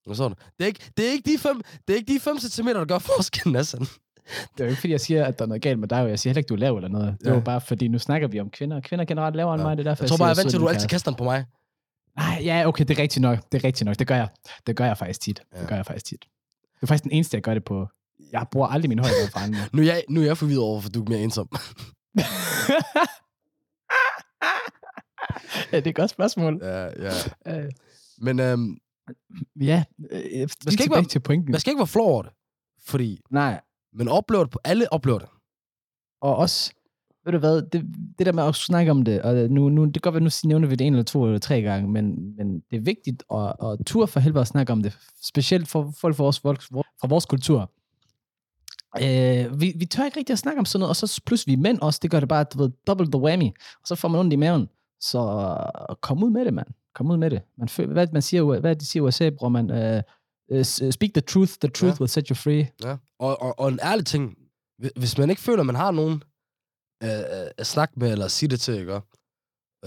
Og 0.06 0.16
sådan. 0.16 0.36
Det 0.58 0.64
er 0.64 0.66
ikke, 0.66 0.90
det 0.96 1.08
er 1.08 1.12
ikke 1.12 1.30
de 1.32 1.38
5, 1.38 1.60
det 1.88 1.94
er 1.94 1.98
ikke 1.98 2.12
de 2.14 2.20
5 2.20 2.38
cm, 2.38 2.66
der 2.66 2.84
gør 2.84 2.98
forskellen, 2.98 3.54
Hassan. 3.56 3.80
Det 3.80 4.60
er 4.60 4.64
jo 4.64 4.70
ikke, 4.70 4.80
fordi 4.80 4.90
jeg 4.90 5.00
siger, 5.00 5.24
at 5.24 5.38
der 5.38 5.44
er 5.44 5.48
noget 5.48 5.62
galt 5.62 5.78
med 5.78 5.88
dig, 5.88 6.02
og 6.02 6.08
jeg 6.08 6.18
siger 6.18 6.30
heller 6.30 6.38
ikke, 6.38 6.48
du 6.48 6.54
er 6.54 6.58
lav 6.58 6.76
eller 6.76 6.88
noget. 6.88 7.16
Det 7.20 7.26
er 7.26 7.30
Ja. 7.30 7.36
jo 7.36 7.40
bare, 7.44 7.60
fordi 7.60 7.88
nu 7.88 7.98
snakker 7.98 8.28
vi 8.28 8.40
om 8.40 8.50
kvinder. 8.50 8.80
Kvinder 8.80 9.04
generelt 9.04 9.36
lavere 9.36 9.54
end 9.54 9.62
Ja. 9.62 9.66
mig, 9.68 9.76
det 9.76 9.86
er 9.86 9.90
derfor, 9.90 10.04
Jeg 10.04 10.08
tror 10.08 10.16
bare, 10.16 10.28
jeg 10.28 10.38
er 10.44 10.48
til, 10.48 10.56
at 10.56 10.60
du 10.60 10.68
altid 10.68 10.88
kaster 10.88 11.10
den 11.10 11.18
på 11.18 11.24
mig. 11.24 11.44
Nej, 12.16 12.40
ja, 12.44 12.66
okay, 12.68 12.84
det 12.84 12.98
er 12.98 13.02
rigtigt 13.02 13.22
nok. 13.22 13.38
Det 13.52 13.58
er 13.60 13.64
rigtigt 13.64 13.86
nok. 13.86 13.98
Det 13.98 14.06
gør 14.06 14.16
jeg. 14.16 14.28
Det 14.66 14.76
gør 14.76 14.84
jeg 14.84 14.98
faktisk 14.98 15.20
tit. 15.20 15.40
Ja. 15.54 15.60
Det 15.60 15.68
gør 15.68 15.76
jeg 15.76 15.86
faktisk 15.86 16.06
tit. 16.06 16.20
Det 16.20 16.82
er 16.82 16.86
faktisk 16.86 17.02
den 17.04 17.12
eneste, 17.12 17.34
jeg 17.34 17.42
gør 17.42 17.54
det 17.54 17.64
på. 17.64 17.86
Jeg 18.32 18.46
bruger 18.50 18.66
aldrig 18.66 18.88
min 18.88 18.98
højde 18.98 19.14
for 19.32 19.38
andre. 19.38 19.58
Nu 19.72 19.82
er 19.82 19.86
jeg, 19.86 20.02
nu 20.08 20.20
er 20.20 20.24
jeg 20.24 20.36
forvirret 20.38 20.60
over, 20.62 20.80
for 20.80 20.88
du 20.90 21.04
er 21.04 21.08
mere 21.08 21.18
ensom. 21.20 21.48
ja, 25.72 25.76
det 25.76 25.86
er 25.86 25.90
et 25.90 25.96
godt 25.96 26.10
spørgsmål. 26.10 26.60
ja, 26.62 26.84
ja. 26.84 27.10
Øh, 27.64 27.70
Men 28.18 28.40
øhm, 28.40 28.76
ja, 29.60 29.84
øh, 30.10 30.32
jeg 30.32 30.50
skal 30.50 30.72
ikke 30.72 30.90
være- 30.94 31.04
til 31.04 31.20
pointen. 31.20 31.50
man 31.52 31.60
skal 31.60 31.70
ikke 31.70 31.78
være 31.80 31.86
flov 31.86 32.08
over 32.08 32.22
det. 32.22 32.32
Fordi, 32.86 33.20
Nej, 33.30 33.60
men 33.92 34.08
oplever 34.08 34.44
det 34.44 34.50
på, 34.50 34.58
alle 34.64 34.92
oplever 34.92 35.18
det. 35.18 35.28
og 36.20 36.36
også, 36.36 36.72
ved 37.24 37.32
du 37.32 37.38
hvad, 37.38 37.62
det, 37.62 37.84
det 38.18 38.26
der 38.26 38.32
med 38.32 38.42
at 38.44 38.54
snakke 38.54 38.90
om 38.90 39.02
det, 39.02 39.22
og 39.22 39.34
nu, 39.50 39.68
nu, 39.68 39.84
det 39.84 39.92
kan 39.94 40.00
godt 40.00 40.14
være, 40.14 40.22
nu 40.24 40.30
nævner 40.44 40.68
vi 40.68 40.74
det 40.76 40.86
en 40.86 40.92
eller 40.92 41.04
to 41.04 41.24
eller 41.24 41.38
tre 41.38 41.62
gange, 41.62 41.90
men, 41.90 42.36
men 42.36 42.60
det 42.70 42.76
er 42.76 42.80
vigtigt 42.80 43.22
at, 43.34 43.52
at 43.62 43.86
tur 43.86 44.06
for 44.06 44.20
helvede 44.20 44.40
at 44.40 44.46
snakke 44.46 44.72
om 44.72 44.82
det, 44.82 44.98
specielt 45.22 45.68
for 45.68 45.92
folk 46.00 46.16
fra 46.16 46.24
vores, 46.24 46.40
fra 46.40 47.08
vores 47.08 47.26
kultur. 47.26 47.70
Øh, 49.02 49.60
vi, 49.60 49.72
vi 49.78 49.86
tør 49.86 50.04
ikke 50.04 50.18
rigtig 50.18 50.32
at 50.32 50.38
snakke 50.38 50.58
om 50.58 50.64
sådan 50.64 50.80
noget, 50.80 50.88
og 50.90 50.96
så 50.96 51.22
plus 51.26 51.46
vi 51.46 51.56
mænd 51.56 51.78
også, 51.80 51.98
det 52.02 52.10
gør 52.10 52.20
det 52.20 52.28
bare, 52.28 52.44
du 52.44 52.58
ved, 52.58 52.70
double 52.86 53.06
the 53.06 53.20
whammy, 53.20 53.50
og 53.80 53.86
så 53.86 53.94
får 53.94 54.08
man 54.08 54.20
ondt 54.20 54.32
i 54.32 54.36
maven. 54.36 54.68
Så 55.00 55.18
øh, 55.90 55.96
kom 56.00 56.22
ud 56.24 56.30
med 56.30 56.44
det, 56.44 56.54
mand. 56.54 56.66
Kom 56.94 57.10
ud 57.10 57.16
med 57.16 57.30
det. 57.30 57.42
Man, 57.58 57.68
hvad, 57.92 58.06
man 58.12 58.22
siger, 58.22 58.60
hvad 58.60 58.76
de 58.76 58.84
siger 58.86 59.02
i 59.02 59.06
USA, 59.06 59.30
bror, 59.30 59.48
man? 59.48 59.70
Uh, 60.50 60.62
speak 60.90 61.10
the 61.14 61.20
truth, 61.20 61.52
the 61.60 61.68
truth 61.70 61.94
Ja. 61.96 62.00
will 62.00 62.08
set 62.08 62.28
you 62.28 62.34
free. 62.34 62.68
Ja. 62.84 62.96
Og, 63.18 63.42
og, 63.42 63.58
og 63.58 63.68
en 63.68 63.78
ærlig 63.82 64.06
ting, 64.06 64.36
hvi- 64.82 64.90
hvis 64.96 65.18
man 65.18 65.30
ikke 65.30 65.42
føler, 65.42 65.60
at 65.60 65.66
man 65.66 65.74
har 65.74 65.90
nogen 65.90 66.22
øh, 67.02 67.50
at 67.58 67.66
snakke 67.66 67.94
med, 68.00 68.12
eller 68.12 68.28
sige 68.28 68.48
det 68.50 68.60
til, 68.60 68.74
ikke? 68.78 68.92
Øh, 68.94 69.00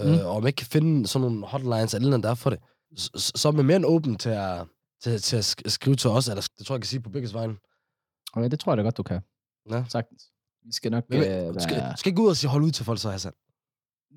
Mm. 0.06 0.26
og 0.26 0.42
man 0.42 0.46
ikke 0.48 0.56
kan 0.56 0.66
finde 0.66 1.06
sådan 1.06 1.28
nogle 1.28 1.46
hotlines, 1.46 1.94
eller 1.94 2.08
noget 2.10 2.24
der 2.24 2.30
er 2.30 2.34
for 2.34 2.50
det, 2.50 2.58
så, 2.96 3.32
så- 3.36 3.48
er 3.48 3.52
man 3.52 3.64
mere 3.64 3.76
end 3.76 3.84
åben 3.86 4.16
til 4.16 4.30
at, 4.30 4.66
til, 5.02 5.20
til 5.22 5.36
at 5.36 5.44
sk- 5.58 5.68
skrive 5.68 5.96
til 5.96 6.10
os, 6.10 6.28
eller 6.28 6.48
det 6.58 6.66
tror 6.66 6.74
jeg, 6.74 6.78
jeg 6.78 6.82
kan 6.82 6.88
sige 6.88 7.00
på 7.00 7.10
begge 7.10 7.32
vejen. 7.32 7.58
Okay, 8.32 8.50
det 8.50 8.60
tror 8.60 8.72
jeg 8.72 8.76
da 8.76 8.82
godt, 8.82 8.96
du 8.96 9.02
kan. 9.02 9.20
Ja. 9.70 9.84
Sagtens. 9.88 10.22
Vi 10.64 10.72
skal 10.72 10.90
nok 10.90 11.04
Men, 11.08 11.18
øh, 11.18 11.24
være... 11.28 11.60
skal, 11.60 11.82
skal 11.96 12.10
ikke 12.10 12.16
gå 12.16 12.22
ud 12.22 12.28
og 12.30 12.36
sige 12.36 12.50
hold 12.50 12.62
ud 12.64 12.70
til 12.70 12.84
folk, 12.84 13.00
så 13.00 13.10
Hassan. 13.10 13.32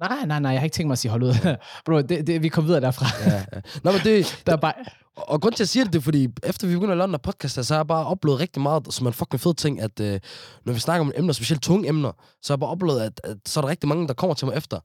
Nej, 0.02 0.26
nej, 0.26 0.40
nej, 0.40 0.52
jeg 0.52 0.60
har 0.60 0.66
ikke 0.66 0.74
tænkt 0.74 0.88
mig 0.88 0.94
at 0.94 1.00
sige 1.00 1.12
hold 1.12 1.24
ud. 1.24 1.58
Bro, 1.86 2.02
det, 2.02 2.28
det, 2.28 2.44
vi 2.44 2.50
kom 2.50 2.66
videre 2.66 2.82
derfra. 2.82 3.06
Ja, 3.30 3.36
ja. 3.36 3.62
Nå, 3.84 3.92
men 3.92 4.02
det, 4.04 4.26
Der 4.46 4.52
er 4.52 4.58
bare... 4.58 4.74
Og, 5.16 5.30
og 5.30 5.42
grund 5.42 5.54
til, 5.54 5.58
at 5.58 5.60
jeg 5.60 5.70
siger 5.70 5.84
det, 5.84 5.94
det 5.94 6.00
er, 6.00 6.04
fordi 6.04 6.28
efter 6.44 6.68
vi 6.68 6.74
begynder 6.74 7.04
at 7.04 7.10
lave 7.10 7.20
podcast, 7.20 7.66
så 7.66 7.74
har 7.74 7.80
jeg 7.80 7.88
bare 7.88 8.06
oplevet 8.06 8.40
rigtig 8.40 8.62
meget, 8.62 8.94
som 8.94 9.08
en 9.08 9.14
fucking 9.14 9.42
fed 9.42 9.54
ting, 9.54 9.82
at 9.82 10.00
øh, 10.00 10.20
når 10.66 10.74
vi 10.74 10.80
snakker 10.80 11.06
om 11.06 11.12
emner, 11.16 11.34
specielt 11.34 11.64
tunge 11.64 11.88
emner, 11.88 12.12
så 12.42 12.54
har 12.54 12.56
jeg 12.56 12.60
bare 12.60 12.70
oplevet, 12.70 13.02
at, 13.02 13.22
at 13.24 13.38
så 13.46 13.60
er 13.60 13.62
der 13.62 13.70
rigtig 13.70 13.88
mange, 13.88 14.08
der 14.08 14.14
kommer 14.14 14.34
til 14.34 14.48
mig 14.48 14.58
efter, 14.58 14.80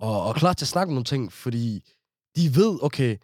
og, 0.00 0.22
og 0.22 0.28
er 0.28 0.32
klar 0.32 0.52
til 0.52 0.64
at 0.64 0.68
snakke 0.68 0.90
om 0.90 0.94
nogle 0.94 1.04
ting, 1.04 1.32
fordi 1.32 1.82
de 2.36 2.56
ved, 2.56 2.78
okay, 2.82 3.16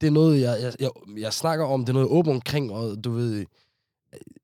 det 0.00 0.06
er 0.06 0.10
noget, 0.10 0.40
jeg, 0.40 0.58
jeg, 0.62 0.72
jeg, 0.80 0.90
jeg 1.18 1.32
snakker 1.32 1.64
om, 1.64 1.80
det 1.80 1.88
er 1.88 1.92
noget, 1.92 2.08
jeg 2.08 2.16
åben 2.16 2.32
omkring, 2.32 2.72
og 2.72 3.04
du 3.04 3.10
ved, 3.10 3.44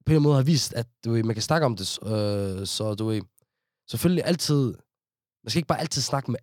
på 0.07 0.13
en 0.13 0.23
måde 0.23 0.35
har 0.35 0.43
vist, 0.43 0.75
at 0.75 0.87
du 1.05 1.13
ved, 1.13 1.23
man 1.23 1.35
kan 1.35 1.43
snakke 1.43 1.67
om 1.67 1.77
det, 1.77 1.99
øh, 2.03 2.67
så 2.67 2.95
du 2.95 3.07
ved, 3.07 3.21
selvfølgelig 3.91 4.25
altid, 4.27 4.75
man 5.49 5.51
skal 5.51 5.59
ikke 5.59 5.67
bare 5.69 5.81
altid 5.81 6.03
snakke 6.03 6.31
med 6.31 6.39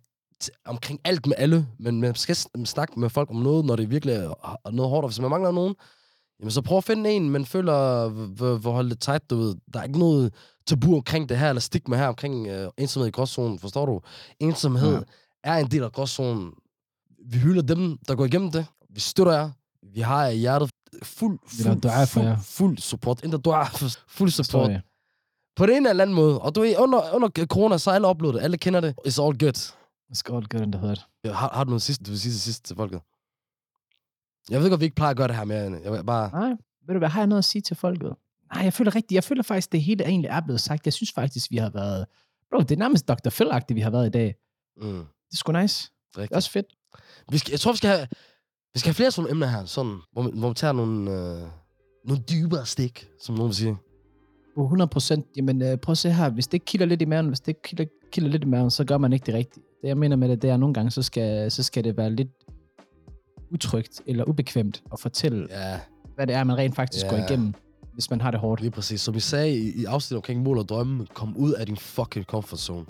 omkring 0.64 1.00
alt 1.04 1.26
med 1.26 1.34
alle, 1.38 1.66
men 1.78 2.00
man 2.00 2.14
skal 2.14 2.36
snakke 2.66 3.00
med 3.00 3.10
folk 3.10 3.30
om 3.30 3.36
noget, 3.36 3.64
når 3.64 3.76
det 3.76 3.90
virkelig 3.90 4.14
er 4.14 4.58
er 4.64 4.70
noget 4.70 4.90
hårdt. 4.90 5.04
Og 5.04 5.08
hvis 5.08 5.20
man 5.20 5.30
mangler 5.30 5.50
nogen, 5.50 5.74
jamen 6.40 6.50
så 6.50 6.62
prøv 6.62 6.78
at 6.78 6.84
finde 6.84 7.10
en, 7.10 7.30
man 7.30 7.46
føler, 7.46 8.08
hvor, 8.08 8.72
holde 8.72 8.90
det 8.90 9.00
tight, 9.00 9.30
du 9.30 9.36
ved. 9.36 9.54
Der 9.74 9.80
er 9.80 9.84
ikke 9.84 9.98
noget 9.98 10.34
tabu 10.66 10.94
omkring 10.96 11.28
det 11.28 11.38
her, 11.38 11.48
eller 11.48 11.60
stigma 11.60 11.96
her 11.96 12.06
omkring 12.08 12.46
øh, 12.48 12.70
ensomhed 12.78 13.08
i 13.08 13.10
gråzonen, 13.10 13.58
forstår 13.58 13.86
du? 13.86 14.00
Ensomhed 14.40 14.92
Ja. 14.94 15.00
er 15.44 15.56
en 15.56 15.70
del 15.70 15.82
af 15.82 15.92
gråzonen. 15.92 16.52
Vi 17.32 17.38
hylder 17.38 17.62
dem, 17.62 17.98
der 18.08 18.14
går 18.14 18.24
igennem 18.24 18.50
det. 18.50 18.66
Vi 18.90 19.00
støtter 19.00 19.32
jer. 19.32 19.50
Vi 19.94 20.00
har 20.00 20.24
jer 20.24 20.30
i 20.30 20.36
hjertet 20.36 20.70
fuld, 21.02 21.38
fuld, 21.46 21.66
jer. 21.84 22.06
fuld, 22.06 22.24
fuld 22.42 22.78
support. 22.78 23.24
Intet 23.24 23.44
dua, 23.44 23.64
fuld 24.18 24.30
support. 24.30 24.46
Sorry. 24.46 24.78
På 25.56 25.66
den 25.66 25.76
ene 25.76 25.90
eller 25.90 26.02
anden 26.04 26.16
måde. 26.16 26.40
Og 26.40 26.54
du 26.54 26.60
ved, 26.60 26.76
under, 26.78 27.14
under 27.14 27.28
corona, 27.46 27.78
så 27.78 27.90
har 27.90 27.94
alle 27.94 28.06
oplevet 28.06 28.34
det. 28.34 28.40
Alle 28.40 28.56
kender 28.58 28.80
det. 28.80 28.94
It's 29.06 29.22
all 29.22 29.38
good. 29.38 29.56
It's 30.12 30.34
all 30.34 30.46
good 30.48 30.62
in 30.62 30.72
the 30.72 30.80
hood. 30.80 30.96
Ja, 31.24 31.32
Har, 31.32 31.50
har 31.54 31.64
du 31.64 31.70
noget 31.70 31.82
sidste, 31.82 32.04
du 32.04 32.10
vil 32.10 32.20
sige 32.20 32.32
til 32.32 32.40
sidst 32.40 32.64
til 32.64 32.76
folket? 32.76 33.00
Jeg 34.50 34.60
ved 34.62 34.70
godt, 34.70 34.80
vi 34.80 34.84
ikke 34.84 34.96
plejer 34.96 35.10
at 35.10 35.16
gøre 35.16 35.28
det 35.28 35.36
her 35.36 35.44
mere. 35.44 35.80
Jeg 35.94 36.06
bare... 36.06 36.30
Nej, 36.30 36.48
ved 36.86 36.94
du 36.94 36.98
hvad, 36.98 37.08
har 37.08 37.20
jeg 37.20 37.26
noget 37.26 37.38
at 37.38 37.44
sige 37.44 37.62
til 37.62 37.76
folket? 37.76 38.14
Nej, 38.54 38.64
jeg 38.64 38.72
føler 38.72 38.94
rigtigt, 38.96 39.12
jeg 39.12 39.24
føler 39.24 39.42
faktisk, 39.42 39.72
det 39.72 39.82
hele 39.82 40.04
egentlig 40.04 40.28
er 40.28 40.40
blevet 40.40 40.60
sagt. 40.60 40.86
Jeg 40.86 40.92
synes 40.92 41.12
faktisk, 41.12 41.50
vi 41.50 41.56
har 41.56 41.70
været... 41.70 42.06
Bro, 42.50 42.58
det 42.60 42.70
er 42.70 42.76
nærmest 42.76 43.08
Dr. 43.08 43.30
phil 43.30 43.76
vi 43.76 43.80
har 43.80 43.90
været 43.90 44.06
i 44.06 44.10
dag. 44.10 44.34
Mm, 44.76 44.82
Det 44.98 45.32
er 45.32 45.36
sgu 45.36 45.52
nice. 45.52 45.90
Det 46.10 46.16
er 46.18 46.22
rigtigt. 46.22 46.36
også 46.36 46.50
fedt. 46.50 46.66
Vi 47.32 47.38
skal, 47.38 47.50
jeg 47.50 47.60
tror, 47.60 47.72
vi 47.72 47.76
skal 47.76 47.90
have, 47.90 48.06
vi 48.74 48.78
skal 48.80 48.88
have 48.88 48.94
flere 48.94 49.10
sådan 49.10 49.30
emner 49.30 49.46
her, 49.46 49.64
sådan, 49.64 49.98
hvor, 50.12 50.22
man, 50.22 50.38
hvor 50.38 50.48
man 50.48 50.54
tager 50.54 50.72
nogle, 50.72 51.10
øh, 51.10 51.48
nogle 52.04 52.22
dybere 52.30 52.66
stik, 52.66 53.08
som 53.20 53.34
nogen 53.34 53.48
vil 53.48 53.56
sige. 53.56 53.76
På 54.56 54.62
100 54.62 54.88
procent. 54.88 55.26
Jamen, 55.36 55.62
øh, 55.62 55.76
prøv 55.78 55.92
at 55.92 55.98
se 55.98 56.10
her. 56.12 56.30
Hvis 56.30 56.46
det 56.46 56.54
ikke 56.54 56.66
kilder 56.66 56.86
lidt 56.86 57.02
i 57.02 57.04
maven, 57.04 57.26
hvis 57.28 57.40
det 57.40 57.48
ikke 57.48 57.62
kilder, 57.62 57.84
kilder 58.12 58.28
lidt 58.30 58.42
i 58.42 58.46
maven, 58.46 58.70
så 58.70 58.84
gør 58.84 58.98
man 58.98 59.12
ikke 59.12 59.26
det 59.26 59.34
rigtigt. 59.34 59.66
Det, 59.82 59.88
jeg 59.88 59.96
mener 59.96 60.16
med 60.16 60.28
det, 60.28 60.42
det 60.42 60.50
er, 60.50 60.54
at 60.54 60.60
nogle 60.60 60.74
gange, 60.74 60.90
så 60.90 61.02
skal, 61.02 61.50
så 61.50 61.62
skal 61.62 61.84
det 61.84 61.96
være 61.96 62.10
lidt 62.10 62.28
utrygt 63.50 64.00
eller 64.06 64.24
ubekvemt 64.24 64.82
at 64.92 65.00
fortælle, 65.00 65.46
Ja, 65.50 65.80
hvad 66.14 66.26
det 66.26 66.34
er, 66.36 66.44
man 66.44 66.56
rent 66.58 66.76
faktisk 66.76 67.04
Ja. 67.04 67.10
går 67.10 67.16
igennem, 67.16 67.54
hvis 67.94 68.10
man 68.10 68.20
har 68.20 68.30
det 68.30 68.40
hårdt. 68.40 68.60
lige 68.60 68.70
præcis. 68.70 69.00
Som 69.00 69.14
vi 69.14 69.20
sagde 69.20 69.56
i, 69.58 69.80
i 69.82 69.84
afsnittet 69.84 70.16
omkring 70.16 70.42
mål 70.42 70.58
og 70.58 70.68
drømme, 70.68 71.06
kom 71.14 71.36
ud 71.36 71.52
af 71.52 71.66
din 71.66 71.76
fucking 71.76 72.24
comfort 72.24 72.58
zone. 72.60 72.86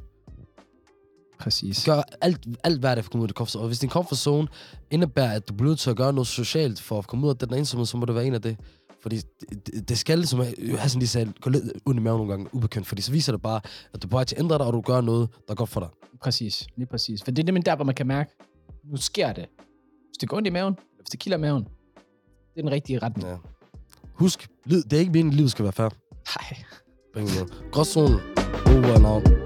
Præcis. 1.40 1.84
Gør 1.84 2.02
alt, 2.20 2.46
alt 2.64 2.80
hvad 2.80 2.90
det 2.90 2.98
er 2.98 3.02
for 3.02 3.08
at 3.08 3.10
komme 3.12 3.22
ud 3.22 3.28
af 3.28 3.28
din 3.28 3.34
comfort 3.36 3.50
zone. 3.52 3.62
Og 3.62 3.66
hvis 3.68 3.78
din 3.78 3.90
comfort 3.90 4.18
zone 4.18 4.48
indebærer, 4.90 5.32
at 5.32 5.48
du 5.48 5.54
bliver 5.54 5.68
nødt 5.70 5.78
til 5.78 5.90
at 5.90 5.96
gøre 5.96 6.12
noget 6.12 6.26
socialt 6.26 6.80
for 6.80 6.98
at 6.98 7.06
komme 7.06 7.24
ud 7.26 7.30
af 7.30 7.36
den 7.36 7.54
ensomhed, 7.54 7.86
så 7.86 7.96
må 7.96 8.04
det 8.06 8.14
være 8.14 8.26
en 8.26 8.34
af 8.34 8.42
det. 8.42 8.56
Fordi 9.06 9.20
det, 9.66 9.88
det, 9.88 9.98
skal, 9.98 10.26
som 10.26 10.40
Hassan 10.78 10.98
lige 10.98 11.08
sagde, 11.08 11.32
gå 11.40 11.50
lidt 11.50 11.64
i 11.64 11.90
maven 11.90 12.04
nogle 12.04 12.28
gange, 12.28 12.54
ubekvemt. 12.54 12.86
Fordi 12.86 13.02
så 13.02 13.12
viser 13.12 13.32
det 13.32 13.42
bare, 13.42 13.60
at 13.92 14.02
du 14.02 14.08
er 14.08 14.10
på 14.10 14.24
til 14.24 14.36
at 14.36 14.42
ændre 14.42 14.58
dig, 14.58 14.66
og 14.66 14.72
du 14.72 14.80
gør 14.80 15.00
noget, 15.00 15.28
der 15.46 15.52
er 15.52 15.54
godt 15.54 15.70
for 15.70 15.80
dig. 15.80 15.88
Præcis, 16.22 16.66
lige 16.76 16.86
præcis. 16.86 17.22
For 17.24 17.30
det 17.30 17.42
er 17.42 17.46
nemlig 17.46 17.66
der, 17.66 17.76
hvor 17.76 17.84
man 17.84 17.94
kan 17.94 18.06
mærke, 18.06 18.30
nu 18.84 18.96
sker 18.96 19.32
det. 19.32 19.46
Hvis 20.08 20.18
det 20.20 20.28
går 20.28 20.36
ondt 20.36 20.48
i 20.48 20.50
maven, 20.50 20.72
eller 20.72 21.02
hvis 21.02 21.10
det 21.10 21.20
kilder 21.20 21.38
maven, 21.38 21.62
det 21.62 21.70
er 22.56 22.62
den 22.62 22.70
rigtige 22.70 22.98
retning. 22.98 23.28
Ja. 23.28 23.36
Husk, 24.12 24.48
det 24.64 24.92
er 24.92 24.98
ikke 24.98 25.12
meningen, 25.12 25.32
at 25.32 25.36
livet 25.36 25.50
skal 25.50 25.62
være 25.62 25.72
fair. 25.72 25.88
Nej. 26.38 26.62
På 27.12 27.18
ingen 27.18 27.34
måde. 27.38 27.70
Gråzonen. 27.72 28.20
Over 28.66 28.94
and 28.94 29.06
out. 29.06 29.45